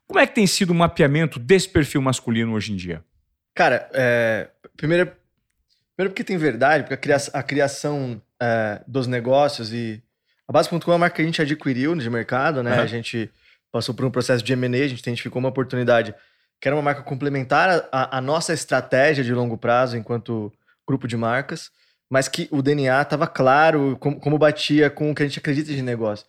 Como 0.07 0.19
é 0.19 0.27
que 0.27 0.35
tem 0.35 0.47
sido 0.47 0.69
o 0.69 0.75
mapeamento 0.75 1.39
desse 1.39 1.67
perfil 1.67 2.01
masculino 2.01 2.53
hoje 2.53 2.71
em 2.71 2.75
dia? 2.75 3.03
Cara, 3.53 3.89
é, 3.93 4.49
primeiro, 4.77 5.11
primeiro 5.95 6.13
porque 6.13 6.23
tem 6.23 6.37
verdade, 6.37 6.83
porque 6.83 6.93
a, 6.93 6.97
cria, 6.97 7.17
a 7.33 7.43
criação 7.43 8.21
é, 8.41 8.81
dos 8.87 9.07
negócios 9.07 9.73
e 9.73 10.01
a 10.47 10.51
Base.com 10.51 10.75
é 10.77 10.93
uma 10.93 10.99
marca 10.99 11.15
que 11.15 11.21
a 11.21 11.25
gente 11.25 11.41
adquiriu 11.41 11.95
de 11.95 12.09
mercado, 12.09 12.61
né? 12.61 12.75
Uhum. 12.75 12.81
A 12.81 12.85
gente 12.85 13.29
passou 13.71 13.95
por 13.95 14.05
um 14.05 14.11
processo 14.11 14.43
de 14.43 14.53
M&A, 14.53 14.85
a 14.85 14.87
gente 14.87 14.99
identificou 14.99 15.39
uma 15.39 15.49
oportunidade 15.49 16.13
que 16.61 16.67
era 16.67 16.75
uma 16.75 16.81
marca 16.81 17.01
complementar 17.01 17.87
à, 17.91 18.21
nossa 18.21 18.53
estratégia 18.53 19.23
de 19.23 19.33
longo 19.33 19.57
prazo 19.57 19.97
enquanto 19.97 20.53
grupo 20.87 21.07
de 21.07 21.17
marcas, 21.17 21.69
mas 22.09 22.27
que 22.27 22.47
o 22.51 22.61
DNA 22.61 23.01
estava 23.01 23.27
claro 23.27 23.97
como, 23.99 24.19
como 24.19 24.37
batia 24.37 24.89
com 24.89 25.11
o 25.11 25.15
que 25.15 25.23
a 25.23 25.27
gente 25.27 25.39
acredita 25.39 25.73
de 25.73 25.81
negócio. 25.81 26.25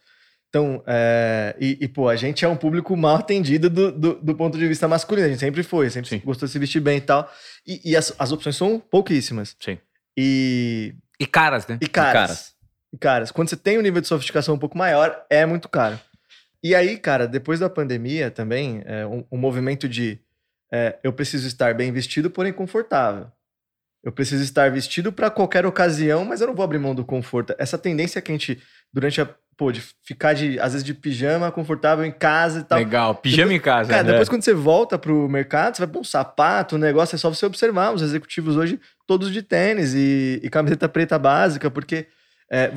Então, 0.48 0.82
é, 0.86 1.54
e, 1.60 1.76
e, 1.82 1.88
pô, 1.88 2.08
a 2.08 2.16
gente 2.16 2.44
é 2.44 2.48
um 2.48 2.56
público 2.56 2.96
mal 2.96 3.16
atendido 3.16 3.68
do, 3.68 3.92
do, 3.92 4.14
do, 4.14 4.34
ponto 4.34 4.56
de 4.56 4.66
vista 4.66 4.88
masculino. 4.88 5.26
A 5.26 5.30
gente 5.30 5.40
sempre 5.40 5.62
foi, 5.62 5.90
sempre 5.90 6.08
Sim. 6.08 6.22
gostou 6.24 6.46
de 6.46 6.52
se 6.52 6.58
vestir 6.58 6.80
bem 6.80 6.98
e 6.98 7.00
tal. 7.00 7.30
E, 7.66 7.90
e 7.90 7.96
as, 7.96 8.14
as 8.18 8.32
opções 8.32 8.56
são 8.56 8.80
pouquíssimas. 8.80 9.54
Sim. 9.60 9.78
E. 10.16 10.94
E 11.20 11.26
caras, 11.26 11.66
né? 11.66 11.78
E 11.80 11.86
caras. 11.86 12.10
E 12.10 12.14
caras. 12.14 12.54
E 12.94 12.98
caras. 12.98 13.30
Quando 13.30 13.50
você 13.50 13.56
tem 13.56 13.78
um 13.78 13.82
nível 13.82 14.00
de 14.00 14.06
sofisticação 14.06 14.54
um 14.54 14.58
pouco 14.58 14.78
maior, 14.78 15.26
é 15.28 15.44
muito 15.44 15.68
caro. 15.68 15.98
E 16.62 16.74
aí, 16.74 16.96
cara, 16.96 17.26
depois 17.26 17.60
da 17.60 17.68
pandemia 17.68 18.30
também, 18.30 18.82
é, 18.86 19.06
um, 19.06 19.24
um 19.30 19.36
movimento 19.36 19.88
de 19.88 20.18
é, 20.72 20.98
eu 21.02 21.12
preciso 21.12 21.46
estar 21.46 21.74
bem 21.74 21.92
vestido, 21.92 22.30
porém 22.30 22.52
confortável. 22.52 23.30
Eu 24.06 24.12
preciso 24.12 24.44
estar 24.44 24.70
vestido 24.70 25.12
para 25.12 25.28
qualquer 25.28 25.66
ocasião, 25.66 26.24
mas 26.24 26.40
eu 26.40 26.46
não 26.46 26.54
vou 26.54 26.62
abrir 26.62 26.78
mão 26.78 26.94
do 26.94 27.04
conforto. 27.04 27.52
Essa 27.58 27.76
tendência 27.76 28.22
que 28.22 28.30
a 28.30 28.34
gente, 28.34 28.62
durante 28.92 29.20
a 29.20 29.28
pô, 29.56 29.72
de 29.72 29.82
ficar 30.04 30.32
de, 30.32 30.60
às 30.60 30.74
vezes 30.74 30.84
de 30.84 30.94
pijama, 30.94 31.50
confortável 31.50 32.04
em 32.04 32.12
casa 32.12 32.60
e 32.60 32.62
tal. 32.62 32.78
Legal, 32.78 33.16
pijama 33.16 33.48
depois, 33.48 33.60
em 33.60 33.64
casa. 33.64 33.90
Cara, 33.90 34.02
né? 34.04 34.10
depois 34.12 34.28
quando 34.28 34.42
você 34.42 34.54
volta 34.54 34.96
pro 34.96 35.28
mercado, 35.28 35.74
você 35.74 35.84
vai 35.84 35.92
pôr 35.92 35.98
um 35.98 36.04
sapato, 36.04 36.76
um 36.76 36.78
negócio, 36.78 37.16
é 37.16 37.18
só 37.18 37.28
você 37.28 37.44
observar. 37.44 37.92
Os 37.92 38.00
executivos 38.00 38.56
hoje, 38.56 38.78
todos 39.08 39.32
de 39.32 39.42
tênis 39.42 39.92
e, 39.92 40.40
e 40.40 40.48
camiseta 40.50 40.88
preta 40.88 41.18
básica, 41.18 41.68
porque 41.68 42.06
é, 42.48 42.70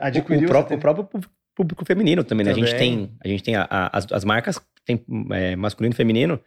adquiriu... 0.00 0.40
O, 0.40 0.44
o, 0.44 0.48
próprio, 0.48 0.76
o 0.76 0.80
próprio 0.80 1.08
público 1.54 1.84
feminino 1.84 2.24
também, 2.24 2.46
né? 2.46 2.52
Também. 2.52 2.64
A 2.64 2.66
gente 2.66 2.76
tem, 2.76 3.12
a 3.24 3.28
gente 3.28 3.44
tem 3.44 3.54
a, 3.54 3.64
a, 3.70 3.96
as, 3.96 4.10
as 4.10 4.24
marcas, 4.24 4.60
tem 4.84 5.04
é, 5.30 5.54
masculino 5.54 5.94
e 5.94 5.96
feminino. 5.96 6.40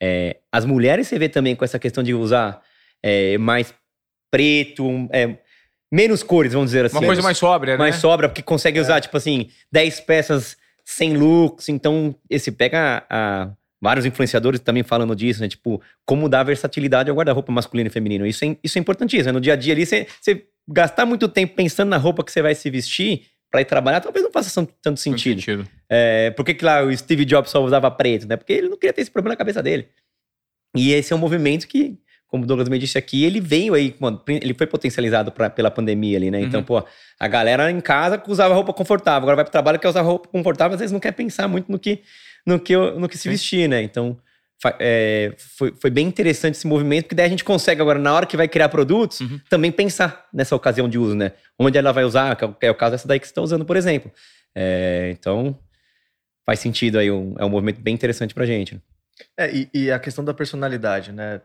É, 0.00 0.36
as 0.52 0.64
mulheres 0.64 1.08
você 1.08 1.18
vê 1.18 1.28
também 1.28 1.56
com 1.56 1.64
essa 1.64 1.80
questão 1.80 2.04
de 2.04 2.14
usar 2.14 2.62
é, 3.02 3.36
mais 3.38 3.74
preto, 4.30 5.08
é, 5.12 5.36
menos 5.92 6.22
cores, 6.22 6.52
vamos 6.52 6.70
dizer 6.70 6.86
assim. 6.86 6.96
Uma 6.96 7.06
coisa 7.06 7.22
mais 7.22 7.36
sóbria, 7.36 7.74
né? 7.74 7.78
Mais 7.78 7.96
sóbria, 7.96 8.28
porque 8.28 8.42
consegue 8.42 8.80
usar, 8.80 9.00
tipo 9.00 9.16
assim, 9.16 9.48
10 9.70 10.00
peças 10.00 10.56
sem 10.84 11.16
looks. 11.16 11.68
Então, 11.68 12.14
esse 12.30 12.50
pega 12.50 13.04
a, 13.10 13.50
vários 13.80 14.06
influenciadores 14.06 14.60
também 14.60 14.82
falando 14.82 15.14
disso, 15.14 15.40
né? 15.40 15.48
Tipo, 15.48 15.82
como 16.06 16.28
dar 16.28 16.44
versatilidade 16.44 17.10
ao 17.10 17.16
guarda-roupa 17.16 17.52
masculino 17.52 17.88
e 17.88 17.92
feminino. 17.92 18.26
Isso 18.26 18.44
é, 18.44 18.56
isso 18.62 18.78
é 18.78 18.80
importantíssimo. 18.80 19.26
Né? 19.26 19.32
No 19.32 19.40
dia 19.40 19.52
a 19.52 19.56
dia 19.56 19.74
ali, 19.74 19.84
você, 19.84 20.06
você 20.20 20.46
gastar 20.66 21.04
muito 21.04 21.28
tempo 21.28 21.54
pensando 21.54 21.90
na 21.90 21.96
roupa 21.96 22.24
que 22.24 22.32
você 22.32 22.40
vai 22.40 22.54
se 22.54 22.70
vestir 22.70 23.26
para 23.50 23.60
ir 23.60 23.66
trabalhar, 23.66 24.00
talvez 24.00 24.24
não 24.24 24.32
faça 24.32 24.66
tanto 24.80 24.98
sentido. 24.98 25.40
sentido. 25.40 25.68
É, 25.90 26.30
por 26.30 26.42
que, 26.42 26.54
que 26.54 26.64
lá 26.64 26.82
o 26.82 26.96
Steve 26.96 27.26
Jobs 27.26 27.50
só 27.50 27.62
usava 27.62 27.90
preto? 27.90 28.26
Né? 28.26 28.36
Porque 28.36 28.52
ele 28.52 28.68
não 28.68 28.78
queria 28.78 28.94
ter 28.94 29.02
esse 29.02 29.10
problema 29.10 29.34
na 29.34 29.36
cabeça 29.36 29.62
dele. 29.62 29.88
E 30.74 30.92
esse 30.92 31.12
é 31.12 31.16
um 31.16 31.18
movimento 31.18 31.68
que 31.68 31.98
como 32.32 32.44
o 32.44 32.46
Douglas 32.46 32.70
me 32.70 32.78
disse 32.78 32.96
aqui, 32.96 33.24
ele 33.24 33.42
veio 33.42 33.74
aí, 33.74 33.94
mano, 34.00 34.18
ele 34.26 34.54
foi 34.54 34.66
potencializado 34.66 35.30
pra, 35.30 35.50
pela 35.50 35.70
pandemia 35.70 36.16
ali, 36.16 36.30
né? 36.30 36.40
Então, 36.40 36.60
uhum. 36.60 36.64
pô, 36.64 36.84
a 37.20 37.28
galera 37.28 37.70
em 37.70 37.78
casa 37.78 38.20
usava 38.26 38.54
roupa 38.54 38.72
confortável, 38.72 39.24
agora 39.24 39.36
vai 39.36 39.44
pro 39.44 39.52
trabalho 39.52 39.78
quer 39.78 39.88
usar 39.88 40.00
roupa 40.00 40.30
confortável, 40.30 40.72
às 40.74 40.80
vezes 40.80 40.92
não 40.92 40.98
quer 40.98 41.12
pensar 41.12 41.46
muito 41.46 41.70
no 41.70 41.78
que, 41.78 42.00
no 42.46 42.58
que, 42.58 42.74
no 42.74 43.06
que 43.06 43.18
se 43.18 43.28
vestir, 43.28 43.68
né? 43.68 43.82
Então, 43.82 44.16
é, 44.80 45.34
foi, 45.36 45.74
foi 45.78 45.90
bem 45.90 46.06
interessante 46.06 46.54
esse 46.54 46.66
movimento, 46.66 47.04
porque 47.04 47.16
daí 47.16 47.26
a 47.26 47.28
gente 47.28 47.44
consegue 47.44 47.82
agora, 47.82 47.98
na 47.98 48.14
hora 48.14 48.24
que 48.24 48.34
vai 48.34 48.48
criar 48.48 48.70
produtos, 48.70 49.20
uhum. 49.20 49.38
também 49.50 49.70
pensar 49.70 50.26
nessa 50.32 50.56
ocasião 50.56 50.88
de 50.88 50.96
uso, 50.96 51.14
né? 51.14 51.32
Onde 51.58 51.76
ela 51.76 51.92
vai 51.92 52.04
usar, 52.04 52.34
que 52.34 52.44
é 52.44 52.48
o 52.48 52.56
é 52.62 52.74
caso 52.74 52.92
dessa 52.92 53.06
daí 53.06 53.20
que 53.20 53.26
você 53.26 53.32
está 53.32 53.42
usando, 53.42 53.66
por 53.66 53.76
exemplo. 53.76 54.10
É, 54.54 55.10
então, 55.12 55.58
faz 56.46 56.60
sentido 56.60 56.98
aí, 56.98 57.10
um, 57.10 57.34
é 57.38 57.44
um 57.44 57.50
movimento 57.50 57.82
bem 57.82 57.92
interessante 57.92 58.32
pra 58.32 58.46
gente. 58.46 58.80
É, 59.36 59.54
e, 59.54 59.68
e, 59.74 59.90
a 59.90 59.98
questão 59.98 60.24
da 60.24 60.32
personalidade, 60.32 61.12
né? 61.12 61.42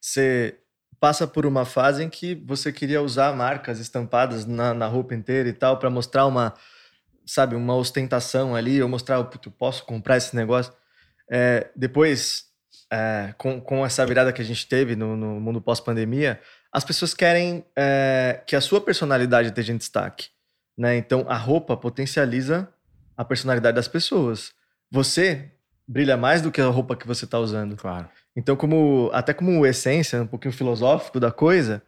Você 0.00 0.58
passa 1.00 1.26
por 1.26 1.46
uma 1.46 1.64
fase 1.64 2.02
em 2.02 2.10
que 2.10 2.34
você 2.34 2.72
queria 2.72 3.00
usar 3.02 3.34
marcas 3.34 3.78
estampadas 3.78 4.44
na, 4.44 4.74
na 4.74 4.86
roupa 4.86 5.14
inteira 5.14 5.48
e 5.48 5.52
tal 5.52 5.78
para 5.78 5.90
mostrar 5.90 6.26
uma, 6.26 6.54
sabe, 7.24 7.54
uma 7.54 7.74
ostentação 7.74 8.54
ali, 8.54 8.82
ou 8.82 8.88
mostrar, 8.88 9.16
eu 9.16 9.24
posso 9.52 9.84
comprar 9.84 10.16
esse 10.16 10.34
negócio. 10.34 10.72
É, 11.30 11.68
depois, 11.76 12.46
é, 12.90 13.34
com, 13.36 13.60
com 13.60 13.84
essa 13.84 14.04
virada 14.04 14.32
que 14.32 14.42
a 14.42 14.44
gente 14.44 14.66
teve 14.66 14.96
no, 14.96 15.16
no 15.16 15.40
mundo 15.40 15.60
pós-pandemia, 15.60 16.40
as 16.72 16.84
pessoas 16.84 17.14
querem 17.14 17.64
é, 17.76 18.42
que 18.46 18.56
a 18.56 18.60
sua 18.60 18.80
personalidade 18.80 19.48
esteja 19.48 19.72
em 19.72 19.76
destaque. 19.76 20.28
Né? 20.76 20.96
Então, 20.96 21.24
a 21.28 21.36
roupa 21.36 21.76
potencializa 21.76 22.68
a 23.16 23.24
personalidade 23.24 23.74
das 23.74 23.88
pessoas. 23.88 24.52
Você 24.90 25.50
brilha 25.86 26.16
mais 26.16 26.42
do 26.42 26.52
que 26.52 26.60
a 26.60 26.66
roupa 26.66 26.94
que 26.94 27.06
você 27.06 27.24
está 27.24 27.38
usando. 27.38 27.76
Claro. 27.76 28.08
Então, 28.36 28.56
como 28.56 29.10
até 29.12 29.32
como 29.34 29.66
essência, 29.66 30.22
um 30.22 30.26
pouquinho 30.26 30.52
filosófico 30.52 31.18
da 31.18 31.30
coisa, 31.30 31.82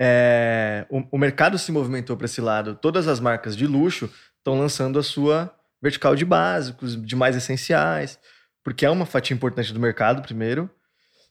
é, 0.00 0.86
o, 0.90 1.02
o, 1.12 1.18
mercado 1.18 1.58
se 1.58 1.70
movimentou 1.72 2.16
para 2.16 2.26
esse 2.26 2.40
lado. 2.40 2.74
Todas 2.74 3.08
as 3.08 3.20
marcas 3.20 3.56
de 3.56 3.66
luxo 3.66 4.10
estão 4.38 4.58
lançando 4.58 4.98
a 4.98 5.02
sua 5.02 5.54
vertical 5.80 6.16
de 6.16 6.24
básicos, 6.24 7.00
de 7.00 7.14
mais 7.14 7.36
essenciais, 7.36 8.18
porque 8.62 8.84
é 8.84 8.90
uma 8.90 9.06
fatia 9.06 9.34
importante 9.34 9.72
do 9.72 9.80
mercado, 9.80 10.22
primeiro. 10.22 10.70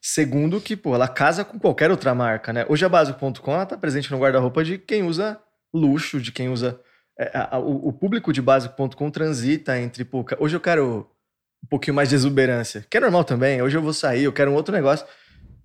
Segundo, 0.01 0.59
que 0.59 0.75
pô, 0.75 0.93
ela 0.93 1.07
casa 1.07 1.45
com 1.45 1.57
qualquer 1.57 1.89
outra 1.89 2.13
marca, 2.13 2.51
né? 2.51 2.65
Hoje 2.69 2.85
a 2.85 2.89
Básico.com 2.89 3.61
está 3.61 3.77
presente 3.77 4.11
no 4.11 4.19
guarda-roupa 4.19 4.63
de 4.63 4.77
quem 4.77 5.03
usa 5.03 5.39
luxo, 5.73 6.19
de 6.19 6.31
quem 6.31 6.49
usa. 6.49 6.79
É, 7.17 7.31
a, 7.33 7.57
o, 7.57 7.89
o, 7.89 7.93
público 7.93 8.33
de 8.33 8.41
Básico.com 8.41 9.09
transita 9.09 9.79
entre. 9.79 10.03
Pô, 10.03 10.25
hoje 10.39 10.55
eu 10.55 10.59
quero 10.59 11.09
um 11.63 11.67
pouquinho 11.67 11.95
mais 11.95 12.09
de 12.09 12.15
exuberância. 12.15 12.85
Que 12.89 12.97
é 12.97 12.99
normal 12.99 13.23
também. 13.23 13.61
Hoje 13.61 13.77
eu 13.77 13.81
vou 13.81 13.93
sair, 13.93 14.25
eu 14.25 14.33
quero 14.33 14.51
um 14.51 14.55
outro 14.55 14.73
negócio. 14.73 15.05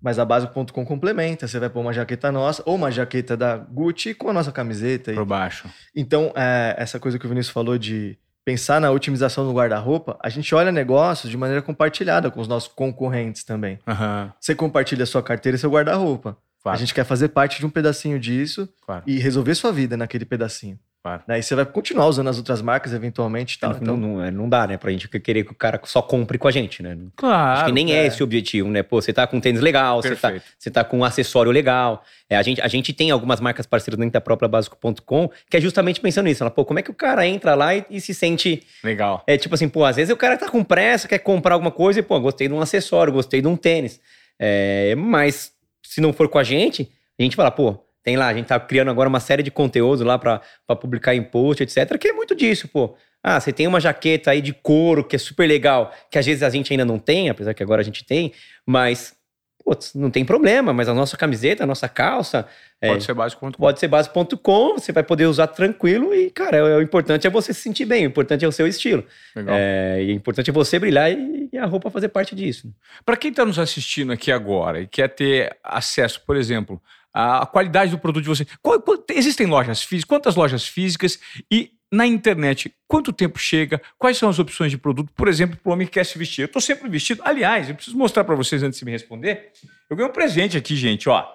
Mas 0.01 0.19
a 0.19 0.25
base.com 0.25 0.85
complementa. 0.85 1.49
Você 1.49 1.59
vai 1.59 1.69
pôr 1.69 1.81
uma 1.81 1.93
jaqueta 1.93 2.31
nossa 2.31 2.63
ou 2.65 2.77
uma 2.77 2.91
jaqueta 2.91 3.37
da 3.37 3.57
Gucci 3.57 4.15
com 4.15 4.31
a 4.31 4.33
nossa 4.33 4.53
camiseta. 4.53 5.13
Por 5.13 5.25
baixo. 5.25 5.69
Então, 5.95 6.33
é, 6.37 6.77
essa 6.79 7.01
coisa 7.01 7.19
que 7.19 7.27
o 7.27 7.29
Vinícius 7.29 7.53
falou 7.53 7.77
de 7.77 8.17
pensar 8.45 8.81
na 8.81 8.91
otimização 8.91 9.45
do 9.45 9.53
guarda-roupa, 9.53 10.17
a 10.23 10.29
gente 10.29 10.55
olha 10.55 10.73
negócios 10.73 11.31
de 11.31 11.37
maneira 11.37 11.61
compartilhada 11.61 12.31
com 12.31 12.41
os 12.41 12.49
nossos 12.49 12.73
concorrentes 12.73 13.45
também. 13.45 13.79
Uhum. 13.87 14.31
Você 14.41 14.55
compartilha 14.55 15.05
sua 15.05 15.23
carteira 15.23 15.57
e 15.57 15.59
seu 15.59 15.71
guarda-roupa. 15.71 16.39
Claro. 16.63 16.77
A 16.77 16.79
gente 16.79 16.95
quer 16.95 17.05
fazer 17.05 17.29
parte 17.29 17.59
de 17.59 17.67
um 17.67 17.71
pedacinho 17.71 18.19
disso 18.19 18.69
claro. 18.87 19.03
e 19.07 19.19
resolver 19.19 19.55
sua 19.55 19.73
vida 19.73 19.97
naquele 19.97 20.25
pedacinho. 20.25 20.79
Claro. 21.03 21.23
Né? 21.29 21.39
E 21.39 21.43
você 21.43 21.55
vai 21.55 21.65
continuar 21.65 22.07
usando 22.07 22.29
as 22.29 22.39
outras 22.39 22.61
marcas 22.61 22.93
eventualmente. 22.93 23.59
Tal, 23.59 23.71
não, 23.71 23.79
então... 23.81 23.97
não, 23.97 24.17
não, 24.17 24.31
não 24.31 24.49
dá, 24.49 24.67
né? 24.67 24.77
Pra 24.77 24.91
gente 24.91 25.09
querer 25.09 25.45
que 25.45 25.53
o 25.53 25.55
cara 25.55 25.81
só 25.85 26.03
compre 26.03 26.39
com 26.39 26.49
a 26.49 26.51
gente, 26.51 26.83
né? 26.83 26.97
Claro. 27.17 27.59
Acho 27.59 27.65
que 27.67 27.73
nem 27.73 27.93
é, 27.93 27.99
é 27.99 28.07
esse 28.07 28.23
o 28.23 28.25
objetivo, 28.25 28.69
né? 28.69 28.83
Pô, 28.83 29.01
você 29.01 29.13
tá 29.13 29.27
com 29.27 29.37
um 29.37 29.41
tênis 29.41 29.61
legal, 29.61 30.03
você 30.03 30.17
tá, 30.17 30.33
você 30.59 30.71
tá 30.71 30.85
com 30.85 30.99
um 30.99 31.05
acessório 31.05 31.53
legal. 31.53 32.03
É, 32.29 32.37
a, 32.37 32.43
gente, 32.43 32.61
a 32.61 32.69
gente 32.69 32.93
tem 32.93 33.11
algumas 33.11 33.41
marcas 33.41 33.65
parceiras 33.65 33.99
dentro 33.99 34.13
da 34.13 34.21
própria 34.21 34.49
Básico.com 34.49 35.31
que 35.49 35.57
é 35.57 35.61
justamente 35.61 36.01
pensando 36.01 36.27
nisso. 36.27 36.43
Ela, 36.43 36.51
pô, 36.51 36.65
como 36.65 36.79
é 36.79 36.83
que 36.83 36.91
o 36.91 36.95
cara 36.95 37.27
entra 37.27 37.55
lá 37.55 37.75
e, 37.75 37.85
e, 37.89 38.01
se 38.01 38.13
sente. 38.13 38.63
Legal. 38.83 39.23
É 39.27 39.37
tipo 39.37 39.55
assim, 39.55 39.69
pô, 39.69 39.85
às 39.85 39.97
vezes 39.97 40.13
o 40.13 40.17
cara 40.17 40.37
tá 40.37 40.49
com 40.49 40.65
pressa, 40.65 41.07
quer 41.07 41.19
comprar 41.19 41.55
alguma 41.55 41.71
coisa 41.71 42.01
e, 42.01 42.03
pô, 42.03 42.19
gostei 42.21 42.49
de 42.49 42.55
um 42.55 42.61
acessório, 42.61 43.13
gostei 43.13 43.41
de 43.41 43.47
um 43.47 43.57
tênis. 43.57 44.01
É, 44.39 44.95
mas 44.97 45.53
se 45.83 46.01
não 46.01 46.13
for 46.13 46.29
com 46.29 46.39
a 46.39 46.45
gente, 46.45 46.91
a 47.19 47.23
gente 47.23 47.35
fala, 47.35 47.51
pô, 47.51 47.79
tem 48.09 48.17
lá, 48.17 48.29
a 48.29 48.33
gente 48.33 48.47
tá 48.47 48.59
criando 48.59 48.91
agora 48.91 49.07
uma 49.07 49.21
série 49.21 49.43
de 49.43 49.51
conteúdo 49.51 50.03
lá 50.03 50.19
para 50.19 50.41
publicar 50.81 51.15
em 51.15 51.23
post, 51.23 51.63
etc. 51.63 51.99
Que 51.99 52.09
é 52.09 52.13
muito 52.15 52.35
disso, 52.35 52.67
pô. 52.67 52.97
Ah, 53.23 53.39
você 53.39 53.53
tem 53.53 53.67
uma 53.67 53.81
jaqueta 53.81 54.31
aí 54.31 54.41
de 54.41 54.55
couro 54.55 55.05
que 55.05 55.15
é 55.15 55.19
super 55.19 55.47
legal, 55.47 55.93
que 56.11 56.19
às 56.19 56.25
vezes 56.25 56.43
a 56.43 56.49
gente 56.49 56.73
ainda 56.73 56.87
não 56.87 56.99
tem, 56.99 57.29
apesar 57.29 57.53
que 57.53 57.63
agora 57.63 57.83
a 57.83 57.85
gente 57.85 58.07
tem, 58.07 58.33
mas 58.65 59.15
putz, 59.63 59.93
não 59.93 60.11
tem 60.11 60.25
problema, 60.25 60.73
mas 60.73 60.89
a 60.89 60.95
nossa 60.95 61.19
camiseta, 61.19 61.65
a 61.65 61.67
nossa 61.67 61.87
calça. 61.87 62.49
É, 62.81 62.89
pode 62.89 63.03
é, 63.03 63.07
ser 63.07 63.13
básico.com. 63.13 63.51
Pode 63.51 63.79
ser 63.79 63.89
básico.com, 63.89 64.79
você 64.79 64.91
vai 64.91 65.03
poder 65.03 65.27
usar 65.27 65.49
tranquilo 65.49 66.15
e, 66.15 66.31
cara, 66.31 66.57
é, 66.57 66.77
o 66.77 66.81
importante 66.81 67.27
é 67.27 67.31
você 67.31 67.53
se 67.53 67.61
sentir 67.61 67.85
bem, 67.85 68.07
o 68.07 68.09
importante 68.09 68.43
é 68.43 68.49
o 68.49 68.53
seu 68.53 68.67
estilo. 68.67 69.05
Legal. 69.37 69.55
É, 69.59 70.03
e 70.03 70.13
o 70.13 70.15
importante 70.15 70.49
é 70.49 70.53
você 70.53 70.79
brilhar 70.79 71.13
e, 71.13 71.51
e 71.53 71.59
a 71.59 71.67
roupa 71.67 71.91
fazer 71.91 72.09
parte 72.09 72.35
disso. 72.35 72.73
Para 73.05 73.19
quem 73.19 73.31
está 73.31 73.45
nos 73.45 73.59
assistindo 73.59 74.11
aqui 74.11 74.33
agora 74.33 74.81
e 74.81 74.87
quer 74.87 75.09
ter 75.09 75.55
acesso, 75.63 76.23
por 76.25 76.37
exemplo, 76.37 76.81
a 77.13 77.47
qualidade 77.47 77.91
do 77.91 77.99
produto 77.99 78.23
de 78.23 78.29
você. 78.29 78.47
Qual, 78.63 78.81
qual, 78.81 79.05
existem 79.11 79.47
lojas 79.47 79.83
físicas? 79.83 80.09
Quantas 80.09 80.37
lojas 80.37 80.67
físicas? 80.67 81.19
E 81.51 81.73
na 81.91 82.07
internet, 82.07 82.75
quanto 82.87 83.13
tempo 83.13 83.39
chega? 83.39 83.81
Quais 83.97 84.19
são 84.19 84.29
as 84.29 84.39
opções 84.39 84.71
de 84.71 84.79
produto? 84.79 85.13
Por 85.15 85.27
exemplo, 85.27 85.57
para 85.57 85.71
o 85.71 85.73
homem 85.73 85.87
que 85.87 85.95
quer 85.95 86.05
se 86.05 86.19
vestir. 86.19 86.43
Eu 86.43 86.47
estou 86.47 86.61
sempre 86.61 86.89
vestido. 86.89 87.23
Aliás, 87.25 87.69
eu 87.69 87.75
preciso 87.75 87.97
mostrar 87.97 88.25
para 88.25 88.35
vocês 88.35 88.63
antes 88.63 88.79
de 88.79 88.85
me 88.85 88.91
responder. 88.91 89.53
Eu 89.89 89.97
ganhei 89.97 90.11
um 90.11 90.13
presente 90.13 90.57
aqui, 90.57 90.77
gente, 90.77 91.09
ó. 91.09 91.27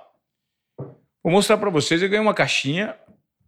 Vou 1.23 1.31
mostrar 1.31 1.57
para 1.57 1.69
vocês. 1.69 2.01
Eu 2.01 2.09
ganhei 2.09 2.21
uma 2.21 2.33
caixinha. 2.33 2.95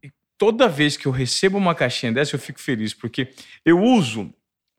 E 0.03 0.11
toda 0.37 0.67
vez 0.67 0.97
que 0.97 1.05
eu 1.05 1.11
recebo 1.11 1.57
uma 1.57 1.75
caixinha 1.75 2.11
dessa, 2.11 2.35
eu 2.35 2.39
fico 2.39 2.59
feliz, 2.59 2.93
porque 2.93 3.33
eu 3.63 3.79
uso. 3.79 4.33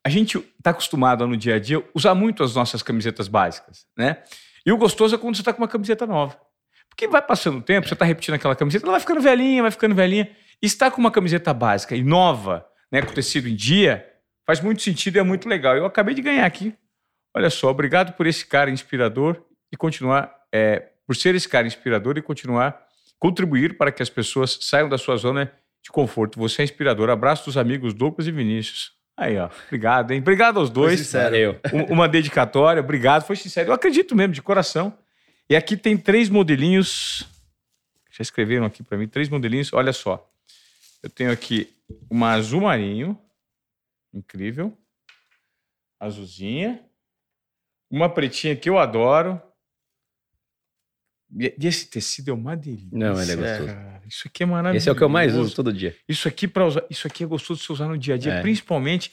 A 0.04 0.08
gente 0.08 0.38
está 0.38 0.70
acostumado 0.70 1.26
no 1.26 1.36
dia 1.36 1.56
a 1.56 1.58
dia 1.58 1.84
usar 1.92 2.14
muito 2.14 2.42
as 2.42 2.54
nossas 2.54 2.80
camisetas 2.82 3.26
básicas, 3.26 3.86
né? 3.96 4.22
E 4.64 4.72
o 4.72 4.76
gostoso 4.76 5.14
é 5.14 5.18
quando 5.18 5.34
você 5.34 5.42
está 5.42 5.52
com 5.52 5.62
uma 5.62 5.68
camiseta 5.68 6.06
nova. 6.06 6.40
Porque 6.96 7.06
vai 7.06 7.20
passando 7.20 7.58
o 7.58 7.62
tempo, 7.62 7.86
você 7.86 7.92
está 7.92 8.06
repetindo 8.06 8.34
aquela 8.34 8.56
camiseta, 8.56 8.86
ela 8.86 8.92
vai 8.92 9.00
ficando 9.00 9.20
velhinha, 9.20 9.60
vai 9.60 9.70
ficando 9.70 9.94
velhinha. 9.94 10.30
E 10.62 10.66
estar 10.66 10.90
com 10.90 10.98
uma 10.98 11.10
camiseta 11.10 11.52
básica 11.52 11.94
e 11.94 12.02
nova, 12.02 12.66
né, 12.90 13.02
com 13.02 13.12
tecido 13.12 13.46
em 13.46 13.54
dia, 13.54 14.06
faz 14.46 14.62
muito 14.62 14.80
sentido 14.80 15.16
e 15.16 15.18
é 15.18 15.22
muito 15.22 15.46
legal. 15.46 15.76
Eu 15.76 15.84
acabei 15.84 16.14
de 16.14 16.22
ganhar 16.22 16.46
aqui. 16.46 16.74
Olha 17.36 17.50
só, 17.50 17.68
obrigado 17.68 18.14
por 18.14 18.26
esse 18.26 18.46
cara 18.46 18.70
inspirador 18.70 19.44
e 19.70 19.76
continuar, 19.76 20.34
é, 20.50 20.84
por 21.06 21.14
ser 21.14 21.34
esse 21.34 21.46
cara 21.46 21.66
inspirador 21.66 22.16
e 22.16 22.22
continuar 22.22 22.86
contribuir 23.18 23.76
para 23.76 23.92
que 23.92 24.02
as 24.02 24.10
pessoas 24.10 24.58
saiam 24.62 24.88
da 24.88 24.96
sua 24.96 25.16
zona 25.16 25.52
de 25.82 25.90
conforto. 25.90 26.38
Você 26.38 26.62
é 26.62 26.64
inspirador. 26.64 27.10
Abraço 27.10 27.44
dos 27.44 27.56
amigos 27.56 27.92
Douglas 27.92 28.26
e 28.26 28.32
Vinícius. 28.32 28.92
Aí, 29.18 29.38
ó. 29.38 29.48
Obrigado, 29.66 30.12
hein? 30.12 30.20
Obrigado 30.20 30.58
aos 30.58 30.70
dois. 30.70 30.94
Foi 30.94 31.04
sincero. 31.04 31.60
Uma 31.88 32.08
dedicatória. 32.08 32.80
Obrigado. 32.80 33.24
Foi 33.24 33.36
sincero. 33.36 33.70
Eu 33.70 33.74
acredito 33.74 34.14
mesmo, 34.14 34.32
de 34.32 34.42
coração. 34.42 34.96
E 35.48 35.54
aqui 35.56 35.76
tem 35.76 35.96
três 35.96 36.28
modelinhos. 36.28 37.24
Já 38.10 38.22
escreveram 38.22 38.64
aqui 38.66 38.82
para 38.82 38.96
mim, 38.98 39.06
três 39.06 39.28
modelinhos. 39.28 39.72
Olha 39.72 39.92
só. 39.92 40.28
Eu 41.02 41.10
tenho 41.10 41.30
aqui 41.30 41.74
uma 42.10 42.32
azul 42.32 42.62
marinho. 42.62 43.18
Incrível. 44.12 44.76
Azulzinha. 46.00 46.82
Uma 47.90 48.08
pretinha 48.08 48.56
que 48.56 48.68
eu 48.68 48.78
adoro. 48.78 49.40
E 51.38 51.54
esse 51.66 51.86
tecido 51.88 52.30
é 52.30 52.34
uma 52.34 52.56
delícia. 52.56 52.88
Não, 52.92 53.20
ele 53.20 53.32
é 53.32 53.36
gostoso. 53.36 53.66
Cara, 53.66 54.02
isso 54.06 54.28
aqui 54.28 54.42
é 54.42 54.46
maravilhoso. 54.46 54.76
Esse 54.82 54.88
é 54.88 54.92
o 54.92 54.96
que 54.96 55.02
eu 55.04 55.08
mais 55.08 55.34
uso 55.34 55.54
todo 55.54 55.72
dia. 55.72 55.96
Isso 56.08 56.26
aqui 56.28 56.46
para 56.48 56.64
usar, 56.66 56.84
isso 56.88 57.06
aqui 57.06 57.24
é 57.24 57.26
gostoso 57.26 57.60
de 57.60 57.66
se 57.66 57.72
usar 57.72 57.86
no 57.88 57.98
dia 57.98 58.14
a 58.14 58.18
dia, 58.18 58.32
É. 58.34 58.40
principalmente 58.40 59.12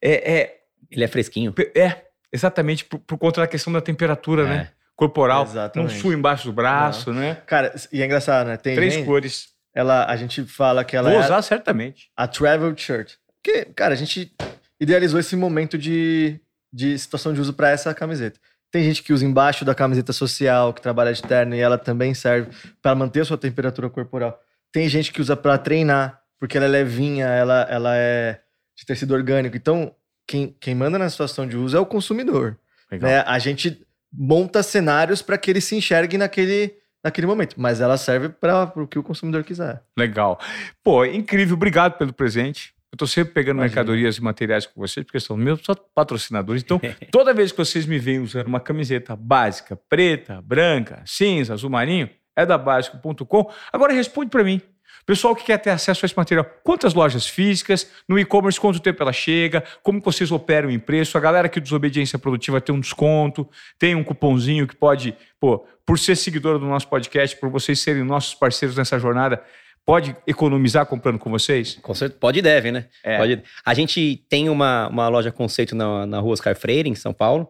é, 0.00 0.34
é, 0.40 0.64
Ele 0.90 1.04
é 1.04 1.08
fresquinho. 1.08 1.54
é 1.74 2.06
exatamente 2.32 2.84
por, 2.86 2.98
por 3.00 3.18
conta 3.18 3.42
da 3.42 3.46
questão 3.46 3.72
da 3.72 3.80
temperatura, 3.80 4.42
É. 4.42 4.46
né? 4.48 4.72
Corporal, 4.96 5.44
Exatamente. 5.44 5.92
não 5.94 6.00
sua 6.00 6.14
embaixo 6.14 6.44
do 6.46 6.52
braço, 6.52 7.12
né? 7.12 7.38
Cara, 7.46 7.74
e 7.92 8.02
é 8.02 8.04
engraçado, 8.04 8.46
né? 8.46 8.56
Tem 8.56 8.74
Três 8.74 8.94
gente, 8.94 9.06
cores. 9.06 9.48
ela, 9.74 10.04
a 10.06 10.16
gente 10.16 10.44
fala 10.44 10.84
que 10.84 10.96
ela 10.96 11.10
Vou 11.10 11.20
é 11.20 11.24
usar 11.24 11.42
certamente. 11.42 12.10
a 12.16 12.26
travel 12.28 12.74
shirt. 12.76 13.14
Porque, 13.42 13.64
cara, 13.74 13.94
a 13.94 13.96
gente 13.96 14.32
idealizou 14.78 15.18
esse 15.18 15.34
momento 15.34 15.76
de, 15.76 16.38
de 16.72 16.96
situação 16.98 17.32
de 17.32 17.40
uso 17.40 17.52
para 17.52 17.70
essa 17.70 17.92
camiseta. 17.94 18.38
Tem 18.70 18.82
gente 18.84 19.02
que 19.02 19.12
usa 19.12 19.24
embaixo 19.24 19.64
da 19.64 19.74
camiseta 19.74 20.12
social, 20.12 20.72
que 20.72 20.80
trabalha 20.80 21.12
de 21.12 21.22
terno, 21.22 21.54
e 21.54 21.60
ela 21.60 21.76
também 21.76 22.14
serve 22.14 22.50
para 22.80 22.94
manter 22.94 23.20
a 23.20 23.24
sua 23.24 23.36
temperatura 23.36 23.90
corporal. 23.90 24.40
Tem 24.72 24.88
gente 24.88 25.12
que 25.12 25.20
usa 25.20 25.36
para 25.36 25.58
treinar, 25.58 26.20
porque 26.38 26.56
ela 26.56 26.66
é 26.66 26.68
levinha, 26.68 27.26
ela, 27.26 27.66
ela 27.68 27.96
é 27.96 28.40
de 28.76 28.86
tecido 28.86 29.12
orgânico. 29.12 29.56
Então, 29.56 29.94
quem, 30.26 30.56
quem 30.58 30.74
manda 30.74 30.98
na 30.98 31.10
situação 31.10 31.46
de 31.46 31.56
uso 31.56 31.76
é 31.76 31.80
o 31.80 31.86
consumidor. 31.86 32.58
Né? 32.90 33.22
A 33.26 33.38
gente 33.38 33.86
monta 34.12 34.62
cenários 34.62 35.22
para 35.22 35.38
que 35.38 35.50
ele 35.50 35.60
se 35.60 35.74
enxergue 35.76 36.18
naquele, 36.18 36.74
naquele 37.02 37.26
momento, 37.26 37.56
mas 37.58 37.80
ela 37.80 37.96
serve 37.96 38.28
para 38.28 38.72
o 38.76 38.86
que 38.86 38.98
o 38.98 39.02
consumidor 39.02 39.44
quiser. 39.44 39.82
Legal. 39.96 40.38
Pô, 40.82 41.04
incrível. 41.04 41.54
Obrigado 41.54 41.96
pelo 41.96 42.12
presente. 42.12 42.74
Eu 42.92 42.98
tô 42.98 43.06
sempre 43.06 43.32
pegando 43.32 43.56
Imagina. 43.56 43.74
mercadorias 43.74 44.16
e 44.16 44.22
materiais 44.22 44.66
com 44.66 44.78
vocês, 44.78 45.04
porque 45.06 45.18
são 45.18 45.34
meus 45.34 45.62
patrocinadores. 45.94 46.62
Então, 46.62 46.78
toda 47.10 47.32
vez 47.32 47.50
que 47.50 47.56
vocês 47.56 47.86
me 47.86 47.98
veem 47.98 48.20
usando 48.20 48.48
uma 48.48 48.60
camiseta 48.60 49.16
básica, 49.16 49.74
preta, 49.88 50.42
branca, 50.42 51.02
cinza, 51.06 51.54
azul 51.54 51.70
marinho, 51.70 52.10
é 52.36 52.44
da 52.44 52.58
básico.com. 52.58 53.50
Agora 53.72 53.94
responde 53.94 54.30
para 54.30 54.44
mim. 54.44 54.60
Pessoal 55.04 55.34
que 55.34 55.44
quer 55.44 55.58
ter 55.58 55.70
acesso 55.70 56.04
a 56.04 56.06
esse 56.06 56.16
material, 56.16 56.46
quantas 56.62 56.94
lojas 56.94 57.26
físicas, 57.26 57.90
no 58.08 58.18
e-commerce, 58.18 58.60
quanto 58.60 58.78
tempo 58.78 59.02
ela 59.02 59.12
chega, 59.12 59.64
como 59.82 60.00
vocês 60.00 60.30
operam 60.30 60.70
em 60.70 60.78
preço, 60.78 61.18
a 61.18 61.20
galera 61.20 61.48
do 61.48 61.60
Desobediência 61.60 62.18
Produtiva 62.18 62.60
tem 62.60 62.74
um 62.74 62.80
desconto, 62.80 63.48
tem 63.78 63.96
um 63.96 64.04
cupomzinho 64.04 64.66
que 64.66 64.76
pode, 64.76 65.16
pô, 65.40 65.66
por 65.84 65.98
ser 65.98 66.16
seguidor 66.16 66.58
do 66.58 66.66
nosso 66.66 66.86
podcast, 66.88 67.36
por 67.36 67.50
vocês 67.50 67.80
serem 67.80 68.04
nossos 68.04 68.34
parceiros 68.34 68.76
nessa 68.76 68.96
jornada, 68.98 69.42
pode 69.84 70.16
economizar 70.24 70.86
comprando 70.86 71.18
com 71.18 71.30
vocês? 71.30 71.74
Com 71.82 71.94
certeza, 71.94 72.20
pode 72.20 72.38
e 72.38 72.42
deve, 72.42 72.70
né? 72.70 72.86
É. 73.02 73.18
Pode. 73.18 73.42
A 73.64 73.74
gente 73.74 74.24
tem 74.28 74.48
uma, 74.48 74.86
uma 74.86 75.08
loja 75.08 75.32
conceito 75.32 75.74
na, 75.74 76.06
na 76.06 76.20
rua 76.20 76.34
Oscar 76.34 76.54
Freire, 76.54 76.88
em 76.88 76.94
São 76.94 77.12
Paulo. 77.12 77.48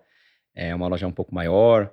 É 0.54 0.74
uma 0.74 0.88
loja 0.88 1.06
um 1.06 1.12
pouco 1.12 1.34
maior, 1.34 1.90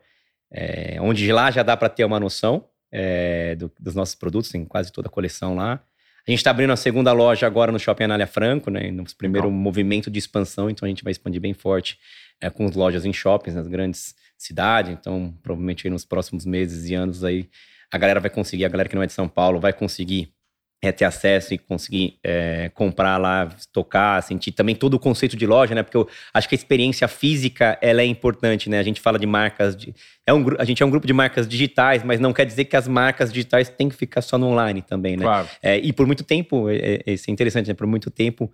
é, 0.51 0.97
onde 1.01 1.23
de 1.23 1.31
lá 1.33 1.51
já 1.51 1.63
dá 1.63 1.75
para 1.75 1.89
ter 1.89 2.05
uma 2.05 2.19
noção 2.19 2.65
é, 2.91 3.55
do- 3.55 3.71
dos 3.79 3.95
nossos 3.95 4.15
produtos, 4.15 4.49
tem 4.49 4.65
quase 4.65 4.91
toda 4.91 5.07
a 5.07 5.11
coleção 5.11 5.55
lá. 5.55 5.81
A 6.27 6.31
gente 6.31 6.39
está 6.39 6.51
abrindo 6.51 6.71
a 6.71 6.75
segunda 6.75 7.11
loja 7.11 7.47
agora 7.47 7.71
no 7.71 7.79
Shopping 7.79 8.03
Anália 8.03 8.27
Franco, 8.27 8.69
né? 8.69 8.91
No 8.91 9.03
primeiro 9.17 9.47
Legal. 9.47 9.59
movimento 9.61 10.11
de 10.11 10.19
expansão, 10.19 10.69
então 10.69 10.85
a 10.85 10.89
gente 10.89 11.03
vai 11.03 11.11
expandir 11.11 11.41
bem 11.41 11.53
forte 11.53 11.97
é, 12.39 12.49
com 12.49 12.65
as 12.65 12.75
lojas 12.75 13.03
em 13.05 13.13
shoppings 13.13 13.55
nas 13.55 13.67
grandes 13.67 14.13
cidades. 14.37 14.91
Então, 14.91 15.33
provavelmente 15.41 15.87
aí 15.87 15.91
nos 15.91 16.05
próximos 16.05 16.45
meses 16.45 16.89
e 16.89 16.93
anos 16.93 17.23
aí, 17.23 17.49
a 17.91 17.97
galera 17.97 18.19
vai 18.19 18.29
conseguir, 18.29 18.65
a 18.65 18.69
galera 18.69 18.87
que 18.87 18.95
não 18.95 19.01
é 19.03 19.07
de 19.07 19.13
São 19.13 19.27
Paulo 19.27 19.59
vai 19.59 19.73
conseguir 19.73 20.31
é, 20.81 20.91
ter 20.93 21.03
acesso 21.05 21.53
e 21.53 21.57
conseguir 21.57 22.17
é, 22.23 22.69
comprar 22.73 23.17
lá, 23.17 23.49
tocar, 23.73 24.23
sentir 24.23 24.51
também 24.53 24.73
todo 24.75 24.93
o 24.93 24.99
conceito 24.99 25.35
de 25.35 25.45
loja, 25.45 25.75
né? 25.75 25.83
Porque 25.83 25.97
eu 25.97 26.07
acho 26.33 26.47
que 26.47 26.55
a 26.55 26.57
experiência 26.57 27.07
física 27.07 27.77
ela 27.81 28.01
é 28.01 28.05
importante, 28.05 28.69
né? 28.69 28.79
A 28.79 28.83
gente 28.83 29.01
fala 29.01 29.19
de 29.19 29.25
marcas, 29.25 29.75
de, 29.75 29.93
é 30.25 30.33
um, 30.33 30.45
a 30.57 30.63
gente 30.63 30.81
é 30.81 30.85
um 30.85 30.89
grupo 30.89 31.05
de 31.05 31.11
marcas 31.11 31.47
digitais, 31.47 32.01
mas 32.03 32.19
não 32.21 32.31
quer 32.31 32.45
dizer 32.45 32.65
que 32.65 32.77
as 32.77 32.87
marcas 32.87 33.31
digitais 33.33 33.67
têm 33.67 33.89
que 33.89 33.95
ficar 33.95 34.21
só 34.21 34.37
no 34.37 34.47
online 34.47 34.81
também, 34.81 35.17
né? 35.17 35.23
Claro. 35.25 35.49
É, 35.61 35.77
e 35.77 35.91
por 35.91 36.07
muito 36.07 36.23
tempo, 36.23 36.69
é, 36.69 37.01
é, 37.05 37.11
isso 37.13 37.29
é 37.29 37.33
interessante, 37.33 37.67
né? 37.67 37.73
Por 37.73 37.85
muito 37.85 38.09
tempo, 38.09 38.49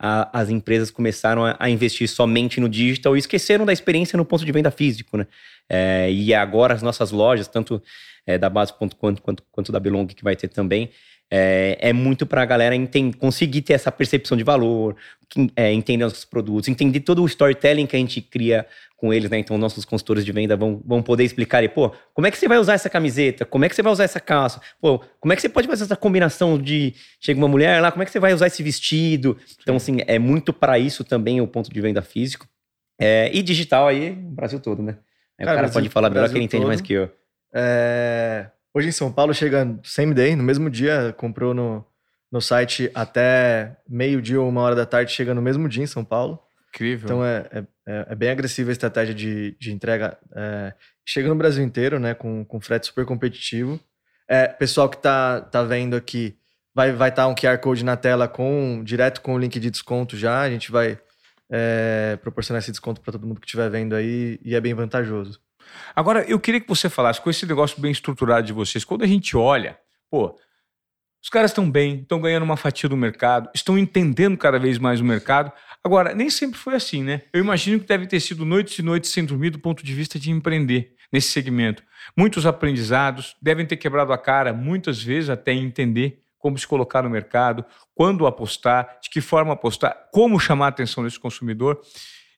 a- 0.00 0.28
as 0.32 0.50
empresas 0.50 0.90
começaram 0.90 1.44
a, 1.44 1.56
a 1.60 1.70
investir 1.70 2.08
somente 2.08 2.60
no 2.60 2.68
digital 2.68 3.14
e 3.14 3.20
esqueceram 3.20 3.64
da 3.64 3.72
experiência 3.72 4.16
no 4.16 4.24
ponto 4.24 4.44
de 4.44 4.50
venda 4.50 4.70
físico, 4.72 5.16
né? 5.16 5.28
É, 5.68 6.10
e 6.10 6.34
agora 6.34 6.74
as 6.74 6.82
nossas 6.82 7.12
lojas, 7.12 7.46
tanto 7.46 7.80
é, 8.26 8.36
da 8.36 8.50
Base.com 8.50 8.88
quanto, 8.88 9.22
quanto, 9.22 9.42
quanto 9.52 9.70
da 9.70 9.78
Belong, 9.78 10.06
que 10.08 10.24
vai 10.24 10.34
ter 10.34 10.48
também, 10.48 10.90
é, 11.30 11.76
é 11.80 11.92
muito 11.92 12.26
para 12.26 12.42
a 12.42 12.46
galera 12.46 12.74
enten- 12.74 13.12
conseguir 13.12 13.62
ter 13.62 13.74
essa 13.74 13.92
percepção 13.92 14.36
de 14.36 14.44
valor, 14.44 14.96
que- 15.28 15.50
é, 15.56 15.72
entender 15.72 16.04
os 16.04 16.24
produtos, 16.24 16.68
entender 16.68 17.00
todo 17.00 17.22
o 17.22 17.26
storytelling 17.26 17.86
que 17.86 17.96
a 17.96 17.98
gente 17.98 18.20
cria 18.22 18.66
com 18.96 19.12
eles, 19.14 19.30
né? 19.30 19.38
Então, 19.38 19.56
nossos 19.56 19.84
consultores 19.84 20.24
de 20.24 20.32
venda 20.32 20.56
vão, 20.56 20.82
vão 20.84 21.00
poder 21.02 21.22
explicar, 21.22 21.62
e, 21.62 21.68
pô, 21.68 21.92
como 22.12 22.26
é 22.26 22.30
que 22.32 22.36
você 22.38 22.48
vai 22.48 22.58
usar 22.58 22.72
essa 22.74 22.90
camiseta? 22.90 23.44
Como 23.44 23.64
é 23.64 23.68
que 23.68 23.74
você 23.76 23.82
vai 23.82 23.92
usar 23.92 24.04
essa 24.04 24.18
calça? 24.18 24.60
Pô, 24.80 24.98
como 25.20 25.32
é 25.32 25.36
que 25.36 25.42
você 25.42 25.48
pode 25.48 25.68
fazer 25.68 25.84
essa 25.84 25.94
combinação 25.96 26.58
de 26.58 26.94
chega 27.20 27.38
uma 27.38 27.46
mulher 27.46 27.80
lá, 27.80 27.92
como 27.92 28.02
é 28.02 28.06
que 28.06 28.10
você 28.10 28.18
vai 28.18 28.32
usar 28.34 28.48
esse 28.48 28.60
vestido? 28.62 29.36
Então, 29.62 29.76
assim, 29.76 29.98
é 30.06 30.18
muito 30.18 30.52
para 30.52 30.78
isso 30.80 31.04
também 31.04 31.40
o 31.40 31.46
ponto 31.46 31.70
de 31.72 31.80
venda 31.80 32.02
físico. 32.02 32.48
É, 33.00 33.30
e 33.32 33.40
digital 33.42 33.86
aí, 33.86 34.10
o 34.10 34.30
Brasil 34.32 34.58
todo, 34.58 34.82
né? 34.82 34.94
Cara, 34.94 35.02
o 35.42 35.44
cara 35.44 35.58
Brasil- 35.58 35.74
pode 35.74 35.88
falar 35.90 36.10
melhor 36.10 36.28
que 36.28 36.36
ele 36.36 36.44
entende 36.46 36.62
todo. 36.62 36.68
mais 36.68 36.80
que 36.80 36.92
eu. 36.94 37.08
É, 37.54 38.46
Hoje 38.74 38.88
em 38.88 38.92
São 38.92 39.12
Paulo 39.12 39.32
chega 39.34 39.78
same 39.82 40.14
day, 40.14 40.36
no 40.36 40.42
mesmo 40.42 40.68
dia, 40.70 41.14
comprou 41.16 41.54
no, 41.54 41.84
no 42.30 42.40
site 42.40 42.90
até 42.94 43.76
meio-dia 43.88 44.40
ou 44.40 44.48
uma 44.48 44.60
hora 44.60 44.74
da 44.74 44.86
tarde, 44.86 45.12
chega 45.12 45.34
no 45.34 45.42
mesmo 45.42 45.68
dia 45.68 45.82
em 45.82 45.86
São 45.86 46.04
Paulo. 46.04 46.38
Incrível. 46.68 47.06
Então 47.06 47.24
é, 47.24 47.46
é, 47.50 47.58
é- 47.86 48.06
é 48.10 48.14
bem 48.14 48.30
agressiva 48.30 48.70
a 48.70 48.72
estratégia 48.72 49.14
de, 49.14 49.56
de 49.58 49.72
entrega. 49.72 50.18
é, 50.34 50.74
chega 51.04 51.28
no 51.28 51.34
Brasil 51.34 51.64
inteiro, 51.64 51.98
né? 51.98 52.14
Com, 52.14 52.44
com 52.44 52.60
frete 52.60 52.86
super 52.86 53.04
competitivo. 53.06 53.80
É, 54.28 54.46
pessoal 54.46 54.88
que 54.90 54.98
tá, 54.98 55.40
tá 55.40 55.62
vendo 55.62 55.96
aqui, 55.96 56.36
vai 56.74 56.88
estar 56.90 56.98
vai 56.98 57.10
tá 57.14 57.26
um 57.26 57.34
QR 57.34 57.58
Code 57.58 57.82
na 57.84 57.96
tela 57.96 58.28
com 58.28 58.82
direto 58.84 59.22
com 59.22 59.34
o 59.34 59.38
link 59.38 59.58
de 59.58 59.70
desconto 59.70 60.16
já. 60.16 60.42
A 60.42 60.50
gente 60.50 60.70
vai 60.70 60.98
é, 61.50 62.18
proporcionar 62.20 62.60
esse 62.62 62.70
desconto 62.70 63.00
para 63.00 63.12
todo 63.12 63.26
mundo 63.26 63.40
que 63.40 63.46
estiver 63.46 63.70
vendo 63.70 63.94
aí 63.96 64.38
e 64.44 64.54
é 64.54 64.60
bem 64.60 64.74
vantajoso. 64.74 65.40
Agora, 65.94 66.24
eu 66.28 66.38
queria 66.38 66.60
que 66.60 66.68
você 66.68 66.88
falasse 66.88 67.20
com 67.20 67.30
esse 67.30 67.46
negócio 67.46 67.80
bem 67.80 67.90
estruturado 67.90 68.46
de 68.46 68.52
vocês. 68.52 68.84
Quando 68.84 69.02
a 69.02 69.06
gente 69.06 69.36
olha, 69.36 69.78
pô, 70.10 70.38
os 71.22 71.28
caras 71.28 71.50
estão 71.50 71.68
bem, 71.70 72.00
estão 72.00 72.20
ganhando 72.20 72.44
uma 72.44 72.56
fatia 72.56 72.88
do 72.88 72.96
mercado, 72.96 73.50
estão 73.54 73.76
entendendo 73.76 74.36
cada 74.36 74.58
vez 74.58 74.78
mais 74.78 75.00
o 75.00 75.04
mercado. 75.04 75.52
Agora, 75.82 76.14
nem 76.14 76.30
sempre 76.30 76.58
foi 76.58 76.74
assim, 76.74 77.02
né? 77.02 77.22
Eu 77.32 77.40
imagino 77.40 77.80
que 77.80 77.86
deve 77.86 78.06
ter 78.06 78.20
sido 78.20 78.44
noites 78.44 78.78
e 78.78 78.82
noites 78.82 79.10
sem 79.10 79.24
dormir 79.24 79.50
do 79.50 79.58
ponto 79.58 79.84
de 79.84 79.92
vista 79.92 80.18
de 80.18 80.30
empreender 80.30 80.94
nesse 81.12 81.28
segmento. 81.28 81.82
Muitos 82.16 82.46
aprendizados, 82.46 83.36
devem 83.42 83.66
ter 83.66 83.76
quebrado 83.76 84.12
a 84.12 84.18
cara 84.18 84.52
muitas 84.52 85.02
vezes 85.02 85.30
até 85.30 85.52
entender 85.52 86.22
como 86.38 86.56
se 86.56 86.66
colocar 86.66 87.02
no 87.02 87.10
mercado, 87.10 87.64
quando 87.94 88.26
apostar, 88.26 88.98
de 89.02 89.10
que 89.10 89.20
forma 89.20 89.52
apostar, 89.52 90.08
como 90.12 90.38
chamar 90.38 90.66
a 90.66 90.68
atenção 90.68 91.02
desse 91.02 91.18
consumidor. 91.18 91.80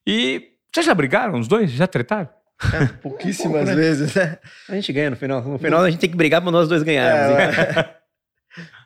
E 0.05 0.53
vocês 0.73 0.85
já 0.85 0.95
brigaram 0.95 1.39
os 1.39 1.47
dois? 1.47 1.71
Já 1.71 1.85
tretaram? 1.85 2.29
É, 2.73 2.85
pouquíssimas 3.01 3.69
vezes, 3.73 4.13
né? 4.15 4.37
A 4.69 4.75
gente 4.75 4.93
ganha 4.93 5.09
no 5.09 5.15
final. 5.15 5.41
No 5.41 5.57
final 5.57 5.81
a 5.81 5.89
gente 5.89 5.99
tem 5.99 6.09
que 6.09 6.15
brigar 6.15 6.41
para 6.41 6.51
nós 6.51 6.67
dois 6.67 6.83
ganharmos. 6.83 7.37
É, 7.37 7.95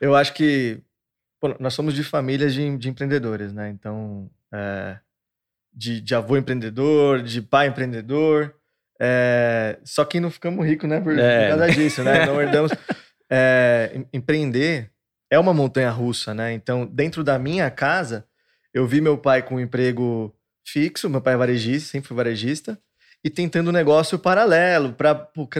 eu 0.00 0.14
acho 0.14 0.32
que 0.32 0.82
Pô, 1.40 1.54
nós 1.60 1.74
somos 1.74 1.94
de 1.94 2.02
famílias 2.02 2.54
de, 2.54 2.76
de 2.76 2.88
empreendedores, 2.88 3.52
né? 3.52 3.68
Então, 3.68 4.30
é, 4.52 4.98
de, 5.72 6.00
de, 6.00 6.14
avô 6.14 6.36
empreendedor, 6.36 7.22
de 7.22 7.42
pai 7.42 7.68
empreendedor. 7.68 8.54
É, 9.00 9.78
só 9.84 10.04
que 10.04 10.18
não 10.18 10.30
ficamos 10.30 10.66
ricos, 10.66 10.88
né? 10.88 11.00
Por, 11.00 11.18
é. 11.18 11.50
por 11.50 11.58
causa 11.58 11.74
disso, 11.74 12.02
né? 12.02 12.26
Não 12.26 12.40
herdamos. 12.40 12.72
É, 13.28 14.02
empreender 14.12 14.88
é 15.28 15.36
uma 15.36 15.52
montanha 15.52 15.90
russa, 15.90 16.32
né? 16.32 16.52
Então, 16.52 16.86
dentro 16.86 17.24
da 17.24 17.36
minha 17.40 17.68
casa, 17.72 18.24
eu 18.72 18.86
vi 18.86 19.00
meu 19.00 19.18
pai 19.18 19.42
com 19.42 19.56
um 19.56 19.60
emprego 19.60 20.32
fixo, 20.64 21.10
meu 21.10 21.20
pai 21.20 21.34
é 21.34 21.36
varejista, 21.36 21.90
sempre 21.90 22.06
foi 22.06 22.16
varejista, 22.16 22.80
e 23.26 23.30
tentando 23.30 23.70
um 23.70 23.72
negócio 23.72 24.20
paralelo 24.20 24.92
para 24.92 25.14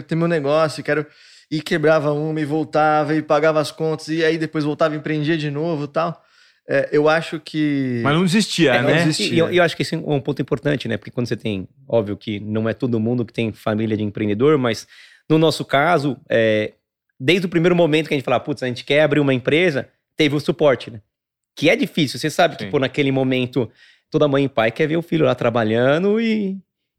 ter 0.07 0.15
meu 0.15 0.27
negócio, 0.27 0.81
quero 0.81 1.05
e 1.51 1.61
quebrava 1.61 2.13
uma 2.13 2.39
e 2.39 2.45
voltava 2.45 3.13
e 3.13 3.21
pagava 3.21 3.59
as 3.59 3.71
contas 3.71 4.07
e 4.07 4.23
aí 4.23 4.37
depois 4.37 4.63
voltava 4.63 4.93
a 4.93 4.97
empreender 4.97 5.35
de 5.35 5.51
novo, 5.51 5.85
tal. 5.85 6.23
É, 6.65 6.87
eu 6.93 7.09
acho 7.09 7.41
que. 7.41 7.99
Mas 8.05 8.13
não 8.15 8.23
existia, 8.23 8.73
é, 8.73 8.81
né? 8.81 8.93
Não 8.93 9.01
existia. 9.01 9.33
E 9.33 9.37
eu, 9.37 9.49
eu, 9.49 9.63
acho 9.63 9.75
que 9.75 9.81
esse 9.81 9.95
é 9.95 9.97
um 9.97 10.21
ponto 10.21 10.41
importante, 10.41 10.87
né? 10.87 10.95
Porque 10.95 11.11
quando 11.11 11.27
você 11.27 11.35
tem, 11.35 11.67
óbvio 11.85 12.15
que 12.15 12.39
não 12.39 12.69
é 12.69 12.73
todo 12.73 13.01
mundo 13.01 13.25
que 13.25 13.33
tem 13.33 13.51
família 13.51 13.97
de 13.97 14.03
empreendedor, 14.03 14.57
mas 14.57 14.87
no 15.29 15.37
nosso 15.37 15.65
caso, 15.65 16.17
é, 16.29 16.71
desde 17.19 17.47
o 17.47 17.49
primeiro 17.49 17.75
momento 17.75 18.07
que 18.07 18.13
a 18.13 18.17
gente 18.17 18.25
fala, 18.25 18.39
putz, 18.39 18.63
a 18.63 18.67
gente 18.67 18.85
quer 18.85 19.01
abrir 19.01 19.19
uma 19.19 19.33
empresa, 19.33 19.89
teve 20.15 20.37
o 20.37 20.39
suporte, 20.39 20.89
né? 20.89 21.01
Que 21.53 21.69
é 21.69 21.75
difícil. 21.75 22.17
Você 22.17 22.29
sabe 22.29 22.55
Sim. 22.55 22.65
que, 22.65 22.71
pô, 22.71 22.79
naquele 22.79 23.11
momento, 23.11 23.69
toda 24.09 24.25
mãe 24.25 24.45
e 24.45 24.49
pai 24.49 24.71
quer 24.71 24.87
ver 24.87 24.95
o 24.95 25.01
filho 25.01 25.25
lá 25.25 25.35
trabalhando 25.35 26.19
e, 26.21 26.57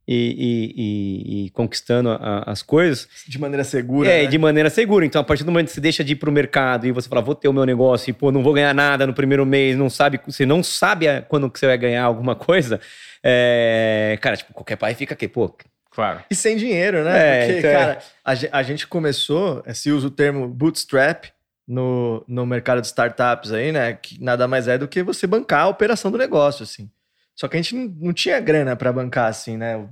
e, 0.08 1.44
e, 1.44 1.44
e 1.46 1.50
conquistando 1.50 2.08
a, 2.10 2.44
as 2.46 2.62
coisas. 2.62 3.06
De 3.28 3.38
maneira 3.38 3.62
segura. 3.62 4.08
É, 4.08 4.22
né? 4.22 4.26
de 4.26 4.38
maneira 4.38 4.70
segura. 4.70 5.04
Então, 5.04 5.20
a 5.20 5.24
partir 5.24 5.44
do 5.44 5.52
momento 5.52 5.66
que 5.66 5.74
você 5.74 5.80
deixa 5.80 6.02
de 6.02 6.14
ir 6.14 6.16
pro 6.16 6.32
mercado 6.32 6.86
e 6.86 6.92
você 6.92 7.06
fala, 7.06 7.20
vou 7.20 7.34
ter 7.34 7.46
o 7.48 7.52
meu 7.52 7.66
negócio 7.66 8.10
e, 8.10 8.14
pô, 8.14 8.32
não 8.32 8.42
vou 8.42 8.54
ganhar 8.54 8.74
nada 8.74 9.06
no 9.06 9.12
primeiro 9.12 9.44
mês, 9.44 9.76
não 9.76 9.90
sabe, 9.90 10.18
você 10.26 10.46
não 10.46 10.62
sabe 10.62 11.06
quando 11.28 11.50
que 11.50 11.58
você 11.58 11.66
vai 11.66 11.76
ganhar 11.76 12.04
alguma 12.04 12.34
coisa, 12.34 12.80
é, 13.22 14.18
cara, 14.22 14.36
tipo, 14.38 14.54
qualquer 14.54 14.76
pai 14.76 14.94
fica 14.94 15.12
aqui, 15.12 15.28
pô. 15.28 15.54
Claro. 15.90 16.20
E 16.30 16.34
sem 16.34 16.56
dinheiro, 16.56 17.04
né? 17.04 17.18
É, 17.18 17.44
Porque, 17.44 17.58
então, 17.58 17.70
é. 17.70 17.74
cara, 17.74 17.98
a, 18.24 18.58
a 18.58 18.62
gente 18.62 18.86
começou, 18.86 19.62
se 19.74 19.90
usa 19.90 20.06
o 20.06 20.10
termo 20.10 20.48
bootstrap, 20.48 21.26
no, 21.66 22.24
no 22.26 22.46
mercado 22.46 22.80
de 22.80 22.86
startups 22.86 23.52
aí, 23.52 23.70
né? 23.70 23.92
Que 23.92 24.22
nada 24.24 24.48
mais 24.48 24.66
é 24.66 24.78
do 24.78 24.88
que 24.88 25.02
você 25.02 25.26
bancar 25.26 25.64
a 25.64 25.68
operação 25.68 26.10
do 26.10 26.16
negócio, 26.16 26.62
assim. 26.62 26.90
Só 27.38 27.46
que 27.46 27.56
a 27.56 27.62
gente 27.62 27.72
não 27.76 28.12
tinha 28.12 28.40
grana 28.40 28.74
para 28.74 28.92
bancar, 28.92 29.26
assim, 29.26 29.56
né? 29.56 29.86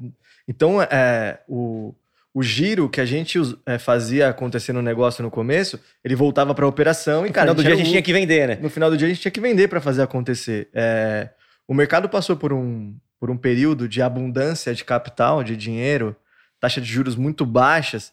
Então, 0.49 0.83
é, 0.83 1.39
o, 1.47 1.95
o 2.35 2.43
giro 2.43 2.89
que 2.89 3.01
a 3.01 3.05
gente 3.05 3.39
é, 3.65 3.79
fazia 3.79 4.29
acontecer 4.29 4.73
no 4.73 4.83
negócio 4.83 5.23
no 5.23 5.31
começo, 5.31 5.79
ele 6.05 6.17
voltava 6.17 6.53
para 6.57 6.65
a 6.65 6.69
operação 6.69 7.25
e, 7.25 7.29
no 7.29 7.33
cara. 7.33 7.47
No 7.47 7.55
final 7.55 7.55
do 7.55 7.63
dia 7.63 7.75
a 7.75 7.77
gente 7.77 7.91
tinha 7.91 8.03
que 8.03 8.13
vender, 8.13 8.49
né? 8.49 8.59
No 8.61 8.69
final 8.69 8.91
do 8.91 8.97
dia 8.97 9.07
a 9.07 9.09
gente 9.11 9.21
tinha 9.21 9.31
que 9.31 9.41
vender 9.41 9.69
para 9.69 9.81
fazer 9.81 10.03
acontecer. 10.03 10.69
É, 10.75 11.29
o 11.69 11.73
mercado 11.73 12.09
passou 12.09 12.37
por 12.37 12.53
um, 12.53 12.97
por 13.21 13.31
um 13.31 13.37
período 13.37 13.89
de 13.89 14.03
abundância 14.03 14.75
de 14.75 14.85
capital, 14.85 15.45
de 15.45 15.57
dinheiro, 15.57 16.17
taxa 16.59 16.81
de 16.81 16.89
juros 16.89 17.15
muito 17.15 17.47
baixas, 17.47 18.13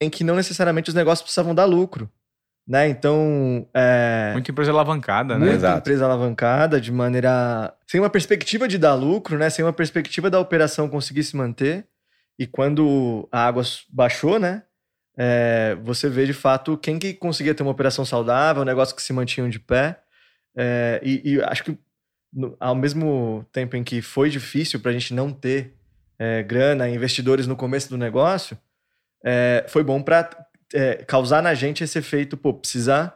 em 0.00 0.08
que 0.08 0.22
não 0.22 0.36
necessariamente 0.36 0.90
os 0.90 0.94
negócios 0.94 1.22
precisavam 1.22 1.56
dar 1.56 1.64
lucro. 1.64 2.08
Né? 2.70 2.88
Então. 2.88 3.66
É... 3.74 4.30
Muita 4.32 4.52
empresa 4.52 4.70
alavancada, 4.70 5.34
né? 5.34 5.40
Muita 5.40 5.56
Exato. 5.56 5.78
empresa 5.80 6.04
alavancada, 6.04 6.80
de 6.80 6.92
maneira. 6.92 7.74
sem 7.84 7.98
uma 7.98 8.08
perspectiva 8.08 8.68
de 8.68 8.78
dar 8.78 8.94
lucro, 8.94 9.36
né? 9.36 9.50
Sem 9.50 9.64
uma 9.64 9.72
perspectiva 9.72 10.30
da 10.30 10.38
operação 10.38 10.88
conseguir 10.88 11.24
se 11.24 11.36
manter. 11.36 11.84
E 12.38 12.46
quando 12.46 13.28
a 13.32 13.44
água 13.44 13.64
baixou, 13.88 14.38
né? 14.38 14.62
É, 15.18 15.76
você 15.82 16.08
vê 16.08 16.24
de 16.24 16.32
fato 16.32 16.76
quem 16.76 16.96
que 16.96 17.12
conseguia 17.12 17.56
ter 17.56 17.64
uma 17.64 17.72
operação 17.72 18.04
saudável, 18.04 18.62
um 18.62 18.64
negócio 18.64 18.94
que 18.94 19.02
se 19.02 19.12
mantinham 19.12 19.48
de 19.48 19.58
pé. 19.58 19.98
É, 20.56 21.00
e, 21.02 21.22
e, 21.24 21.42
acho 21.42 21.64
que 21.64 21.76
no, 22.32 22.56
ao 22.60 22.76
mesmo 22.76 23.44
tempo 23.50 23.76
em 23.76 23.82
que 23.82 24.00
foi 24.00 24.30
difícil 24.30 24.78
para 24.78 24.92
a 24.92 24.94
gente 24.94 25.12
não 25.12 25.32
ter 25.32 25.74
é, 26.16 26.40
grana, 26.44 26.88
investidores 26.88 27.48
no 27.48 27.56
começo 27.56 27.90
do 27.90 27.98
negócio, 27.98 28.56
é, 29.24 29.66
foi 29.68 29.82
bom 29.82 30.00
para 30.00 30.30
é, 30.74 31.04
causar 31.06 31.42
na 31.42 31.54
gente 31.54 31.84
esse 31.84 31.98
efeito, 31.98 32.36
pô, 32.36 32.54
precisa, 32.54 33.12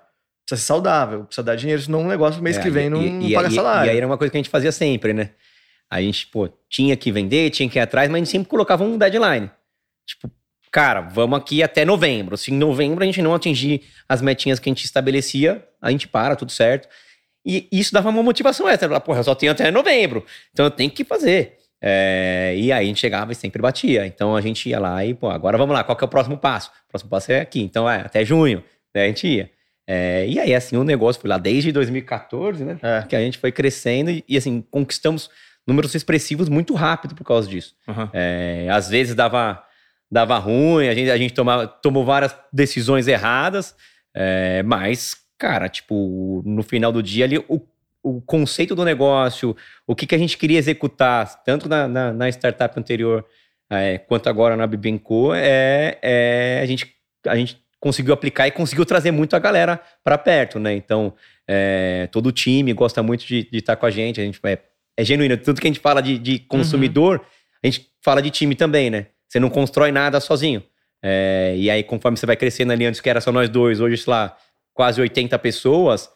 precisa 0.46 0.60
ser 0.60 0.66
saudável, 0.66 1.24
precisa 1.24 1.42
dar 1.42 1.56
dinheiro, 1.56 1.80
senão 1.80 2.02
um 2.02 2.08
negócio 2.08 2.42
mês 2.42 2.56
é, 2.56 2.62
que 2.62 2.70
vem 2.70 2.86
e, 2.86 2.90
não, 2.90 3.02
e, 3.02 3.10
não 3.10 3.32
paga 3.32 3.48
e, 3.48 3.54
salário. 3.54 3.88
E 3.88 3.90
aí 3.90 3.96
era 3.96 4.06
uma 4.06 4.18
coisa 4.18 4.30
que 4.30 4.36
a 4.36 4.40
gente 4.40 4.50
fazia 4.50 4.72
sempre, 4.72 5.12
né? 5.12 5.30
A 5.90 6.00
gente, 6.00 6.26
pô, 6.26 6.48
tinha 6.68 6.96
que 6.96 7.12
vender, 7.12 7.50
tinha 7.50 7.68
que 7.68 7.78
ir 7.78 7.80
atrás, 7.80 8.08
mas 8.08 8.16
a 8.16 8.18
gente 8.24 8.30
sempre 8.30 8.48
colocava 8.48 8.82
um 8.82 8.98
deadline. 8.98 9.50
Tipo, 10.06 10.30
cara, 10.70 11.00
vamos 11.02 11.38
aqui 11.38 11.62
até 11.62 11.84
novembro. 11.84 12.36
Se 12.36 12.52
em 12.52 12.56
novembro 12.56 13.02
a 13.02 13.06
gente 13.06 13.22
não 13.22 13.34
atingir 13.34 13.82
as 14.08 14.20
metinhas 14.20 14.58
que 14.58 14.68
a 14.68 14.72
gente 14.72 14.84
estabelecia, 14.84 15.66
a 15.80 15.90
gente 15.90 16.08
para, 16.08 16.34
tudo 16.34 16.50
certo. 16.50 16.88
E 17.46 17.68
isso 17.70 17.92
dava 17.92 18.08
uma 18.08 18.22
motivação 18.22 18.68
extra. 18.68 18.98
Porra, 19.00 19.20
eu 19.20 19.24
só 19.24 19.34
tenho 19.34 19.52
até 19.52 19.70
novembro, 19.70 20.24
então 20.52 20.64
eu 20.66 20.70
tenho 20.70 20.90
que 20.90 21.04
fazer. 21.04 21.58
É, 21.86 22.54
e 22.56 22.72
aí 22.72 22.86
a 22.86 22.88
gente 22.88 22.98
chegava 22.98 23.32
e 23.32 23.34
sempre 23.34 23.60
batia. 23.60 24.06
Então 24.06 24.34
a 24.34 24.40
gente 24.40 24.70
ia 24.70 24.80
lá 24.80 25.04
e, 25.04 25.12
pô, 25.12 25.28
agora 25.28 25.58
vamos 25.58 25.74
lá, 25.74 25.84
qual 25.84 25.94
que 25.94 26.02
é 26.02 26.06
o 26.06 26.08
próximo 26.08 26.38
passo? 26.38 26.70
O 26.88 26.88
próximo 26.88 27.10
passo 27.10 27.30
é 27.30 27.40
aqui, 27.40 27.60
então 27.60 27.88
é 27.88 28.00
até 28.00 28.24
junho, 28.24 28.64
né? 28.94 29.04
A 29.04 29.06
gente 29.06 29.26
ia. 29.26 29.50
É, 29.86 30.26
e 30.26 30.40
aí, 30.40 30.54
assim, 30.54 30.78
o 30.78 30.84
negócio 30.84 31.20
foi 31.20 31.28
lá 31.28 31.36
desde 31.36 31.70
2014, 31.70 32.64
né? 32.64 32.78
É. 32.82 33.02
Que 33.06 33.14
a 33.14 33.20
gente 33.20 33.36
foi 33.36 33.52
crescendo 33.52 34.10
e, 34.10 34.24
e, 34.26 34.34
assim, 34.38 34.64
conquistamos 34.70 35.28
números 35.66 35.94
expressivos 35.94 36.48
muito 36.48 36.72
rápido 36.72 37.14
por 37.14 37.24
causa 37.24 37.46
disso. 37.46 37.74
Uhum. 37.86 38.08
É, 38.14 38.66
às 38.70 38.88
vezes 38.88 39.14
dava, 39.14 39.62
dava 40.10 40.38
ruim, 40.38 40.88
a 40.88 40.94
gente, 40.94 41.10
a 41.10 41.18
gente 41.18 41.34
tomava, 41.34 41.66
tomou 41.66 42.02
várias 42.02 42.34
decisões 42.50 43.06
erradas, 43.08 43.74
é, 44.16 44.62
mas, 44.62 45.16
cara, 45.38 45.68
tipo, 45.68 46.42
no 46.46 46.62
final 46.62 46.90
do 46.90 47.02
dia 47.02 47.26
ali, 47.26 47.44
o 47.46 47.60
o 48.04 48.20
conceito 48.20 48.74
do 48.74 48.84
negócio, 48.84 49.56
o 49.86 49.96
que, 49.96 50.06
que 50.06 50.14
a 50.14 50.18
gente 50.18 50.36
queria 50.36 50.58
executar, 50.58 51.42
tanto 51.42 51.68
na, 51.68 51.88
na, 51.88 52.12
na 52.12 52.28
startup 52.28 52.78
anterior 52.78 53.24
é, 53.70 53.96
quanto 53.96 54.28
agora 54.28 54.56
na 54.56 54.66
Bibenco, 54.66 55.32
é, 55.34 55.98
é, 56.02 56.60
a, 56.62 56.66
gente, 56.66 56.94
a 57.26 57.34
gente 57.34 57.58
conseguiu 57.80 58.12
aplicar 58.12 58.46
e 58.46 58.50
conseguiu 58.50 58.84
trazer 58.84 59.10
muito 59.10 59.34
a 59.34 59.38
galera 59.38 59.80
para 60.04 60.18
perto, 60.18 60.58
né? 60.58 60.74
Então, 60.74 61.14
é, 61.48 62.06
todo 62.12 62.26
o 62.26 62.32
time 62.32 62.74
gosta 62.74 63.02
muito 63.02 63.26
de, 63.26 63.48
estar 63.52 63.74
com 63.76 63.86
a 63.86 63.90
gente, 63.90 64.20
a 64.20 64.24
gente 64.24 64.38
é, 64.44 64.58
é 64.98 65.04
genuíno. 65.04 65.36
Tudo 65.38 65.60
que 65.60 65.66
a 65.66 65.70
gente 65.70 65.80
fala 65.80 66.02
de, 66.02 66.18
de 66.18 66.38
consumidor, 66.40 67.18
uhum. 67.18 67.24
a 67.62 67.66
gente 67.66 67.90
fala 68.02 68.20
de 68.20 68.30
time 68.30 68.54
também, 68.54 68.90
né? 68.90 69.06
Você 69.26 69.40
não 69.40 69.48
constrói 69.48 69.90
nada 69.90 70.20
sozinho. 70.20 70.62
É, 71.02 71.54
e 71.56 71.70
aí, 71.70 71.82
conforme 71.82 72.18
você 72.18 72.26
vai 72.26 72.36
crescendo 72.36 72.72
ali, 72.72 72.84
antes 72.84 73.00
que 73.00 73.08
era 73.08 73.20
só 73.20 73.32
nós 73.32 73.48
dois, 73.48 73.80
hoje, 73.80 73.96
sei 73.96 74.10
lá, 74.10 74.36
quase 74.74 75.00
80 75.00 75.38
pessoas, 75.38 76.10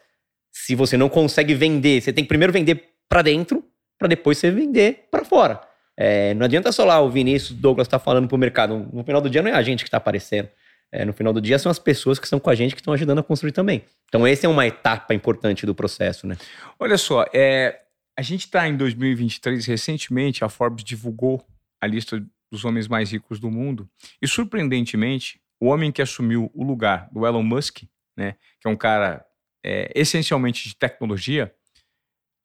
se 0.51 0.75
você 0.75 0.97
não 0.97 1.09
consegue 1.09 1.53
vender, 1.53 2.01
você 2.01 2.13
tem 2.13 2.23
que 2.23 2.27
primeiro 2.27 2.53
vender 2.53 2.89
para 3.07 3.21
dentro, 3.21 3.63
para 3.97 4.07
depois 4.07 4.37
você 4.37 4.51
vender 4.51 5.07
para 5.11 5.25
fora. 5.25 5.61
É, 5.97 6.33
não 6.33 6.45
adianta 6.45 6.71
só 6.71 6.85
lá 6.85 7.01
o 7.01 7.09
Vinícius, 7.09 7.51
o 7.51 7.61
Douglas 7.61 7.87
tá 7.87 7.99
falando 7.99 8.27
pro 8.27 8.37
mercado. 8.37 8.89
No 8.93 9.03
final 9.03 9.19
do 9.19 9.29
dia 9.29 9.41
não 9.41 9.51
é 9.51 9.53
a 9.53 9.61
gente 9.61 9.83
que 9.83 9.91
tá 9.91 9.97
aparecendo. 9.97 10.49
É, 10.91 11.05
no 11.05 11.13
final 11.13 11.31
do 11.31 11.41
dia 11.41 11.59
são 11.59 11.69
as 11.69 11.77
pessoas 11.77 12.17
que 12.17 12.25
estão 12.25 12.39
com 12.39 12.49
a 12.49 12.55
gente 12.55 12.73
que 12.73 12.81
estão 12.81 12.93
ajudando 12.93 13.19
a 13.19 13.23
construir 13.23 13.51
também. 13.51 13.83
Então, 14.07 14.25
essa 14.25 14.47
é 14.47 14.49
uma 14.49 14.65
etapa 14.65 15.13
importante 15.13 15.65
do 15.65 15.75
processo, 15.75 16.25
né? 16.25 16.35
Olha 16.79 16.97
só, 16.97 17.25
é, 17.33 17.81
a 18.17 18.21
gente 18.21 18.45
está 18.45 18.67
em 18.67 18.75
2023, 18.75 19.65
recentemente 19.65 20.43
a 20.43 20.49
Forbes 20.49 20.83
divulgou 20.83 21.45
a 21.81 21.85
lista 21.85 22.23
dos 22.51 22.65
homens 22.65 22.87
mais 22.87 23.11
ricos 23.11 23.39
do 23.39 23.51
mundo. 23.51 23.87
E, 24.21 24.27
surpreendentemente, 24.27 25.39
o 25.59 25.67
homem 25.67 25.91
que 25.91 26.01
assumiu 26.01 26.49
o 26.53 26.63
lugar 26.63 27.07
do 27.11 27.25
Elon 27.25 27.43
Musk, 27.43 27.83
né, 28.17 28.35
que 28.59 28.67
é 28.67 28.69
um 28.69 28.75
cara 28.75 29.23
é, 29.63 29.91
essencialmente 29.95 30.67
de 30.67 30.75
tecnologia, 30.75 31.53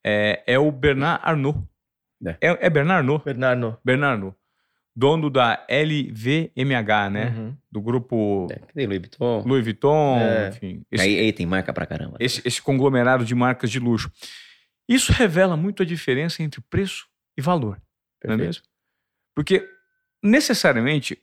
é, 0.04 0.42
é 0.46 0.58
o 0.58 0.70
Bernard 0.70 1.20
Arnault. 1.24 1.58
É. 2.24 2.30
é, 2.40 2.66
é 2.66 2.70
Bernard 2.70 3.00
Arnault? 3.00 3.24
Bernard 3.24 3.54
Arnault. 3.56 3.80
Bernard 3.84 4.14
Arnault. 4.14 4.36
Dono 4.96 5.28
da 5.28 5.66
LVMH, 5.68 7.10
né? 7.10 7.34
Uhum. 7.36 7.56
Do 7.70 7.80
grupo... 7.80 8.46
É, 8.50 8.86
Louis 8.86 9.00
Vuitton. 9.00 9.42
Louis 9.44 9.64
Vuitton, 9.64 10.18
é. 10.20 10.48
enfim. 10.50 10.82
Esse, 10.90 11.02
aí, 11.02 11.18
aí, 11.18 11.32
tem 11.32 11.46
marca 11.46 11.72
pra 11.72 11.84
caramba. 11.84 12.16
Esse, 12.20 12.40
esse 12.46 12.62
conglomerado 12.62 13.24
de 13.24 13.34
marcas 13.34 13.70
de 13.70 13.80
luxo. 13.80 14.10
Isso 14.88 15.12
revela 15.12 15.56
muito 15.56 15.82
a 15.82 15.86
diferença 15.86 16.42
entre 16.42 16.60
preço 16.60 17.08
e 17.36 17.42
valor. 17.42 17.80
Perfeito. 18.20 18.38
Não 18.38 18.44
é 18.44 18.46
mesmo? 18.46 18.62
Porque, 19.34 19.68
necessariamente, 20.22 21.18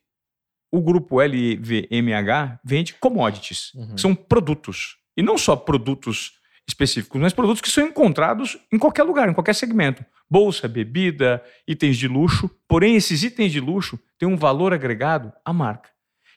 o 0.71 0.81
grupo 0.81 1.21
LVMH 1.21 2.59
vende 2.63 2.93
commodities. 2.95 3.73
Uhum. 3.73 3.97
São 3.97 4.15
produtos. 4.15 4.97
E 5.15 5.21
não 5.21 5.37
só 5.37 5.55
produtos 5.55 6.39
específicos, 6.67 7.19
mas 7.19 7.33
produtos 7.33 7.61
que 7.61 7.69
são 7.69 7.85
encontrados 7.85 8.57
em 8.71 8.77
qualquer 8.77 9.03
lugar, 9.03 9.29
em 9.29 9.33
qualquer 9.33 9.53
segmento. 9.53 10.05
Bolsa, 10.29 10.67
bebida, 10.67 11.43
itens 11.67 11.97
de 11.97 12.07
luxo. 12.07 12.49
Porém, 12.67 12.95
esses 12.95 13.23
itens 13.23 13.51
de 13.51 13.59
luxo 13.59 13.99
têm 14.17 14.27
um 14.27 14.37
valor 14.37 14.73
agregado 14.73 15.31
à 15.43 15.51
marca. 15.51 15.89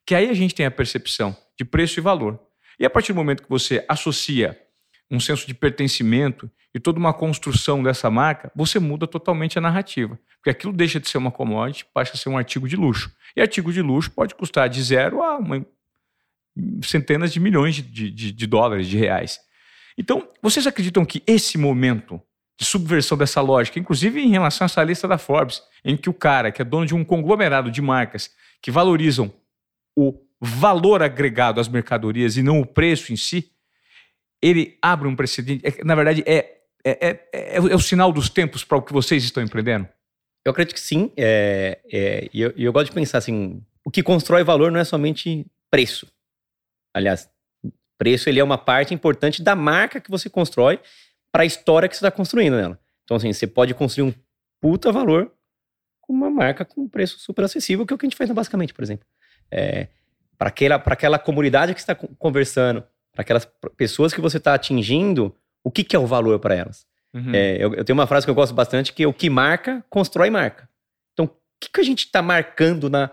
Que 0.07 0.15
aí 0.15 0.29
a 0.29 0.35
gente 0.35 0.55
tem 0.55 0.67
a 0.67 0.71
percepção 0.71 1.37
de 1.57 1.65
preço 1.65 2.01
e 2.01 2.03
valor. 2.03 2.41
E 2.79 2.85
a 2.85 2.91
partir 2.91 3.13
do 3.13 3.17
momento 3.17 3.43
que 3.43 3.49
você 3.49 3.85
associa 3.89 4.59
um 5.11 5.21
senso 5.21 5.47
de 5.47 5.55
pertencimento 5.55 6.51
e 6.75 6.81
toda 6.81 6.99
uma 6.99 7.13
construção 7.13 7.83
dessa 7.83 8.11
marca, 8.11 8.51
você 8.55 8.81
muda 8.81 9.07
totalmente 9.07 9.57
a 9.57 9.61
narrativa. 9.61 10.19
Porque 10.39 10.51
aquilo 10.51 10.73
deixa 10.73 10.99
de 10.99 11.09
ser 11.09 11.19
uma 11.19 11.31
commodity, 11.31 11.87
passa 11.95 12.15
a 12.15 12.17
ser 12.17 12.29
um 12.29 12.37
artigo 12.37 12.69
de 12.69 12.75
luxo. 12.75 13.13
E 13.37 13.41
artigo 13.41 13.73
de 13.73 13.81
luxo 13.81 14.11
pode 14.11 14.35
custar 14.35 14.69
de 14.69 14.83
zero 14.83 15.23
a 15.23 15.37
uma 15.37 15.65
centenas 16.83 17.33
de 17.33 17.41
milhões 17.41 17.77
de, 17.77 18.11
de, 18.11 18.33
de 18.33 18.47
dólares, 18.47 18.87
de 18.87 18.97
reais. 18.97 19.41
Então, 19.97 20.29
vocês 20.43 20.67
acreditam 20.67 21.05
que 21.05 21.23
esse 21.27 21.57
momento 21.59 22.21
de 22.57 22.65
subversão 22.65 23.19
dessa 23.19 23.41
lógica, 23.41 23.79
inclusive 23.79 24.21
em 24.21 24.31
relação 24.31 24.65
a 24.65 24.67
essa 24.67 24.83
lista 24.83 25.09
da 25.09 25.19
Forbes, 25.19 25.63
em 25.85 25.97
que 25.97 26.09
o 26.09 26.15
cara 26.15 26.53
que 26.53 26.63
é 26.63 26.65
dono 26.65 26.87
de 26.87 26.95
um 26.95 27.05
conglomerado 27.05 27.71
de 27.71 27.83
marcas 27.83 28.31
que 28.63 28.71
valorizam 28.71 29.33
o 29.97 30.21
valor 30.41 31.03
agregado 31.03 31.61
às 31.61 31.69
mercadorias 31.69 32.37
e 32.37 32.43
não 32.43 32.61
o 32.61 32.67
preço 32.67 33.13
em 33.13 33.17
si, 33.17 33.51
ele 34.41 34.79
abre 34.81 35.09
um 35.09 35.17
precedente. 35.17 35.67
É, 35.67 35.85
na 35.85 35.95
verdade, 35.95 36.23
é, 36.27 36.59
é, 36.85 37.21
é, 37.33 37.57
é, 37.57 37.61
o 37.61 37.81
sinal 37.81 38.13
dos 38.13 38.29
tempos 38.29 38.63
para 38.63 38.77
o 38.77 38.83
que 38.83 38.93
vocês 38.93 39.25
estão 39.25 39.43
empreendendo? 39.43 39.89
Eu 40.45 40.53
acredito 40.53 40.75
que 40.75 40.81
sim. 40.81 41.11
É, 41.17 41.81
é, 41.91 42.29
e 42.33 42.43
eu, 42.43 42.53
eu, 42.57 42.73
gosto 42.73 42.87
de 42.87 42.93
pensar 42.93 43.19
assim: 43.19 43.63
o 43.85 43.91
que 43.91 44.03
constrói 44.03 44.45
valor 44.45 44.71
não 44.71 44.79
é 44.79 44.85
somente 44.85 45.47
preço. 45.71 46.07
Aliás, 46.95 47.29
preço 47.99 48.29
ele 48.29 48.41
é 48.41 48.45
uma 48.45 48.57
parte 48.57 48.95
importante 48.95 49.43
da 49.43 49.55
marca 49.55 50.01
que 50.01 50.11
você 50.11 50.31
constrói 50.31 50.81
para 51.33 51.43
a 51.43 51.47
história 51.47 51.89
que 51.89 51.97
você 51.97 52.05
está 52.05 52.11
construindo 52.11 52.57
nela. 52.57 52.79
Então, 53.03 53.17
assim, 53.17 53.33
você 53.33 53.47
pode 53.47 53.75
construir 53.75 54.09
um 54.09 54.15
puta 54.61 54.91
valor 54.93 55.31
com 56.01 56.13
uma 56.13 56.31
marca 56.31 56.65
com 56.65 56.83
um 56.83 56.89
preço 56.89 57.19
super 57.19 57.45
acessível, 57.45 57.85
que 57.85 57.93
é 57.93 57.97
o 57.97 57.99
que 57.99 58.07
a 58.07 58.09
gente 58.09 58.17
faz 58.17 58.31
basicamente, 58.31 58.73
por 58.73 58.85
exemplo. 58.85 59.07
É, 59.51 59.89
para 60.39 60.49
aquela, 60.49 60.77
aquela 60.77 61.19
comunidade 61.19 61.75
que 61.75 61.81
você 61.81 61.93
está 61.93 62.09
conversando, 62.19 62.85
para 63.13 63.23
aquelas 63.23 63.49
pessoas 63.77 64.13
que 64.13 64.21
você 64.21 64.37
está 64.37 64.55
atingindo, 64.55 65.35
o 65.63 65.71
que, 65.71 65.83
que 65.85 65.97
é 65.97 65.99
o 65.99 66.07
valor 66.07 66.39
para 66.39 66.55
elas? 66.55 66.87
Uhum. 67.15 67.33
É, 67.33 67.57
eu, 67.57 67.75
eu, 67.75 67.85
tenho 67.85 67.99
uma 67.99 68.07
frase 68.07 68.27
que 68.27 68.31
eu 68.31 68.35
gosto 68.35 68.53
bastante, 68.53 68.93
que 68.93 69.05
é 69.05 69.07
o 69.07 69.15
que 69.15 69.31
marca, 69.31 69.85
constrói 69.89 70.31
marca. 70.31 70.69
Então, 71.13 71.27
o 71.27 71.31
que, 71.61 71.71
que 71.71 71.81
a 71.81 71.85
gente 71.85 72.07
está 72.07 72.21
marcando 72.21 72.91
na, 72.91 73.11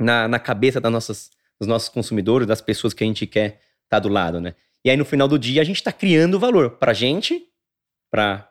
na, 0.00 0.28
na, 0.28 0.38
cabeça 0.38 0.80
das 0.80 0.92
nossas, 0.92 1.30
dos 1.60 1.68
nossos 1.68 1.88
consumidores, 1.88 2.46
das 2.46 2.60
pessoas 2.60 2.92
que 2.92 3.02
a 3.02 3.06
gente 3.06 3.26
quer 3.26 3.60
estar 3.84 3.96
tá 3.96 3.98
do 3.98 4.08
lado, 4.08 4.40
né? 4.40 4.54
E 4.84 4.90
aí, 4.90 4.96
no 4.96 5.04
final 5.04 5.26
do 5.26 5.38
dia, 5.38 5.60
a 5.60 5.64
gente 5.64 5.76
está 5.76 5.92
criando 5.92 6.38
valor 6.38 6.70
para 6.70 6.92
a 6.92 6.94
gente, 6.94 7.42
para 8.10 8.48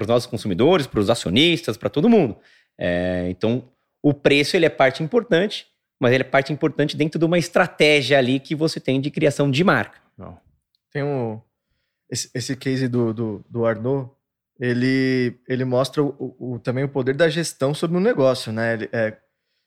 os 0.00 0.06
nossos 0.06 0.26
consumidores, 0.26 0.86
para 0.86 1.00
os 1.00 1.10
acionistas, 1.10 1.76
para 1.76 1.88
todo 1.88 2.08
mundo. 2.08 2.36
É, 2.78 3.26
então, 3.30 3.68
o 4.02 4.14
preço 4.14 4.56
ele 4.56 4.66
é 4.66 4.70
parte 4.70 5.02
importante, 5.02 5.66
mas 6.00 6.12
ele 6.12 6.22
é 6.22 6.26
parte 6.26 6.52
importante 6.52 6.96
dentro 6.96 7.18
de 7.18 7.24
uma 7.24 7.38
estratégia 7.38 8.18
ali 8.18 8.38
que 8.38 8.54
você 8.54 8.78
tem 8.78 9.00
de 9.00 9.10
criação 9.10 9.50
de 9.50 9.64
marca. 9.64 10.00
Não. 10.16 10.38
Tem 10.92 11.02
um. 11.02 11.40
Esse, 12.08 12.30
esse 12.32 12.54
case 12.54 12.86
do, 12.86 13.12
do, 13.12 13.44
do 13.50 13.66
Arnaud, 13.66 14.08
ele, 14.60 15.36
ele 15.48 15.64
mostra 15.64 16.02
o, 16.02 16.36
o, 16.38 16.58
também 16.60 16.84
o 16.84 16.88
poder 16.88 17.16
da 17.16 17.28
gestão 17.28 17.74
sobre 17.74 17.96
o 17.96 18.00
negócio, 18.00 18.52
né? 18.52 18.74
Ele, 18.74 18.88
é, 18.92 19.18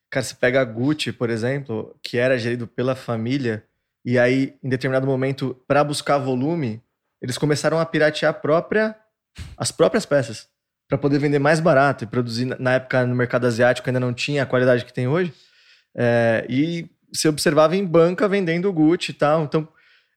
cara, 0.09 0.23
você 0.23 0.35
pega 0.35 0.61
a 0.61 0.65
Gucci, 0.65 1.11
por 1.11 1.29
exemplo, 1.29 1.95
que 2.01 2.17
era 2.17 2.37
gerido 2.37 2.67
pela 2.67 2.95
família, 2.95 3.63
e 4.03 4.17
aí, 4.17 4.55
em 4.63 4.69
determinado 4.69 5.05
momento, 5.05 5.55
para 5.67 5.83
buscar 5.83 6.17
volume, 6.17 6.81
eles 7.21 7.37
começaram 7.37 7.79
a 7.79 7.85
piratear 7.85 8.33
própria, 8.41 8.95
as 9.57 9.71
próprias 9.71 10.05
peças 10.05 10.47
para 10.87 10.97
poder 10.97 11.19
vender 11.19 11.37
mais 11.37 11.59
barato 11.59 12.03
e 12.03 12.07
produzir. 12.07 12.45
Na 12.59 12.73
época, 12.73 13.05
no 13.05 13.13
mercado 13.13 13.45
asiático, 13.45 13.87
ainda 13.87 13.99
não 13.99 14.13
tinha 14.13 14.41
a 14.43 14.45
qualidade 14.45 14.83
que 14.83 14.93
tem 14.93 15.07
hoje. 15.07 15.31
É, 15.95 16.45
e 16.49 16.89
se 17.13 17.27
observava 17.27 17.75
em 17.75 17.85
banca 17.85 18.27
vendendo 18.27 18.73
Gucci 18.73 19.11
e 19.11 19.13
tal. 19.13 19.43
Então, 19.43 19.67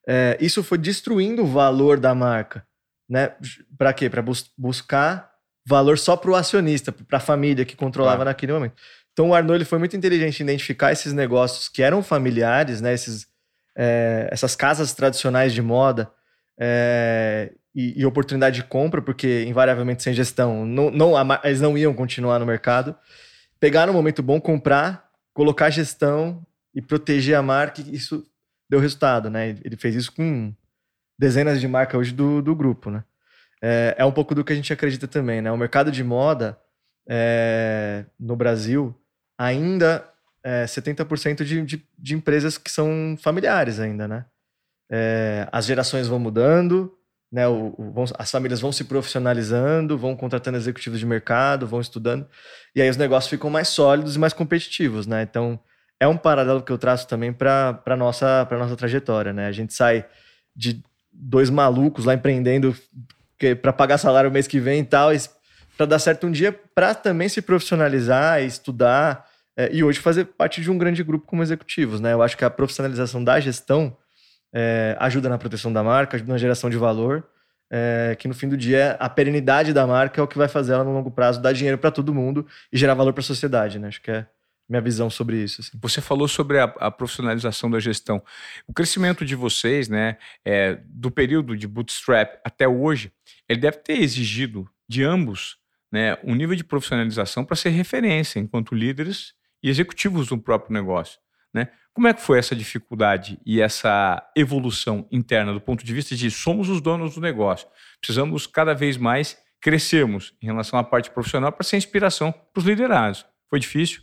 é, 0.08 0.38
isso 0.40 0.62
foi 0.62 0.78
destruindo 0.78 1.42
o 1.42 1.46
valor 1.46 2.00
da 2.00 2.14
marca. 2.14 2.66
Né? 3.08 3.34
Para 3.76 3.92
quê? 3.92 4.08
Para 4.08 4.22
bus 4.22 4.50
buscar 4.56 5.30
valor 5.66 5.98
só 5.98 6.16
para 6.16 6.30
o 6.30 6.34
acionista, 6.34 6.90
para 6.90 7.18
a 7.18 7.20
família 7.20 7.64
que 7.64 7.76
controlava 7.76 8.24
naquele 8.24 8.52
momento. 8.52 8.74
Então, 9.12 9.30
o 9.30 9.34
Arnaud 9.34 9.56
ele 9.56 9.64
foi 9.64 9.78
muito 9.78 9.96
inteligente 9.96 10.40
em 10.40 10.44
identificar 10.44 10.92
esses 10.92 11.12
negócios 11.12 11.68
que 11.68 11.82
eram 11.82 12.02
familiares, 12.02 12.80
né? 12.80 12.94
esses 12.94 13.26
é, 13.76 14.28
essas 14.30 14.54
casas 14.54 14.92
tradicionais 14.92 15.52
de 15.52 15.62
moda 15.62 16.10
é, 16.58 17.52
e, 17.74 18.00
e, 18.00 18.06
oportunidade 18.06 18.56
de 18.56 18.64
compra, 18.64 19.00
porque 19.00 19.44
invariavelmente 19.44 20.02
sem 20.02 20.12
gestão 20.12 20.66
não, 20.66 20.90
não, 20.90 21.14
eles 21.42 21.60
não 21.60 21.76
iam 21.76 21.94
continuar 21.94 22.38
no 22.38 22.46
mercado. 22.46 22.94
Pegar 23.58 23.86
no 23.86 23.92
momento 23.92 24.22
bom, 24.22 24.40
comprar, 24.40 25.08
colocar 25.32 25.70
gestão 25.70 26.44
e 26.74 26.82
proteger 26.82 27.36
a 27.36 27.42
marca, 27.42 27.80
isso 27.80 28.26
deu 28.68 28.80
resultado, 28.80 29.30
né? 29.30 29.56
Ele 29.64 29.76
fez 29.76 29.94
isso 29.94 30.12
com 30.12 30.52
dezenas 31.18 31.60
de 31.60 31.68
marcas 31.68 31.98
hoje 31.98 32.12
do, 32.12 32.42
do 32.42 32.54
grupo, 32.54 32.90
né? 32.90 33.04
É, 33.62 33.94
é 33.98 34.04
um 34.04 34.12
pouco 34.12 34.34
do 34.34 34.44
que 34.44 34.52
a 34.52 34.56
gente 34.56 34.72
acredita 34.72 35.06
também, 35.06 35.40
né? 35.40 35.52
O 35.52 35.56
mercado 35.56 35.92
de 35.92 36.02
moda 36.02 36.58
é, 37.08 38.04
no 38.18 38.34
Brasil 38.34 38.94
ainda 39.38 40.04
é, 40.44 40.64
70% 40.64 41.44
de, 41.44 41.62
de, 41.62 41.86
de, 41.98 42.14
empresas 42.14 42.58
que 42.58 42.70
são 42.70 43.16
familiares 43.20 43.78
ainda, 43.78 44.08
né? 44.08 44.24
É, 44.90 45.48
as 45.50 45.64
gerações 45.64 46.08
vão 46.08 46.18
mudando, 46.18 46.92
né? 47.30 47.46
O, 47.46 47.74
o, 47.78 47.92
vão, 47.92 48.04
as 48.18 48.30
famílias 48.30 48.60
vão 48.60 48.72
se 48.72 48.84
profissionalizando, 48.84 49.96
vão 49.96 50.16
contratando 50.16 50.58
executivos 50.58 50.98
de 50.98 51.06
mercado, 51.06 51.66
vão 51.66 51.80
estudando, 51.80 52.26
e 52.74 52.82
aí 52.82 52.90
os 52.90 52.96
negócios 52.96 53.30
ficam 53.30 53.48
mais 53.48 53.68
sólidos 53.68 54.16
e 54.16 54.18
mais 54.18 54.32
competitivos, 54.32 55.06
né? 55.06 55.22
Então, 55.22 55.58
é 55.98 56.08
um 56.08 56.16
paralelo 56.16 56.62
que 56.62 56.72
eu 56.72 56.78
traço 56.78 57.06
também 57.06 57.32
para 57.32 57.80
a 57.86 57.96
nossa, 57.96 58.46
nossa 58.50 58.76
trajetória, 58.76 59.32
né? 59.32 59.46
A 59.46 59.52
gente 59.52 59.72
sai 59.72 60.04
de 60.54 60.82
dois 61.12 61.48
malucos 61.48 62.04
lá 62.04 62.14
empreendendo 62.14 62.76
para 63.60 63.72
pagar 63.72 63.98
salário 63.98 64.28
o 64.28 64.32
mês 64.32 64.46
que 64.46 64.58
vem 64.58 64.80
e 64.80 64.84
tal, 64.84 65.10
para 65.76 65.86
dar 65.86 65.98
certo 65.98 66.26
um 66.26 66.30
dia, 66.30 66.52
para 66.74 66.94
também 66.94 67.28
se 67.28 67.42
profissionalizar 67.42 68.42
estudar 68.42 69.26
é, 69.56 69.70
e 69.72 69.84
hoje 69.84 69.98
fazer 69.98 70.24
parte 70.24 70.60
de 70.60 70.70
um 70.70 70.78
grande 70.78 71.02
grupo 71.02 71.26
como 71.26 71.42
executivos. 71.42 72.00
Né? 72.00 72.12
Eu 72.12 72.22
acho 72.22 72.36
que 72.36 72.44
a 72.44 72.50
profissionalização 72.50 73.22
da 73.22 73.38
gestão 73.40 73.96
é, 74.54 74.96
ajuda 74.98 75.28
na 75.28 75.38
proteção 75.38 75.72
da 75.72 75.82
marca, 75.82 76.16
ajuda 76.16 76.32
na 76.32 76.38
geração 76.38 76.70
de 76.70 76.76
valor, 76.76 77.26
é, 77.70 78.14
que 78.18 78.28
no 78.28 78.34
fim 78.34 78.48
do 78.48 78.56
dia 78.56 78.96
a 79.00 79.08
perenidade 79.08 79.72
da 79.72 79.86
marca 79.86 80.20
é 80.20 80.24
o 80.24 80.28
que 80.28 80.36
vai 80.36 80.48
fazer 80.48 80.74
ela 80.74 80.84
no 80.84 80.92
longo 80.92 81.10
prazo 81.10 81.40
dar 81.40 81.52
dinheiro 81.52 81.78
para 81.78 81.90
todo 81.90 82.14
mundo 82.14 82.46
e 82.70 82.76
gerar 82.76 82.94
valor 82.94 83.12
para 83.12 83.22
a 83.22 83.24
sociedade. 83.24 83.78
Né? 83.78 83.88
Acho 83.88 84.02
que 84.02 84.10
é 84.10 84.26
minha 84.68 84.80
visão 84.80 85.10
sobre 85.10 85.42
isso. 85.42 85.60
Assim. 85.60 85.78
Você 85.80 86.00
falou 86.00 86.28
sobre 86.28 86.58
a, 86.58 86.64
a, 86.64 86.90
profissionalização 86.90 87.70
da 87.70 87.80
gestão. 87.80 88.22
O 88.66 88.72
crescimento 88.72 89.24
de 89.24 89.34
vocês, 89.34 89.88
né, 89.88 90.16
é, 90.44 90.78
do 90.86 91.10
período 91.10 91.56
de 91.56 91.66
bootstrap 91.66 92.38
até 92.44 92.66
hoje, 92.66 93.12
ele 93.48 93.60
deve 93.60 93.78
ter 93.78 94.00
exigido 94.00 94.68
de 94.88 95.02
ambos 95.02 95.58
né, 95.92 96.16
um 96.24 96.34
nível 96.34 96.56
de 96.56 96.64
profissionalização 96.64 97.44
para 97.44 97.54
ser 97.54 97.68
referência 97.68 98.40
enquanto 98.40 98.74
líderes 98.74 99.34
e 99.62 99.68
executivos 99.68 100.28
do 100.28 100.38
próprio 100.38 100.72
negócio. 100.72 101.20
Né? 101.52 101.68
Como 101.92 102.08
é 102.08 102.14
que 102.14 102.22
foi 102.22 102.38
essa 102.38 102.56
dificuldade 102.56 103.38
e 103.44 103.60
essa 103.60 104.26
evolução 104.34 105.06
interna 105.12 105.52
do 105.52 105.60
ponto 105.60 105.84
de 105.84 105.92
vista 105.92 106.16
de 106.16 106.30
somos 106.30 106.70
os 106.70 106.80
donos 106.80 107.14
do 107.14 107.20
negócio? 107.20 107.68
Precisamos 108.00 108.46
cada 108.46 108.72
vez 108.72 108.96
mais 108.96 109.36
crescermos 109.60 110.34
em 110.42 110.46
relação 110.46 110.78
à 110.78 110.82
parte 110.82 111.10
profissional 111.10 111.52
para 111.52 111.62
ser 111.62 111.76
inspiração 111.76 112.32
para 112.32 112.60
os 112.60 112.64
liderados. 112.64 113.26
Foi 113.50 113.60
difícil? 113.60 114.02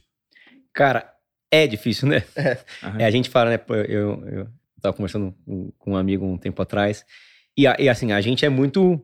Cara, 0.71 1.11
é 1.51 1.65
difícil, 1.65 2.07
né? 2.07 2.23
É. 2.35 2.57
é 2.99 3.05
a 3.05 3.11
gente 3.11 3.29
fala, 3.29 3.49
né? 3.49 3.59
Eu, 3.87 4.47
estava 4.77 4.95
conversando 4.95 5.35
com, 5.43 5.71
com, 5.71 5.91
um 5.93 5.97
amigo 5.97 6.25
um 6.25 6.37
tempo 6.37 6.61
atrás 6.61 7.03
e, 7.57 7.63
e 7.63 7.89
assim, 7.89 8.11
a 8.11 8.21
gente 8.21 8.45
é 8.45 8.49
muito. 8.49 9.03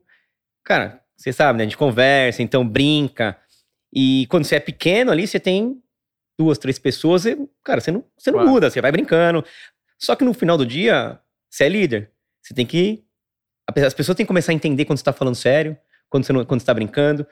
Cara, 0.63 1.01
você 1.17 1.31
sabe, 1.31 1.57
né? 1.57 1.63
A 1.63 1.67
gente 1.67 1.77
conversa, 1.77 2.41
então 2.41 2.67
brinca. 2.67 3.37
E 3.93 4.27
quando 4.29 4.43
você 4.43 4.55
é 4.55 4.59
pequeno 4.59 5.11
ali, 5.11 5.25
você 5.25 5.39
tem 5.39 5.81
duas, 6.37 6.57
três 6.57 6.77
pessoas, 6.77 7.25
e, 7.25 7.37
cara, 7.63 7.79
você 7.79 7.91
não, 7.91 8.03
você 8.17 8.31
não 8.31 8.39
claro. 8.39 8.51
muda, 8.51 8.69
você 8.69 8.81
vai 8.81 8.91
brincando. 8.91 9.43
Só 9.97 10.15
que 10.15 10.25
no 10.25 10.33
final 10.33 10.57
do 10.57 10.65
dia, 10.65 11.19
você 11.49 11.65
é 11.65 11.69
líder. 11.69 12.11
Você 12.41 12.53
tem 12.53 12.65
que. 12.65 13.03
As 13.85 13.93
pessoas 13.93 14.15
têm 14.15 14.25
que 14.25 14.27
começar 14.27 14.51
a 14.51 14.55
entender 14.55 14.85
quando 14.85 14.97
você 14.97 15.01
está 15.01 15.13
falando 15.13 15.35
sério, 15.35 15.77
quando 16.09 16.25
você 16.25 16.33
quando 16.45 16.59
está 16.59 16.73
brincando. 16.73 17.25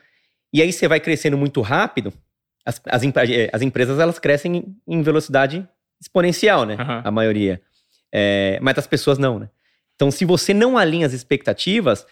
E 0.51 0.61
aí 0.61 0.71
você 0.71 0.87
vai 0.87 0.99
crescendo 0.99 1.37
muito 1.37 1.61
rápido. 1.61 2.13
As, 2.65 2.81
as, 2.85 3.03
eh, 3.03 3.49
as 3.51 3.61
empresas 3.61 3.99
elas 3.99 4.17
crescem 4.17 4.75
em 4.87 5.01
velocidade 5.01 5.67
exponencial, 6.01 6.65
né? 6.65 6.75
Uhum. 6.75 7.01
A 7.03 7.11
maioria. 7.11 7.61
É, 8.11 8.57
mas 8.61 8.77
as 8.77 8.87
pessoas 8.87 9.17
não, 9.17 9.39
né? 9.39 9.49
Então, 9.95 10.09
se 10.09 10.25
você 10.25 10.53
não 10.53 10.77
alinha 10.77 11.05
as 11.05 11.13
expectativas, 11.13 12.05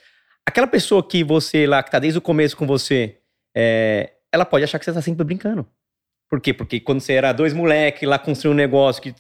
aquela 0.46 0.68
pessoa 0.68 1.08
que 1.08 1.24
você 1.24 1.66
lá, 1.66 1.82
que 1.82 1.89
está 1.89 2.00
desde 2.00 2.18
o 2.18 2.22
começo 2.22 2.56
com 2.58 2.66
você, 2.66 3.18
é, 3.56 4.14
ela 4.32 4.46
pode 4.46 4.64
achar 4.64 4.80
que 4.80 4.86
você 4.86 4.92
está 4.92 5.02
sempre 5.02 5.24
brincando. 5.24 5.68
Por 6.30 6.39
quê? 6.39 6.54
Porque 6.54 6.80
quando 6.80 7.02
você 7.02 7.14
era 7.14 7.34
dois 7.34 7.54
moleques 7.54 8.08
lá 8.08 8.18
construindo 8.18 8.54
um 8.54 8.58
negócio 8.58 9.02
que. 9.02 9.14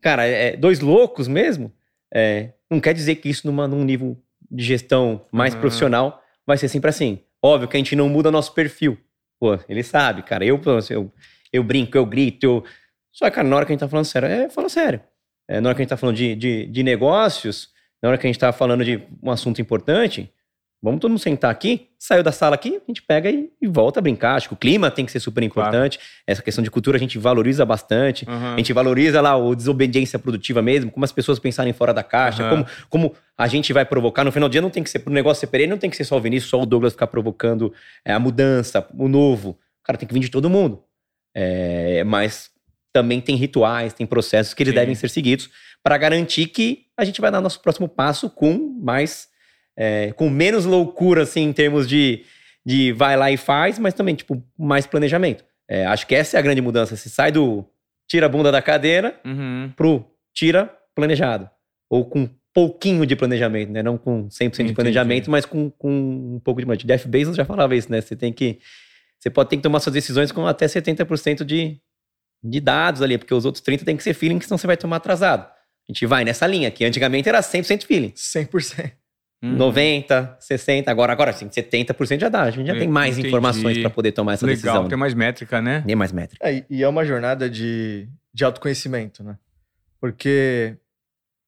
Cara, 0.00 0.26
é, 0.26 0.48
é, 0.48 0.56
dois 0.56 0.80
loucos 0.80 1.26
mesmo, 1.26 1.72
é, 2.14 2.52
não 2.70 2.80
quer 2.80 2.94
dizer 2.94 3.16
que 3.16 3.28
isso 3.28 3.46
numa, 3.46 3.66
num 3.66 3.84
nível 3.84 4.16
de 4.48 4.62
gestão 4.62 5.26
mais 5.32 5.54
uhum. 5.54 5.60
profissional 5.60 6.22
vai 6.46 6.56
ser 6.56 6.68
sempre 6.68 6.90
assim. 6.90 7.20
Óbvio 7.42 7.68
que 7.68 7.76
a 7.76 7.78
gente 7.78 7.96
não 7.96 8.08
muda 8.08 8.30
nosso 8.30 8.54
perfil. 8.54 8.96
Pô, 9.40 9.58
ele 9.68 9.82
sabe, 9.82 10.22
cara. 10.22 10.44
Eu, 10.44 10.60
eu, 10.88 11.12
eu 11.52 11.64
brinco, 11.64 11.96
eu 11.96 12.06
grito, 12.06 12.44
eu. 12.44 12.64
Só 13.12 13.28
que, 13.28 13.36
cara, 13.36 13.48
na 13.48 13.56
hora 13.56 13.66
que 13.66 13.72
a 13.72 13.74
gente 13.74 13.80
tá 13.80 13.88
falando 13.88 14.04
sério, 14.04 14.28
é, 14.28 14.48
fala 14.48 14.68
sério. 14.68 15.00
É, 15.48 15.60
na 15.60 15.68
hora 15.68 15.76
que 15.76 15.82
a 15.82 15.84
gente 15.84 15.90
tá 15.90 15.96
falando 15.96 16.16
de, 16.16 16.34
de, 16.36 16.66
de 16.66 16.82
negócios, 16.82 17.70
na 18.02 18.08
hora 18.08 18.18
que 18.18 18.26
a 18.26 18.28
gente 18.28 18.38
tá 18.38 18.52
falando 18.52 18.84
de 18.84 19.02
um 19.22 19.30
assunto 19.30 19.60
importante, 19.60 20.32
Vamos 20.86 21.00
todo 21.00 21.10
mundo 21.10 21.18
sentar 21.18 21.50
aqui, 21.50 21.88
saiu 21.98 22.22
da 22.22 22.30
sala 22.30 22.54
aqui, 22.54 22.76
a 22.76 22.86
gente 22.86 23.02
pega 23.02 23.28
e, 23.28 23.50
e 23.60 23.66
volta 23.66 23.98
a 23.98 24.02
brincar. 24.02 24.36
Acho 24.36 24.46
que 24.46 24.54
o 24.54 24.56
clima 24.56 24.88
tem 24.88 25.04
que 25.04 25.10
ser 25.10 25.18
super 25.18 25.42
importante. 25.42 25.98
Claro. 25.98 26.12
Essa 26.24 26.42
questão 26.42 26.62
de 26.62 26.70
cultura 26.70 26.96
a 26.96 27.00
gente 27.00 27.18
valoriza 27.18 27.66
bastante. 27.66 28.24
Uhum. 28.24 28.54
A 28.54 28.56
gente 28.56 28.72
valoriza 28.72 29.20
lá 29.20 29.36
o 29.36 29.56
desobediência 29.56 30.16
produtiva 30.16 30.62
mesmo, 30.62 30.92
como 30.92 31.04
as 31.04 31.10
pessoas 31.10 31.40
pensarem 31.40 31.72
fora 31.72 31.92
da 31.92 32.04
caixa, 32.04 32.44
uhum. 32.44 32.50
como, 32.50 32.66
como 32.88 33.14
a 33.36 33.48
gente 33.48 33.72
vai 33.72 33.84
provocar. 33.84 34.22
No 34.22 34.30
final 34.30 34.48
do 34.48 34.52
dia 34.52 34.60
não 34.60 34.70
tem 34.70 34.80
que 34.80 34.88
ser, 34.88 35.00
pro 35.00 35.12
negócio 35.12 35.40
ser 35.40 35.48
perene, 35.48 35.70
não 35.70 35.76
tem 35.76 35.90
que 35.90 35.96
ser 35.96 36.04
só 36.04 36.16
o 36.16 36.20
Vinícius, 36.20 36.50
só 36.50 36.62
o 36.62 36.64
Douglas 36.64 36.92
ficar 36.92 37.08
provocando 37.08 37.74
é, 38.04 38.12
a 38.12 38.20
mudança, 38.20 38.86
o 38.96 39.08
novo. 39.08 39.58
O 39.80 39.82
cara 39.82 39.98
tem 39.98 40.06
que 40.06 40.14
vir 40.14 40.20
de 40.20 40.30
todo 40.30 40.48
mundo. 40.48 40.84
É, 41.34 42.04
mas 42.04 42.48
também 42.92 43.20
tem 43.20 43.34
rituais, 43.34 43.92
tem 43.92 44.06
processos 44.06 44.54
que 44.54 44.62
eles 44.62 44.72
Sim. 44.72 44.78
devem 44.78 44.94
ser 44.94 45.10
seguidos 45.10 45.50
para 45.82 45.98
garantir 45.98 46.46
que 46.46 46.84
a 46.96 47.04
gente 47.04 47.20
vai 47.20 47.32
dar 47.32 47.40
nosso 47.40 47.60
próximo 47.60 47.88
passo 47.88 48.30
com 48.30 48.56
mais 48.80 49.34
é, 49.76 50.12
com 50.12 50.30
menos 50.30 50.64
loucura, 50.64 51.22
assim, 51.22 51.42
em 51.42 51.52
termos 51.52 51.86
de, 51.88 52.24
de 52.64 52.92
vai 52.92 53.16
lá 53.16 53.30
e 53.30 53.36
faz, 53.36 53.78
mas 53.78 53.94
também, 53.94 54.14
tipo, 54.14 54.42
mais 54.58 54.86
planejamento. 54.86 55.44
É, 55.68 55.84
acho 55.86 56.06
que 56.06 56.14
essa 56.14 56.36
é 56.36 56.38
a 56.38 56.42
grande 56.42 56.60
mudança. 56.60 56.96
Se 56.96 57.10
sai 57.10 57.30
do 57.30 57.64
tira 58.08 58.26
a 58.26 58.28
bunda 58.28 58.52
da 58.52 58.62
cadeira 58.62 59.20
uhum. 59.24 59.72
pro 59.76 60.04
tira 60.32 60.72
planejado. 60.94 61.50
Ou 61.90 62.04
com 62.04 62.28
pouquinho 62.54 63.04
de 63.04 63.14
planejamento, 63.14 63.70
né? 63.70 63.82
Não 63.82 63.98
com 63.98 64.28
100% 64.28 64.46
Entendi. 64.46 64.68
de 64.68 64.74
planejamento, 64.74 65.30
mas 65.30 65.44
com, 65.44 65.70
com 65.70 65.90
um 66.36 66.40
pouco 66.42 66.64
de... 66.76 66.86
Jeff 66.86 67.06
Bezos 67.06 67.36
já 67.36 67.44
falava 67.44 67.76
isso, 67.76 67.90
né? 67.90 68.00
Você 68.00 68.16
tem 68.16 68.32
que... 68.32 68.58
Você 69.18 69.28
pode 69.28 69.50
ter 69.50 69.56
que 69.56 69.62
tomar 69.62 69.80
suas 69.80 69.92
decisões 69.92 70.30
com 70.30 70.46
até 70.46 70.66
70% 70.66 71.44
de, 71.44 71.78
de 72.42 72.60
dados 72.60 73.02
ali, 73.02 73.18
porque 73.18 73.34
os 73.34 73.44
outros 73.44 73.62
30% 73.62 73.84
tem 73.84 73.96
que 73.96 74.02
ser 74.02 74.14
feeling, 74.14 74.40
senão 74.40 74.56
você 74.56 74.66
vai 74.66 74.76
tomar 74.76 74.96
atrasado. 74.96 75.46
A 75.46 75.92
gente 75.92 76.06
vai 76.06 76.24
nessa 76.24 76.46
linha, 76.46 76.70
que 76.70 76.84
antigamente 76.84 77.28
era 77.28 77.40
100% 77.40 77.84
feeling. 77.84 78.12
100%. 78.12 78.92
Uhum. 79.42 79.54
90, 79.56 80.36
60, 80.40 80.90
agora, 80.90 81.12
agora 81.12 81.32
sim, 81.32 81.48
70% 81.48 82.20
já 82.20 82.28
dá. 82.28 82.42
A 82.42 82.50
gente 82.50 82.66
já 82.66 82.74
tem 82.74 82.88
mais 82.88 83.14
Entendi. 83.14 83.28
informações 83.28 83.78
para 83.78 83.90
poder 83.90 84.12
tomar 84.12 84.32
essa 84.32 84.46
Legal, 84.46 84.62
decisão. 84.62 84.88
Tem 84.88 84.98
mais 84.98 85.14
métrica, 85.14 85.60
né? 85.60 85.82
Tem 85.86 85.94
mais 85.94 86.10
métrica. 86.10 86.48
É, 86.48 86.64
e 86.70 86.82
é 86.82 86.88
uma 86.88 87.04
jornada 87.04 87.48
de, 87.48 88.08
de 88.32 88.44
autoconhecimento, 88.44 89.22
né? 89.22 89.36
Porque 90.00 90.76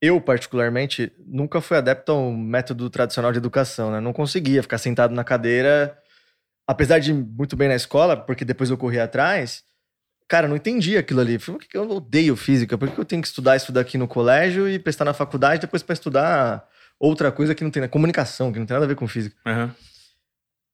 eu, 0.00 0.20
particularmente, 0.20 1.10
nunca 1.26 1.60
fui 1.60 1.76
adepto 1.76 2.12
ao 2.12 2.30
método 2.30 2.90
tradicional 2.90 3.32
de 3.32 3.38
educação, 3.38 3.90
né? 3.90 4.00
Não 4.00 4.12
conseguia 4.12 4.62
ficar 4.62 4.78
sentado 4.78 5.14
na 5.14 5.24
cadeira, 5.24 5.96
apesar 6.66 6.98
de 6.98 7.10
ir 7.10 7.14
muito 7.14 7.56
bem 7.56 7.68
na 7.68 7.74
escola, 7.74 8.16
porque 8.16 8.44
depois 8.44 8.68
eu 8.68 8.76
corri 8.76 9.00
atrás. 9.00 9.64
Cara, 10.28 10.46
não 10.46 10.56
entendi 10.56 10.98
aquilo 10.98 11.20
ali. 11.20 11.38
Por 11.38 11.58
que 11.58 11.76
eu 11.76 11.88
odeio 11.90 12.36
física? 12.36 12.76
Por 12.76 12.90
que 12.90 12.98
eu 12.98 13.04
tenho 13.04 13.22
que 13.22 13.28
estudar 13.28 13.56
isso 13.56 13.72
daqui 13.72 13.96
no 13.96 14.06
colégio 14.06 14.68
e 14.68 14.78
prestar 14.78 15.06
na 15.06 15.14
faculdade 15.14 15.62
depois 15.62 15.82
para 15.82 15.94
estudar 15.94 16.68
outra 16.98 17.30
coisa 17.30 17.54
que 17.54 17.64
não 17.64 17.70
tem, 17.70 17.82
na 17.82 17.88
comunicação, 17.88 18.52
que 18.52 18.58
não 18.58 18.66
tem 18.66 18.74
nada 18.74 18.84
a 18.84 18.88
ver 18.88 18.96
com 18.96 19.06
física. 19.06 19.36
Uhum. 19.46 19.70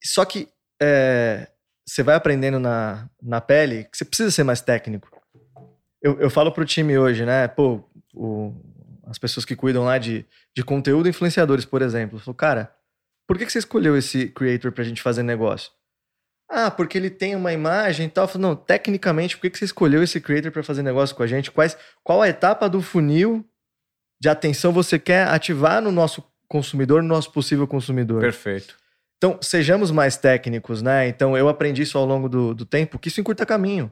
Só 0.03 0.25
que 0.25 0.49
é, 0.81 1.49
você 1.87 2.03
vai 2.03 2.15
aprendendo 2.15 2.59
na, 2.59 3.09
na 3.23 3.41
pele 3.41 3.85
que 3.85 3.97
você 3.97 4.05
precisa 4.05 4.31
ser 4.31 4.45
mais 4.45 4.61
técnico. 4.61 5.09
Eu, 6.03 6.21
eu 6.21 6.31
falo 6.31 6.53
pro 6.53 6.65
time 6.65 6.99
hoje, 6.99 7.25
né? 7.25 7.49
Pô, 7.49 7.83
o, 8.15 8.55
as 9.07 9.19
pessoas 9.19 9.45
que 9.45 9.57
cuidam 9.57 9.85
lá 9.85 9.99
de, 9.99 10.25
de 10.55 10.63
conteúdo, 10.63 11.09
influenciadores, 11.09 11.65
por 11.65 11.83
exemplo. 11.83 12.19
Eu 12.19 12.23
falo, 12.23 12.35
cara, 12.35 12.75
por 13.27 13.39
que, 13.39 13.47
que 13.47 13.53
você 13.53 13.59
escolheu 13.59 13.97
esse 13.97 14.29
creator 14.29 14.73
pra 14.73 14.85
gente 14.85 15.03
fazer 15.03 15.23
negócio? 15.23 15.73
Ah, 16.49 16.71
porque 16.71 16.99
ele 16.99 17.11
tem 17.11 17.35
uma 17.35 17.53
imagem 17.53 18.07
e 18.07 18.11
tal. 18.11 18.25
Eu 18.25 18.29
falo, 18.29 18.43
não, 18.43 18.57
tecnicamente, 18.57 19.37
por 19.37 19.43
que, 19.43 19.51
que 19.51 19.59
você 19.59 19.65
escolheu 19.65 20.03
esse 20.03 20.21
creator 20.21 20.53
para 20.53 20.63
fazer 20.63 20.83
negócio 20.83 21.17
com 21.17 21.23
a 21.23 21.27
gente? 21.27 21.51
Quais, 21.51 21.77
qual 22.03 22.21
a 22.21 22.29
etapa 22.29 22.69
do 22.69 22.83
funil 22.83 23.45
de 24.21 24.29
atenção 24.29 24.73
você 24.73 24.99
quer 24.99 25.29
ativar 25.29 25.83
no 25.83 25.93
nosso 25.93 26.25
consumidor, 26.49 27.03
no 27.03 27.09
nosso 27.09 27.33
possível 27.33 27.67
consumidor. 27.67 28.21
Perfeito. 28.21 28.77
Então, 29.17 29.39
sejamos 29.41 29.91
mais 29.91 30.17
técnicos, 30.17 30.83
né? 30.83 31.09
Então, 31.09 31.37
eu 31.37 31.49
aprendi 31.49 31.83
isso 31.83 31.97
ao 31.97 32.05
longo 32.05 32.29
do, 32.29 32.55
do 32.55 32.67
tempo, 32.67 32.99
que 32.99 33.09
isso 33.09 33.21
encurta 33.21 33.47
caminho. 33.47 33.91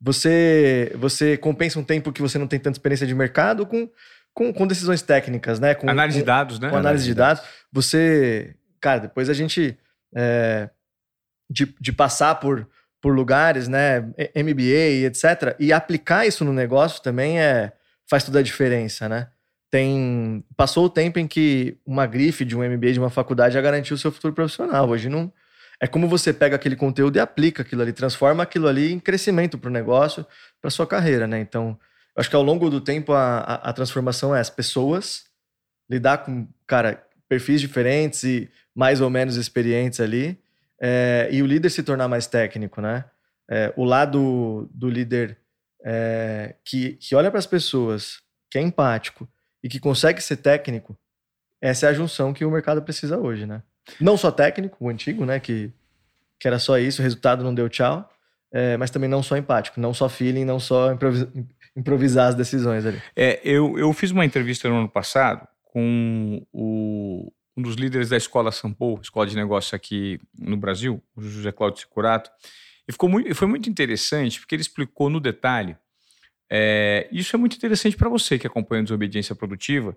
Você, 0.00 0.92
você 0.96 1.36
compensa 1.36 1.78
um 1.78 1.84
tempo 1.84 2.12
que 2.12 2.22
você 2.22 2.38
não 2.38 2.46
tem 2.46 2.58
tanta 2.58 2.76
experiência 2.76 3.06
de 3.06 3.14
mercado 3.14 3.66
com, 3.66 3.88
com, 4.32 4.52
com 4.52 4.66
decisões 4.66 5.02
técnicas, 5.02 5.60
né? 5.60 5.74
Com, 5.74 5.90
análise 5.90 6.18
com, 6.18 6.22
de 6.22 6.26
dados, 6.26 6.58
né? 6.58 6.70
Com 6.70 6.76
análise, 6.76 7.04
de 7.04 7.14
dados. 7.14 7.42
dados. 7.42 7.56
Você, 7.72 8.54
cara, 8.80 9.00
depois 9.00 9.28
a 9.28 9.34
gente, 9.34 9.76
é, 10.14 10.70
de, 11.50 11.74
de 11.78 11.92
passar 11.92 12.36
por, 12.36 12.66
por 13.00 13.14
lugares, 13.14 13.68
né? 13.68 14.00
MBA, 14.34 15.06
etc. 15.06 15.56
E 15.58 15.72
aplicar 15.72 16.26
isso 16.26 16.44
no 16.44 16.52
negócio 16.52 17.02
também 17.02 17.40
é, 17.40 17.72
faz 18.08 18.24
toda 18.24 18.38
a 18.38 18.42
diferença, 18.42 19.08
né? 19.08 19.28
Tem 19.70 20.44
passou 20.56 20.86
o 20.86 20.90
tempo 20.90 21.18
em 21.18 21.26
que 21.26 21.78
uma 21.86 22.06
grife 22.06 22.44
de 22.44 22.56
um 22.56 22.60
MBA 22.62 22.92
de 22.92 22.98
uma 22.98 23.10
faculdade 23.10 23.54
já 23.54 23.60
garantiu 23.60 23.94
o 23.94 23.98
seu 23.98 24.10
futuro 24.10 24.34
profissional. 24.34 24.88
Hoje 24.88 25.08
não 25.08 25.32
é 25.80 25.86
como 25.86 26.08
você 26.08 26.32
pega 26.32 26.56
aquele 26.56 26.76
conteúdo 26.76 27.16
e 27.16 27.20
aplica 27.20 27.62
aquilo 27.62 27.80
ali, 27.80 27.92
transforma 27.92 28.42
aquilo 28.42 28.68
ali 28.68 28.92
em 28.92 29.00
crescimento 29.00 29.56
para 29.56 29.70
o 29.70 29.72
negócio, 29.72 30.26
para 30.60 30.70
sua 30.70 30.86
carreira, 30.86 31.26
né? 31.26 31.40
Então, 31.40 31.78
acho 32.14 32.28
que 32.28 32.36
ao 32.36 32.42
longo 32.42 32.68
do 32.68 32.80
tempo 32.80 33.12
a, 33.12 33.38
a, 33.38 33.54
a 33.70 33.72
transformação 33.72 34.36
é 34.36 34.40
as 34.40 34.50
pessoas 34.50 35.24
lidar 35.88 36.18
com, 36.18 36.46
cara, 36.66 37.02
perfis 37.28 37.60
diferentes 37.60 38.22
e 38.24 38.50
mais 38.74 39.00
ou 39.00 39.08
menos 39.08 39.36
experientes 39.36 40.00
ali, 40.00 40.38
é, 40.80 41.28
e 41.30 41.42
o 41.42 41.46
líder 41.46 41.70
se 41.70 41.82
tornar 41.82 42.08
mais 42.08 42.26
técnico, 42.26 42.80
né? 42.80 43.04
É, 43.50 43.72
o 43.76 43.84
lado 43.84 44.68
do 44.72 44.88
líder 44.88 45.38
é, 45.84 46.54
que, 46.64 46.92
que 46.94 47.14
olha 47.14 47.30
para 47.30 47.38
as 47.38 47.46
pessoas, 47.46 48.20
que 48.50 48.58
é 48.58 48.60
empático, 48.60 49.28
e 49.62 49.68
que 49.68 49.80
consegue 49.80 50.20
ser 50.20 50.36
técnico, 50.36 50.96
essa 51.60 51.86
é 51.86 51.88
a 51.90 51.92
junção 51.92 52.32
que 52.32 52.44
o 52.44 52.50
mercado 52.50 52.82
precisa 52.82 53.18
hoje, 53.18 53.46
né? 53.46 53.62
Não 54.00 54.16
só 54.16 54.30
técnico, 54.30 54.76
o 54.80 54.88
antigo, 54.88 55.24
né? 55.24 55.38
Que, 55.38 55.70
que 56.38 56.48
era 56.48 56.58
só 56.58 56.78
isso, 56.78 57.00
o 57.00 57.02
resultado 57.02 57.44
não 57.44 57.54
deu 57.54 57.68
tchau, 57.68 58.08
é, 58.52 58.76
mas 58.76 58.90
também 58.90 59.08
não 59.08 59.22
só 59.22 59.36
empático, 59.36 59.80
não 59.80 59.92
só 59.92 60.08
feeling, 60.08 60.44
não 60.44 60.58
só 60.58 60.96
improvisar 61.76 62.28
as 62.28 62.34
decisões 62.34 62.86
ali. 62.86 63.00
É, 63.14 63.40
eu, 63.44 63.78
eu 63.78 63.92
fiz 63.92 64.10
uma 64.10 64.24
entrevista 64.24 64.68
no 64.68 64.76
ano 64.76 64.88
passado 64.88 65.46
com 65.64 66.44
o, 66.52 67.32
um 67.56 67.62
dos 67.62 67.76
líderes 67.76 68.08
da 68.08 68.16
escola 68.16 68.50
Sampo, 68.50 68.98
escola 69.02 69.26
de 69.26 69.36
negócios 69.36 69.72
aqui 69.74 70.20
no 70.38 70.56
Brasil, 70.56 71.02
o 71.14 71.22
José 71.22 71.52
Cláudio 71.52 71.80
Securato, 71.80 72.30
e 72.88 72.92
ficou 72.92 73.08
muito, 73.08 73.32
foi 73.34 73.46
muito 73.46 73.68
interessante 73.70 74.40
porque 74.40 74.54
ele 74.54 74.62
explicou 74.62 75.08
no 75.08 75.20
detalhe 75.20 75.76
é, 76.50 77.08
isso 77.12 77.36
é 77.36 77.38
muito 77.38 77.56
interessante 77.56 77.96
para 77.96 78.08
você 78.08 78.38
que 78.38 78.46
acompanha 78.46 78.80
a 78.80 78.84
desobediência 78.84 79.34
produtiva. 79.34 79.96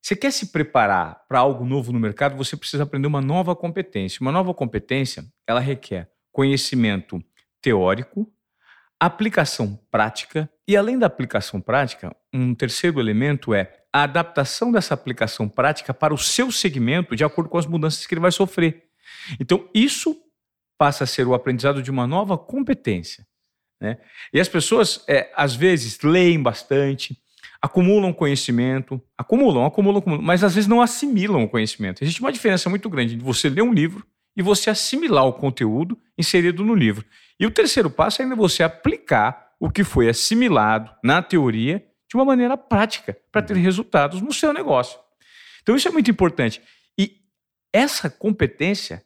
Você 0.00 0.16
quer 0.16 0.32
se 0.32 0.46
preparar 0.50 1.22
para 1.28 1.38
algo 1.38 1.64
novo 1.64 1.92
no 1.92 2.00
mercado, 2.00 2.36
você 2.36 2.56
precisa 2.56 2.82
aprender 2.82 3.06
uma 3.06 3.20
nova 3.20 3.54
competência. 3.54 4.18
Uma 4.20 4.32
nova 4.32 4.52
competência, 4.54 5.24
ela 5.46 5.60
requer 5.60 6.10
conhecimento 6.32 7.22
teórico, 7.60 8.28
aplicação 8.98 9.78
prática 9.90 10.50
e 10.66 10.76
além 10.76 10.98
da 10.98 11.06
aplicação 11.06 11.60
prática, 11.60 12.14
um 12.32 12.54
terceiro 12.54 12.98
elemento 12.98 13.52
é 13.52 13.82
a 13.92 14.04
adaptação 14.04 14.72
dessa 14.72 14.94
aplicação 14.94 15.48
prática 15.48 15.92
para 15.92 16.14
o 16.14 16.18
seu 16.18 16.50
segmento 16.50 17.14
de 17.14 17.22
acordo 17.22 17.50
com 17.50 17.58
as 17.58 17.66
mudanças 17.66 18.06
que 18.06 18.14
ele 18.14 18.20
vai 18.20 18.32
sofrer. 18.32 18.88
Então, 19.38 19.68
isso 19.74 20.16
passa 20.78 21.04
a 21.04 21.06
ser 21.06 21.26
o 21.26 21.34
aprendizado 21.34 21.82
de 21.82 21.90
uma 21.90 22.06
nova 22.06 22.38
competência. 22.38 23.26
Né? 23.82 23.98
E 24.32 24.38
as 24.38 24.48
pessoas, 24.48 25.04
é, 25.08 25.28
às 25.34 25.56
vezes, 25.56 25.98
leem 26.02 26.40
bastante, 26.40 27.18
acumulam 27.60 28.12
conhecimento, 28.12 29.02
acumulam, 29.18 29.66
acumulam, 29.66 29.98
acumulam, 29.98 30.22
mas 30.22 30.44
às 30.44 30.54
vezes 30.54 30.68
não 30.68 30.80
assimilam 30.80 31.42
o 31.42 31.48
conhecimento. 31.48 32.02
Existe 32.02 32.20
uma 32.20 32.30
diferença 32.30 32.70
muito 32.70 32.88
grande 32.88 33.16
de 33.16 33.24
você 33.24 33.48
ler 33.48 33.62
um 33.62 33.72
livro 33.72 34.06
e 34.36 34.42
você 34.42 34.70
assimilar 34.70 35.26
o 35.26 35.32
conteúdo 35.32 35.98
inserido 36.16 36.64
no 36.64 36.76
livro. 36.76 37.04
E 37.40 37.44
o 37.44 37.50
terceiro 37.50 37.90
passo 37.90 38.22
é 38.22 38.24
ainda 38.24 38.36
você 38.36 38.62
aplicar 38.62 39.50
o 39.58 39.68
que 39.68 39.82
foi 39.82 40.08
assimilado 40.08 40.88
na 41.02 41.20
teoria 41.20 41.84
de 42.08 42.14
uma 42.16 42.24
maneira 42.24 42.56
prática 42.56 43.18
para 43.32 43.42
ter 43.42 43.56
resultados 43.56 44.20
no 44.20 44.32
seu 44.32 44.52
negócio. 44.52 44.96
Então 45.60 45.74
isso 45.74 45.88
é 45.88 45.90
muito 45.90 46.10
importante. 46.10 46.62
E 46.96 47.16
essa 47.72 48.08
competência 48.08 49.04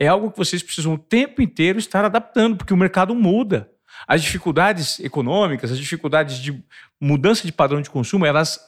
é 0.00 0.08
algo 0.08 0.32
que 0.32 0.38
vocês 0.38 0.64
precisam 0.64 0.94
o 0.94 0.98
tempo 0.98 1.40
inteiro 1.40 1.78
estar 1.78 2.04
adaptando, 2.04 2.56
porque 2.56 2.74
o 2.74 2.76
mercado 2.76 3.14
muda. 3.14 3.70
As 4.06 4.22
dificuldades 4.22 5.00
econômicas, 5.00 5.70
as 5.72 5.78
dificuldades 5.78 6.38
de 6.38 6.62
mudança 7.00 7.46
de 7.46 7.52
padrão 7.52 7.80
de 7.80 7.90
consumo, 7.90 8.26
elas 8.26 8.60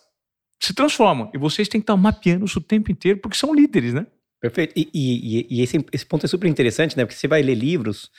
se 0.61 0.74
transformam. 0.74 1.31
E 1.33 1.39
vocês 1.39 1.68
têm 1.68 1.81
que 1.81 1.85
estar 1.85 1.97
mapeando 1.97 2.45
isso 2.45 2.59
o 2.59 2.62
tempo 2.62 2.91
inteiro, 2.91 3.18
porque 3.18 3.37
são 3.37 3.55
líderes, 3.55 3.95
né? 3.95 4.07
Perfeito. 4.41 4.72
E, 4.76 4.89
e, 4.95 5.47
e 5.51 5.62
esse, 5.62 5.85
esse, 5.93 6.07
ponto 6.07 6.24
é 6.24 6.29
super 6.29 6.47
interessante, 6.47 6.97
né? 6.97 7.05
Porque 7.05 7.18
você 7.18 7.29
vai 7.29 7.43
ler 7.43 7.55
livros. 7.55 8.11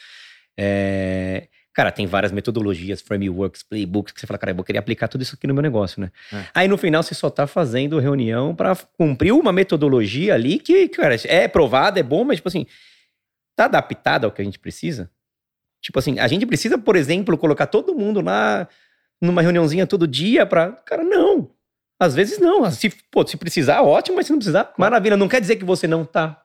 É... 0.58 1.48
Cara, 1.74 1.92
tem 1.92 2.06
várias 2.06 2.32
metodologias, 2.32 3.02
frameworks, 3.02 3.64
playbooks, 3.64 4.12
que 4.12 4.20
você 4.20 4.28
fala, 4.28 4.38
cara, 4.38 4.52
eu 4.52 4.56
vou 4.56 4.66
querer 4.66 4.80
aplicar 4.80 5.08
tudo 5.08 5.22
isso 5.22 5.36
aqui 5.36 5.48
no 5.48 5.54
meu 5.54 5.64
negócio, 5.64 6.02
né? 6.02 6.12
É. 6.34 6.46
Aí 6.54 6.68
no 6.68 6.78
final 6.78 7.02
você 7.02 7.14
só 7.14 7.30
tá 7.30 7.48
fazendo 7.48 8.00
reunião 8.00 8.54
para 8.54 8.76
cumprir 8.98 9.32
uma 9.32 9.54
metodologia 9.54 10.34
ali 10.34 10.60
que, 10.60 10.90
cara, 10.90 11.16
é 11.26 11.48
provada, 11.48 12.00
é 12.00 12.04
bom, 12.04 12.26
mas, 12.26 12.38
tipo 12.38 12.50
assim, 12.50 12.66
tá 13.56 13.66
adaptada 13.66 14.28
ao 14.28 14.32
que 14.32 14.42
a 14.42 14.46
gente 14.46 14.60
precisa? 14.60 15.10
Tipo 15.82 16.00
assim, 16.00 16.20
a 16.20 16.28
gente 16.28 16.46
precisa, 16.46 16.78
por 16.78 16.96
exemplo, 16.96 17.38
colocar 17.38 17.68
todo 17.68 17.96
mundo 17.96 18.22
lá 18.22 18.68
numa 19.22 19.42
reuniãozinha 19.42 19.88
todo 19.88 20.08
dia 20.08 20.46
pra. 20.46 20.72
Cara, 20.86 21.04
não. 21.04 21.50
Às 22.00 22.16
vezes 22.16 22.40
não. 22.40 22.70
Se, 22.72 22.90
pô, 23.12 23.26
se 23.26 23.38
precisar, 23.38 23.82
ótimo, 23.82 24.18
mas 24.18 24.26
se 24.26 24.32
não 24.32 24.40
precisar, 24.40 24.74
maravilha. 24.78 25.18
Não 25.18 25.28
quer 25.28 25.42
dizer 25.42 25.58
que 25.58 25.66
você 25.66 25.88
não 25.88 26.06
tá 26.06 26.42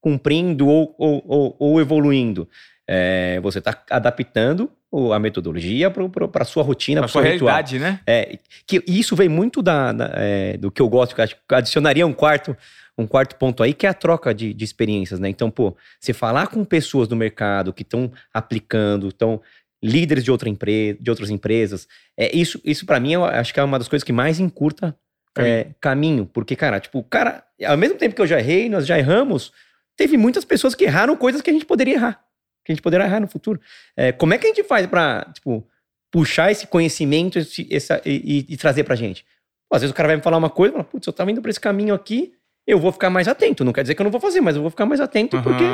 cumprindo 0.00 0.66
ou, 0.66 0.94
ou, 0.98 1.24
ou, 1.26 1.56
ou 1.58 1.80
evoluindo. 1.80 2.48
É, 2.88 3.40
você 3.40 3.58
está 3.58 3.80
adaptando 3.90 4.70
a 5.12 5.18
metodologia 5.18 5.90
para 5.90 6.42
a 6.42 6.44
sua 6.44 6.62
rotina, 6.62 7.00
para 7.00 7.08
sua 7.08 7.22
ritual. 7.22 7.48
realidade, 7.48 7.78
né? 7.78 8.00
É, 8.06 8.38
que 8.66 8.82
isso 8.86 9.16
vem 9.16 9.28
muito 9.28 9.62
da, 9.62 9.92
da 9.92 10.10
é, 10.16 10.56
do 10.58 10.70
que 10.70 10.82
eu 10.82 10.88
gosto, 10.88 11.14
que 11.14 11.22
eu 11.22 11.56
adicionaria 11.56 12.06
um 12.06 12.12
quarto, 12.12 12.54
um 13.02 13.06
quarto 13.06 13.36
ponto 13.36 13.62
aí, 13.62 13.74
que 13.74 13.86
é 13.86 13.90
a 13.90 13.94
troca 13.94 14.34
de, 14.34 14.54
de 14.54 14.64
experiências, 14.64 15.20
né? 15.20 15.28
Então, 15.28 15.50
pô, 15.50 15.76
você 16.00 16.12
falar 16.12 16.46
com 16.46 16.64
pessoas 16.64 17.08
do 17.08 17.16
mercado 17.16 17.72
que 17.72 17.82
estão 17.82 18.10
aplicando, 18.32 19.08
estão 19.08 19.40
líderes 19.82 20.24
de, 20.24 20.30
outra 20.30 20.48
empresa, 20.48 20.98
de 21.00 21.10
outras 21.10 21.28
empresas, 21.28 21.88
é, 22.16 22.34
isso, 22.36 22.60
isso 22.64 22.86
para 22.86 23.00
mim, 23.00 23.12
eu 23.12 23.24
acho 23.24 23.52
que 23.52 23.60
é 23.60 23.64
uma 23.64 23.78
das 23.78 23.88
coisas 23.88 24.04
que 24.04 24.12
mais 24.12 24.38
encurta 24.38 24.96
caminho. 25.34 25.54
É, 25.54 25.66
caminho. 25.80 26.26
Porque, 26.26 26.54
cara, 26.54 26.78
tipo, 26.78 27.02
cara, 27.02 27.44
ao 27.64 27.76
mesmo 27.76 27.96
tempo 27.96 28.14
que 28.14 28.22
eu 28.22 28.26
já 28.26 28.38
errei, 28.38 28.68
nós 28.68 28.86
já 28.86 28.98
erramos, 28.98 29.52
teve 29.96 30.16
muitas 30.16 30.44
pessoas 30.44 30.74
que 30.74 30.84
erraram 30.84 31.16
coisas 31.16 31.42
que 31.42 31.50
a 31.50 31.52
gente 31.52 31.66
poderia 31.66 31.94
errar 31.94 32.24
que 32.64 32.72
a 32.72 32.74
gente 32.74 32.82
poderá 32.82 33.04
errar 33.04 33.20
no 33.20 33.28
futuro. 33.28 33.60
É, 33.96 34.12
como 34.12 34.34
é 34.34 34.38
que 34.38 34.46
a 34.46 34.48
gente 34.48 34.64
faz 34.64 34.86
para, 34.86 35.30
tipo, 35.34 35.66
puxar 36.10 36.50
esse 36.50 36.66
conhecimento 36.66 37.38
esse, 37.38 37.66
essa, 37.70 38.00
e, 38.04 38.46
e, 38.48 38.56
trazer 38.56 38.84
pra 38.84 38.96
gente? 38.96 39.24
Pô, 39.68 39.76
às 39.76 39.82
vezes 39.82 39.92
o 39.92 39.96
cara 39.96 40.08
vai 40.08 40.16
me 40.16 40.22
falar 40.22 40.36
uma 40.36 40.50
coisa, 40.50 40.72
fala, 40.72 40.84
putz, 40.84 41.06
eu 41.06 41.12
tava 41.12 41.30
indo 41.30 41.42
pra 41.42 41.50
esse 41.50 41.60
caminho 41.60 41.94
aqui, 41.94 42.34
eu 42.66 42.78
vou 42.78 42.92
ficar 42.92 43.10
mais 43.10 43.28
atento. 43.28 43.64
Não 43.64 43.72
quer 43.72 43.82
dizer 43.82 43.94
que 43.94 44.00
eu 44.00 44.04
não 44.04 44.10
vou 44.10 44.20
fazer, 44.20 44.40
mas 44.40 44.56
eu 44.56 44.62
vou 44.62 44.70
ficar 44.70 44.86
mais 44.86 45.00
atento 45.00 45.36
uhum. 45.36 45.42
porque, 45.42 45.64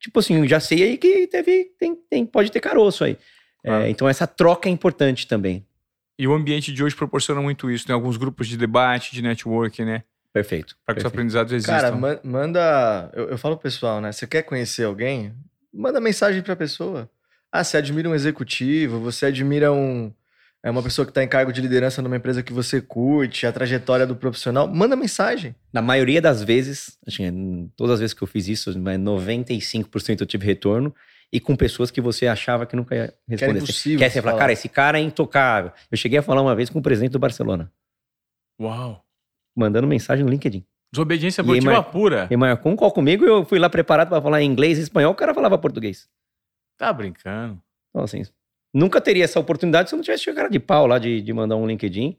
tipo 0.00 0.18
assim, 0.18 0.46
já 0.46 0.60
sei 0.60 0.82
aí 0.82 0.98
que 0.98 1.26
teve, 1.26 1.72
tem, 1.78 1.96
tem, 2.08 2.26
pode 2.26 2.50
ter 2.50 2.60
caroço 2.60 3.04
aí. 3.04 3.16
É, 3.64 3.88
então 3.88 4.08
essa 4.08 4.26
troca 4.26 4.68
é 4.68 4.72
importante 4.72 5.26
também. 5.26 5.66
E 6.18 6.26
o 6.26 6.32
ambiente 6.32 6.72
de 6.72 6.82
hoje 6.82 6.94
proporciona 6.94 7.40
muito 7.40 7.70
isso. 7.70 7.86
Tem 7.86 7.94
alguns 7.94 8.16
grupos 8.16 8.48
de 8.48 8.56
debate, 8.56 9.12
de 9.12 9.20
network, 9.20 9.84
né? 9.84 10.02
Perfeito. 10.32 10.76
Para 10.84 10.94
que 10.94 11.00
os 11.00 11.06
aprendizados 11.06 11.52
existam. 11.52 12.00
Cara, 12.00 12.20
manda. 12.22 13.10
Eu, 13.14 13.30
eu 13.30 13.38
falo 13.38 13.56
pro 13.56 13.64
pessoal, 13.64 14.00
né? 14.00 14.12
Você 14.12 14.26
quer 14.26 14.42
conhecer 14.42 14.84
alguém? 14.84 15.34
manda 15.76 16.00
mensagem 16.00 16.42
para 16.42 16.54
a 16.54 16.56
pessoa. 16.56 17.10
Ah, 17.52 17.62
você 17.62 17.76
admira 17.76 18.08
um 18.08 18.14
executivo, 18.14 18.98
você 18.98 19.26
admira 19.26 19.72
um, 19.72 20.12
é 20.66 20.70
uma 20.70 20.82
pessoa 20.82 21.06
que 21.06 21.12
está 21.12 21.22
em 21.22 21.28
cargo 21.28 21.52
de 21.52 21.60
liderança 21.60 22.02
numa 22.02 22.16
empresa 22.16 22.42
que 22.42 22.52
você 22.52 22.80
curte, 22.80 23.46
a 23.46 23.52
trajetória 23.52 24.04
do 24.04 24.16
profissional, 24.16 24.66
manda 24.66 24.96
mensagem. 24.96 25.54
Na 25.72 25.80
maioria 25.80 26.20
das 26.20 26.42
vezes, 26.42 26.98
assim, 27.06 27.70
todas 27.76 27.94
as 27.94 28.00
vezes 28.00 28.14
que 28.14 28.24
eu 28.24 28.26
fiz 28.26 28.48
isso, 28.48 28.74
95% 28.74 30.22
eu 30.22 30.26
tive 30.26 30.44
retorno, 30.44 30.92
e 31.32 31.38
com 31.38 31.54
pessoas 31.54 31.92
que 31.92 32.00
você 32.00 32.26
achava 32.26 32.66
que 32.66 32.74
nunca 32.74 32.96
ia 32.96 33.14
responder. 33.28 33.62
Que 33.62 33.90
era 33.90 33.98
Quer 33.98 34.10
você 34.10 34.20
falar, 34.20 34.38
cara, 34.38 34.52
esse 34.52 34.68
cara 34.68 34.98
é 34.98 35.02
intocável. 35.02 35.70
Eu 35.88 35.96
cheguei 35.96 36.18
a 36.18 36.22
falar 36.22 36.42
uma 36.42 36.56
vez 36.56 36.68
com 36.68 36.80
o 36.80 36.82
presidente 36.82 37.12
do 37.12 37.20
Barcelona. 37.20 37.72
Uau! 38.60 39.04
Mandando 39.56 39.86
mensagem 39.86 40.24
no 40.24 40.30
LinkedIn. 40.32 40.66
Desobediência 40.92 41.44
produtiva 41.44 41.74
mar... 41.74 41.82
pura. 41.84 42.26
E 42.28 42.36
marcou 42.36 42.72
um 42.72 42.76
call 42.76 42.90
comigo 42.90 43.24
eu 43.24 43.44
fui 43.44 43.60
lá 43.60 43.70
preparado 43.70 44.08
para 44.08 44.20
falar 44.20 44.42
inglês 44.42 44.78
e 44.78 44.82
espanhol, 44.82 45.12
o 45.12 45.16
cara 45.16 45.32
falava 45.32 45.56
português. 45.56 46.08
Tá 46.76 46.92
brincando. 46.92 47.62
Então, 47.90 48.02
assim, 48.02 48.22
nunca 48.76 49.00
teria 49.00 49.24
essa 49.24 49.40
oportunidade 49.40 49.88
se 49.88 49.94
eu 49.94 49.96
não 49.96 50.04
tivesse 50.04 50.24
chegado 50.24 50.50
de 50.50 50.60
pau 50.60 50.86
lá 50.86 50.98
de, 50.98 51.22
de 51.22 51.32
mandar 51.32 51.56
um 51.56 51.66
LinkedIn. 51.66 52.16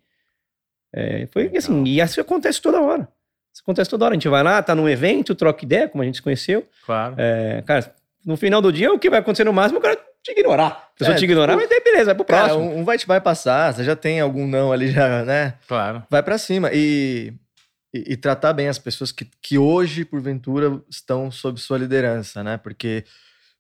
É, 0.94 1.28
foi 1.28 1.44
Legal. 1.44 1.58
assim, 1.58 1.84
e 1.84 2.00
isso 2.00 2.20
acontece 2.20 2.62
toda 2.62 2.82
hora. 2.82 3.08
Isso 3.54 3.62
acontece 3.62 3.90
toda 3.90 4.06
hora. 4.06 4.14
A 4.14 4.16
gente 4.16 4.28
vai 4.28 4.44
lá, 4.44 4.62
tá 4.62 4.74
num 4.74 4.90
evento, 4.90 5.36
troca 5.36 5.64
ideia, 5.64 5.88
como 5.88 6.02
a 6.02 6.06
gente 6.06 6.16
se 6.16 6.22
conheceu. 6.22 6.68
Claro. 6.86 7.16
É, 7.18 7.62
cara, 7.66 7.94
no 8.26 8.36
final 8.36 8.62
do 8.62 8.72
dia, 8.72 8.92
o 8.92 9.00
que 9.00 9.10
vai 9.10 9.20
acontecer 9.20 9.44
no 9.44 9.54
máximo, 9.54 9.80
o 9.80 9.82
cara 9.82 9.98
te 10.24 10.32
ignorar. 10.32 10.90
A 10.96 10.98
pessoa 10.98 11.16
é, 11.16 11.18
te 11.18 11.26
ignorar, 11.26 11.56
mas 11.56 11.70
daí 11.70 11.82
beleza, 11.82 12.06
vai 12.06 12.16
pro 12.16 12.26
cara, 12.26 12.50
próximo. 12.50 12.76
Um 12.76 12.84
vai 12.84 12.98
te 12.98 13.08
vai 13.08 13.22
passar, 13.22 13.74
você 13.74 13.84
já 13.84 13.96
tem 13.96 14.20
algum 14.20 14.48
não 14.48 14.72
ali 14.72 14.88
já, 14.92 15.24
né? 15.24 15.54
Claro. 15.68 16.04
Vai 16.10 16.24
para 16.24 16.38
cima. 16.38 16.72
E 16.74 17.34
e, 17.94 18.14
e, 18.14 18.18
tratar 18.18 18.54
bem 18.54 18.68
as 18.68 18.78
pessoas 18.78 19.12
que, 19.12 19.26
que 19.42 19.58
hoje, 19.58 20.04
porventura, 20.04 20.82
estão 20.90 21.32
sob 21.32 21.60
sua 21.60 21.78
liderança, 21.78 22.44
né? 22.44 22.58
Porque, 22.58 23.06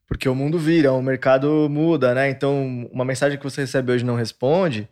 porque 0.07 0.27
o 0.27 0.33
mundo 0.33 0.57
vira, 0.57 0.93
o 0.93 1.01
mercado 1.01 1.67
muda, 1.69 2.15
né? 2.15 2.29
Então, 2.29 2.87
uma 2.91 3.03
mensagem 3.03 3.37
que 3.37 3.43
você 3.43 3.61
recebe 3.61 3.91
hoje 3.91 4.05
não 4.05 4.15
responde, 4.15 4.87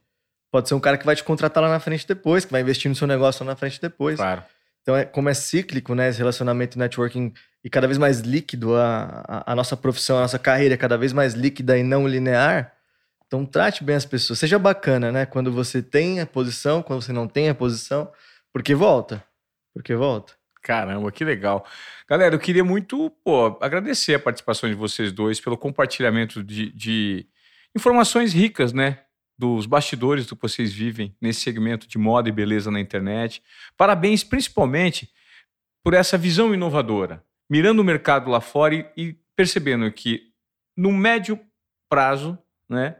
pode 0.52 0.68
ser 0.68 0.76
um 0.76 0.80
cara 0.80 0.98
que 0.98 1.06
vai 1.06 1.16
te 1.16 1.24
contratar 1.24 1.64
lá 1.64 1.70
na 1.70 1.80
frente 1.80 2.06
depois, 2.06 2.44
que 2.44 2.52
vai 2.52 2.62
investir 2.62 2.90
no 2.90 2.96
seu 2.96 3.08
negócio 3.08 3.44
lá 3.46 3.52
na 3.52 3.56
frente 3.56 3.80
depois. 3.82 4.18
Claro. 4.18 4.44
Então, 4.82 4.96
é, 4.96 5.06
como 5.06 5.30
é 5.30 5.34
cíclico, 5.34 5.96
né? 5.96 6.10
Esse 6.10 6.20
relacionamento 6.20 6.78
networking 6.78 7.34
e 7.64 7.70
cada 7.70 7.88
vez 7.88 7.98
mais 7.98 8.20
líquido, 8.20 8.76
a, 8.76 9.24
a, 9.28 9.54
a 9.54 9.56
nossa 9.56 9.76
profissão, 9.76 10.18
a 10.18 10.22
nossa 10.22 10.38
carreira 10.38 10.76
é 10.76 10.78
cada 10.78 10.98
vez 10.98 11.14
mais 11.14 11.34
líquida 11.34 11.78
e 11.78 11.82
não 11.82 12.08
linear. 12.08 12.74
Então, 13.26 13.46
trate 13.46 13.84
bem 13.84 13.96
as 13.96 14.06
pessoas. 14.06 14.38
Seja 14.38 14.60
bacana, 14.60 15.12
né? 15.12 15.26
Quando 15.26 15.52
você 15.52 15.82
tem 15.82 16.20
a 16.20 16.26
posição, 16.26 16.84
quando 16.84 17.02
você 17.02 17.12
não 17.12 17.28
tem 17.28 17.50
a 17.50 17.56
posição 17.56 18.12
porque 18.54 18.76
volta. 18.76 19.24
Porque 19.74 19.96
volta. 19.96 20.34
Caramba, 20.66 21.12
que 21.12 21.24
legal. 21.24 21.64
Galera, 22.10 22.34
eu 22.34 22.40
queria 22.40 22.64
muito 22.64 23.12
pô, 23.24 23.56
agradecer 23.62 24.16
a 24.16 24.20
participação 24.20 24.68
de 24.68 24.74
vocês 24.74 25.12
dois 25.12 25.40
pelo 25.40 25.56
compartilhamento 25.56 26.44
de, 26.44 26.72
de 26.72 27.28
informações 27.78 28.34
ricas, 28.34 28.74
né? 28.74 29.04
Dos 29.38 29.68
bastidores 29.68 30.26
do 30.26 30.36
que 30.36 30.42
vocês 30.42 30.74
vivem 30.74 31.16
nesse 31.22 31.42
segmento 31.42 31.88
de 31.88 32.00
moda 32.00 32.30
e 32.30 32.32
beleza 32.32 32.72
na 32.72 32.80
internet. 32.80 33.44
Parabéns, 33.78 34.24
principalmente, 34.24 35.08
por 35.84 35.94
essa 35.94 36.18
visão 36.18 36.52
inovadora, 36.52 37.24
mirando 37.48 37.84
o 37.84 37.86
mercado 37.86 38.32
lá 38.32 38.42
fora 38.42 38.74
e, 38.74 38.90
e 38.98 39.20
percebendo 39.36 39.92
que, 39.92 40.32
no 40.76 40.92
médio 40.92 41.40
prazo, 41.88 42.40
né, 42.68 42.96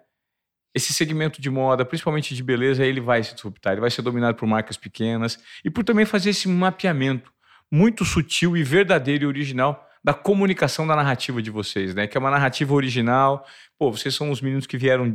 esse 0.76 0.94
segmento 0.94 1.42
de 1.42 1.50
moda, 1.50 1.84
principalmente 1.84 2.36
de 2.36 2.44
beleza, 2.44 2.86
ele 2.86 3.02
vai 3.02 3.24
se 3.24 3.34
disruptar, 3.34 3.74
ele 3.74 3.82
vai 3.82 3.90
ser 3.90 4.04
dominado 4.04 4.38
por 4.38 4.46
marcas 4.46 4.78
pequenas 4.78 5.40
e 5.64 5.72
por 5.72 5.84
também 5.84 6.06
fazer 6.06 6.30
esse 6.30 6.48
mapeamento 6.48 7.34
muito 7.76 8.06
sutil 8.06 8.56
e 8.56 8.64
verdadeiro 8.64 9.26
e 9.26 9.28
original 9.28 9.86
da 10.02 10.14
comunicação 10.14 10.88
da 10.88 10.96
narrativa 10.96 11.42
de 11.42 11.52
vocês, 11.52 11.94
né? 11.94 12.08
Que 12.08 12.16
é 12.16 12.20
uma 12.20 12.32
narrativa 12.32 12.74
original. 12.74 13.46
Pô, 13.78 13.92
vocês 13.92 14.16
são 14.16 14.32
os 14.32 14.40
meninos 14.40 14.66
que 14.66 14.78
vieram 14.78 15.14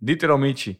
literalmente 0.00 0.78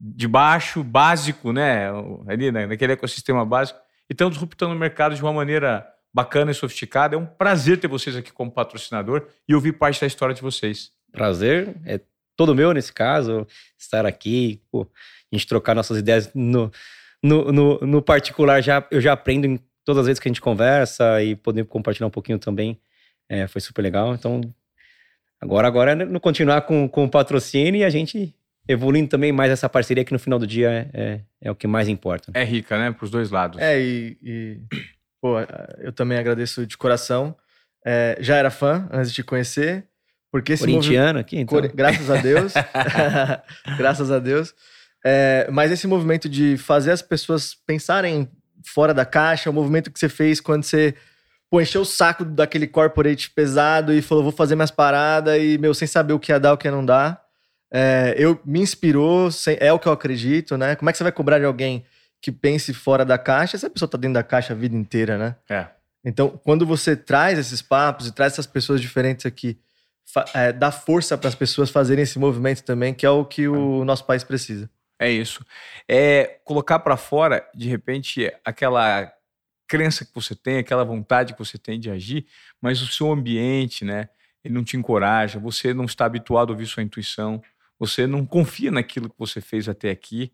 de 0.00 0.26
baixo, 0.26 0.82
básico, 0.82 1.52
né? 1.52 1.88
Ali 2.26 2.50
né? 2.50 2.66
naquele 2.66 2.94
ecossistema 2.94 3.44
básico, 3.44 3.78
e 4.08 4.14
estão 4.14 4.30
disruptando 4.30 4.74
o 4.74 4.78
mercado 4.78 5.14
de 5.14 5.20
uma 5.20 5.32
maneira 5.32 5.86
bacana 6.12 6.52
e 6.52 6.54
sofisticada. 6.54 7.14
É 7.14 7.18
um 7.18 7.26
prazer 7.26 7.78
ter 7.78 7.88
vocês 7.88 8.16
aqui 8.16 8.32
como 8.32 8.50
patrocinador 8.50 9.26
e 9.46 9.54
ouvir 9.54 9.72
parte 9.72 10.00
da 10.00 10.06
história 10.06 10.34
de 10.34 10.40
vocês. 10.40 10.90
Prazer 11.12 11.76
é 11.84 12.00
todo 12.34 12.54
meu 12.54 12.72
nesse 12.72 12.94
caso, 12.94 13.46
estar 13.78 14.06
aqui, 14.06 14.62
pô, 14.72 14.88
a 15.30 15.36
gente 15.36 15.46
trocar 15.46 15.74
nossas 15.74 15.98
ideias 15.98 16.30
no, 16.34 16.70
no, 17.22 17.52
no, 17.52 17.80
no, 17.80 18.00
particular, 18.00 18.62
já, 18.62 18.86
eu 18.90 19.00
já 19.00 19.12
aprendo 19.12 19.46
em 19.46 19.60
todas 19.90 20.02
as 20.02 20.06
vezes 20.06 20.20
que 20.20 20.28
a 20.28 20.30
gente 20.30 20.40
conversa 20.40 21.20
e 21.20 21.34
poder 21.34 21.64
compartilhar 21.64 22.06
um 22.06 22.10
pouquinho 22.10 22.38
também, 22.38 22.80
é, 23.28 23.48
foi 23.48 23.60
super 23.60 23.82
legal. 23.82 24.14
Então, 24.14 24.40
agora, 25.40 25.66
agora 25.66 25.92
é 25.92 26.18
continuar 26.20 26.62
com, 26.62 26.88
com 26.88 27.04
o 27.04 27.10
patrocínio 27.10 27.80
e 27.80 27.84
a 27.84 27.90
gente 27.90 28.32
evoluindo 28.68 29.08
também 29.08 29.32
mais 29.32 29.50
essa 29.50 29.68
parceria 29.68 30.04
que 30.04 30.12
no 30.12 30.18
final 30.18 30.38
do 30.38 30.46
dia 30.46 30.70
é, 30.70 30.90
é, 30.94 31.20
é 31.42 31.50
o 31.50 31.56
que 31.56 31.66
mais 31.66 31.88
importa. 31.88 32.30
É 32.34 32.44
rica, 32.44 32.78
né? 32.78 32.92
Para 32.92 33.04
os 33.04 33.10
dois 33.10 33.30
lados. 33.30 33.58
É, 33.60 33.80
e, 33.80 34.16
e, 34.22 34.60
pô, 35.20 35.40
eu 35.78 35.92
também 35.92 36.16
agradeço 36.16 36.64
de 36.64 36.78
coração. 36.78 37.36
É, 37.84 38.16
já 38.20 38.36
era 38.36 38.50
fã 38.50 38.88
antes 38.92 39.12
de 39.12 39.24
conhecer. 39.24 39.86
Porque 40.30 40.52
esse 40.52 40.62
Corintiano 40.62 41.18
aqui, 41.18 41.36
então. 41.36 41.60
Graças 41.74 42.08
a 42.08 42.16
Deus. 42.18 42.54
graças 43.76 44.12
a 44.12 44.20
Deus. 44.20 44.54
É, 45.04 45.48
mas 45.50 45.72
esse 45.72 45.88
movimento 45.88 46.28
de 46.28 46.56
fazer 46.56 46.92
as 46.92 47.02
pessoas 47.02 47.56
pensarem 47.66 48.28
fora 48.64 48.92
da 48.94 49.04
caixa, 49.04 49.50
o 49.50 49.52
movimento 49.52 49.90
que 49.90 49.98
você 49.98 50.08
fez 50.08 50.40
quando 50.40 50.64
você 50.64 50.94
pô, 51.50 51.60
encheu 51.60 51.82
o 51.82 51.84
saco 51.84 52.24
daquele 52.24 52.66
corporate 52.66 53.30
pesado 53.30 53.92
e 53.92 54.00
falou, 54.00 54.22
vou 54.22 54.32
fazer 54.32 54.54
minhas 54.54 54.70
paradas 54.70 55.36
e, 55.42 55.58
meu, 55.58 55.74
sem 55.74 55.88
saber 55.88 56.12
o 56.12 56.18
que 56.18 56.30
ia 56.30 56.38
dar, 56.38 56.52
o 56.52 56.56
que 56.56 56.68
ia 56.68 56.72
não 56.72 56.84
dar. 56.84 57.20
É, 57.72 58.14
eu 58.16 58.40
me 58.44 58.60
inspirou, 58.60 59.28
é 59.58 59.72
o 59.72 59.78
que 59.78 59.88
eu 59.88 59.92
acredito, 59.92 60.56
né? 60.56 60.76
Como 60.76 60.88
é 60.88 60.92
que 60.92 60.98
você 60.98 61.04
vai 61.04 61.12
cobrar 61.12 61.38
de 61.38 61.44
alguém 61.44 61.84
que 62.22 62.30
pense 62.30 62.72
fora 62.72 63.04
da 63.04 63.18
caixa 63.18 63.58
se 63.58 63.66
a 63.66 63.70
pessoa 63.70 63.88
tá 63.88 63.98
dentro 63.98 64.14
da 64.14 64.22
caixa 64.22 64.52
a 64.52 64.56
vida 64.56 64.76
inteira, 64.76 65.18
né? 65.18 65.36
É. 65.48 65.66
Então, 66.04 66.30
quando 66.44 66.64
você 66.64 66.96
traz 66.96 67.38
esses 67.38 67.60
papos 67.60 68.06
e 68.06 68.12
traz 68.12 68.32
essas 68.34 68.46
pessoas 68.46 68.80
diferentes 68.80 69.26
aqui 69.26 69.58
é, 70.34 70.52
dar 70.52 70.72
força 70.72 71.16
para 71.16 71.28
as 71.28 71.34
pessoas 71.34 71.70
fazerem 71.70 72.02
esse 72.02 72.18
movimento 72.18 72.62
também, 72.62 72.92
que 72.92 73.06
é 73.06 73.10
o 73.10 73.24
que 73.24 73.46
o 73.46 73.84
nosso 73.84 74.04
país 74.04 74.24
precisa. 74.24 74.68
É 75.00 75.10
isso. 75.10 75.42
É 75.88 76.40
colocar 76.44 76.78
para 76.78 76.94
fora, 76.94 77.48
de 77.54 77.66
repente, 77.66 78.30
aquela 78.44 79.10
crença 79.66 80.04
que 80.04 80.14
você 80.14 80.34
tem, 80.34 80.58
aquela 80.58 80.84
vontade 80.84 81.32
que 81.32 81.38
você 81.38 81.56
tem 81.56 81.80
de 81.80 81.90
agir, 81.90 82.26
mas 82.60 82.82
o 82.82 82.86
seu 82.86 83.10
ambiente, 83.10 83.82
né? 83.82 84.10
Ele 84.44 84.52
não 84.52 84.62
te 84.62 84.76
encoraja, 84.76 85.38
você 85.38 85.72
não 85.72 85.86
está 85.86 86.04
habituado 86.04 86.50
a 86.50 86.52
ouvir 86.52 86.66
sua 86.66 86.82
intuição, 86.82 87.42
você 87.78 88.06
não 88.06 88.26
confia 88.26 88.70
naquilo 88.70 89.08
que 89.08 89.18
você 89.18 89.40
fez 89.40 89.68
até 89.70 89.90
aqui. 89.90 90.32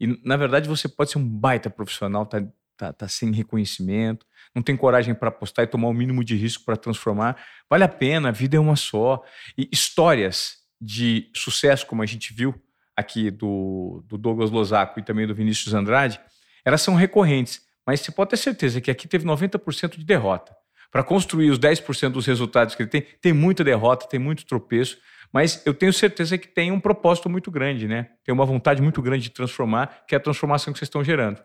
E, 0.00 0.06
na 0.26 0.36
verdade, 0.38 0.66
você 0.66 0.88
pode 0.88 1.10
ser 1.10 1.18
um 1.18 1.28
baita 1.28 1.68
profissional, 1.68 2.24
tá, 2.24 2.42
tá, 2.74 2.92
tá 2.94 3.08
sem 3.08 3.32
reconhecimento, 3.32 4.26
não 4.54 4.62
tem 4.62 4.76
coragem 4.76 5.14
para 5.14 5.28
apostar 5.28 5.64
e 5.64 5.68
tomar 5.68 5.88
o 5.88 5.92
mínimo 5.92 6.24
de 6.24 6.36
risco 6.36 6.64
para 6.64 6.76
transformar. 6.76 7.36
Vale 7.68 7.84
a 7.84 7.88
pena, 7.88 8.30
a 8.30 8.32
vida 8.32 8.56
é 8.56 8.60
uma 8.60 8.76
só. 8.76 9.22
E 9.58 9.68
histórias 9.70 10.58
de 10.80 11.30
sucesso, 11.34 11.86
como 11.86 12.02
a 12.02 12.06
gente 12.06 12.32
viu 12.32 12.54
aqui 12.96 13.30
do, 13.30 14.02
do 14.08 14.16
Douglas 14.16 14.50
Lozaco 14.50 14.98
e 14.98 15.02
também 15.02 15.26
do 15.26 15.34
Vinícius 15.34 15.74
Andrade, 15.74 16.18
elas 16.64 16.80
são 16.82 16.94
recorrentes. 16.94 17.60
Mas 17.86 18.00
você 18.00 18.10
pode 18.10 18.30
ter 18.30 18.36
certeza 18.38 18.80
que 18.80 18.90
aqui 18.90 19.06
teve 19.06 19.24
90% 19.26 19.96
de 19.98 20.04
derrota. 20.04 20.52
para 20.90 21.02
construir 21.04 21.50
os 21.50 21.58
10% 21.58 22.10
dos 22.10 22.24
resultados 22.26 22.74
que 22.74 22.82
ele 22.82 22.88
tem, 22.90 23.02
tem 23.20 23.32
muita 23.32 23.62
derrota, 23.62 24.06
tem 24.08 24.18
muito 24.18 24.46
tropeço, 24.46 24.96
mas 25.32 25.60
eu 25.66 25.74
tenho 25.74 25.92
certeza 25.92 26.38
que 26.38 26.48
tem 26.48 26.72
um 26.72 26.80
propósito 26.80 27.28
muito 27.28 27.50
grande, 27.50 27.86
né? 27.86 28.08
Tem 28.24 28.32
uma 28.32 28.46
vontade 28.46 28.80
muito 28.80 29.02
grande 29.02 29.24
de 29.24 29.30
transformar, 29.30 30.04
que 30.08 30.14
é 30.14 30.18
a 30.18 30.20
transformação 30.20 30.72
que 30.72 30.78
vocês 30.78 30.86
estão 30.88 31.04
gerando. 31.04 31.40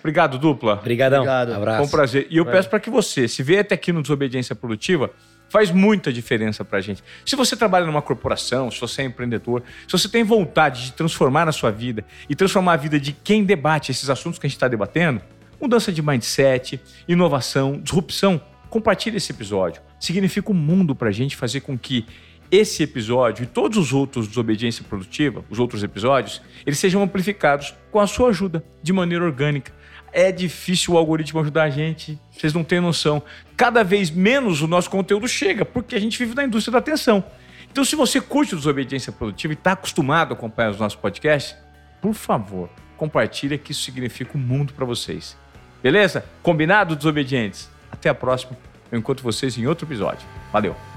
Obrigado, 0.00 0.38
dupla. 0.38 0.74
Obrigadão. 0.74 1.18
Obrigado. 1.20 1.52
Abraço. 1.52 1.76
Foi 1.78 1.86
um 1.86 1.90
prazer. 1.90 2.26
E 2.30 2.36
eu 2.38 2.48
É. 2.48 2.50
peço 2.50 2.68
para 2.70 2.80
que 2.80 2.88
você, 2.90 3.28
se 3.28 3.42
vier 3.42 3.60
até 3.60 3.74
aqui 3.74 3.92
no 3.92 4.00
Desobediência 4.02 4.54
Produtiva, 4.56 5.10
faz 5.54 5.70
muita 5.70 6.12
diferença 6.12 6.64
para 6.64 6.78
a 6.78 6.80
gente. 6.80 7.00
Se 7.24 7.36
você 7.36 7.56
trabalha 7.56 7.86
numa 7.86 8.02
corporação, 8.02 8.72
se 8.72 8.80
você 8.80 9.02
é 9.02 9.04
empreendedor, 9.04 9.62
se 9.86 9.92
você 9.92 10.08
tem 10.08 10.24
vontade 10.24 10.86
de 10.86 10.92
transformar 10.94 11.48
a 11.48 11.52
sua 11.52 11.70
vida 11.70 12.04
e 12.28 12.34
transformar 12.34 12.72
a 12.72 12.76
vida 12.76 12.98
de 12.98 13.12
quem 13.12 13.44
debate 13.44 13.92
esses 13.92 14.10
assuntos 14.10 14.36
que 14.36 14.46
a 14.46 14.48
gente 14.48 14.56
está 14.56 14.66
debatendo, 14.66 15.20
mudança 15.60 15.92
de 15.92 16.02
mindset, 16.02 16.80
inovação, 17.06 17.80
disrupção, 17.80 18.40
compartilhe 18.68 19.18
esse 19.18 19.30
episódio. 19.30 19.80
Significa 20.00 20.50
um 20.50 20.56
mundo 20.56 20.92
para 20.92 21.10
a 21.10 21.12
gente 21.12 21.36
fazer 21.36 21.60
com 21.60 21.78
que 21.78 22.04
esse 22.50 22.82
episódio 22.82 23.44
e 23.44 23.46
todos 23.46 23.78
os 23.78 23.92
outros 23.92 24.26
Desobediência 24.26 24.84
Produtiva, 24.84 25.44
os 25.48 25.60
outros 25.60 25.84
episódios, 25.84 26.42
eles 26.66 26.80
sejam 26.80 27.00
amplificados 27.00 27.76
com 27.92 28.00
a 28.00 28.08
sua 28.08 28.30
ajuda, 28.30 28.64
de 28.82 28.92
maneira 28.92 29.24
orgânica. 29.24 29.72
É 30.16 30.30
difícil 30.30 30.94
o 30.94 30.96
algoritmo 30.96 31.40
ajudar 31.40 31.64
a 31.64 31.70
gente, 31.70 32.16
vocês 32.30 32.54
não 32.54 32.62
têm 32.62 32.80
noção. 32.80 33.20
Cada 33.56 33.82
vez 33.82 34.12
menos 34.12 34.62
o 34.62 34.68
nosso 34.68 34.88
conteúdo 34.88 35.26
chega, 35.26 35.64
porque 35.64 35.96
a 35.96 36.00
gente 36.00 36.16
vive 36.16 36.36
na 36.36 36.44
indústria 36.44 36.70
da 36.70 36.78
atenção. 36.78 37.24
Então, 37.68 37.84
se 37.84 37.96
você 37.96 38.20
curte 38.20 38.54
o 38.54 38.56
Desobediência 38.56 39.10
Produtiva 39.10 39.52
e 39.52 39.56
está 39.56 39.72
acostumado 39.72 40.32
a 40.32 40.36
acompanhar 40.36 40.70
os 40.70 40.78
nossos 40.78 40.96
podcasts, 40.96 41.56
por 42.00 42.14
favor, 42.14 42.70
compartilha 42.96 43.58
que 43.58 43.72
isso 43.72 43.82
significa 43.82 44.38
um 44.38 44.40
mundo 44.40 44.72
para 44.72 44.84
vocês. 44.84 45.36
Beleza? 45.82 46.24
Combinado, 46.44 46.94
desobedientes? 46.94 47.68
Até 47.90 48.08
a 48.08 48.14
próxima. 48.14 48.56
Eu 48.92 48.98
encontro 49.00 49.24
vocês 49.24 49.58
em 49.58 49.66
outro 49.66 49.84
episódio. 49.84 50.24
Valeu! 50.52 50.93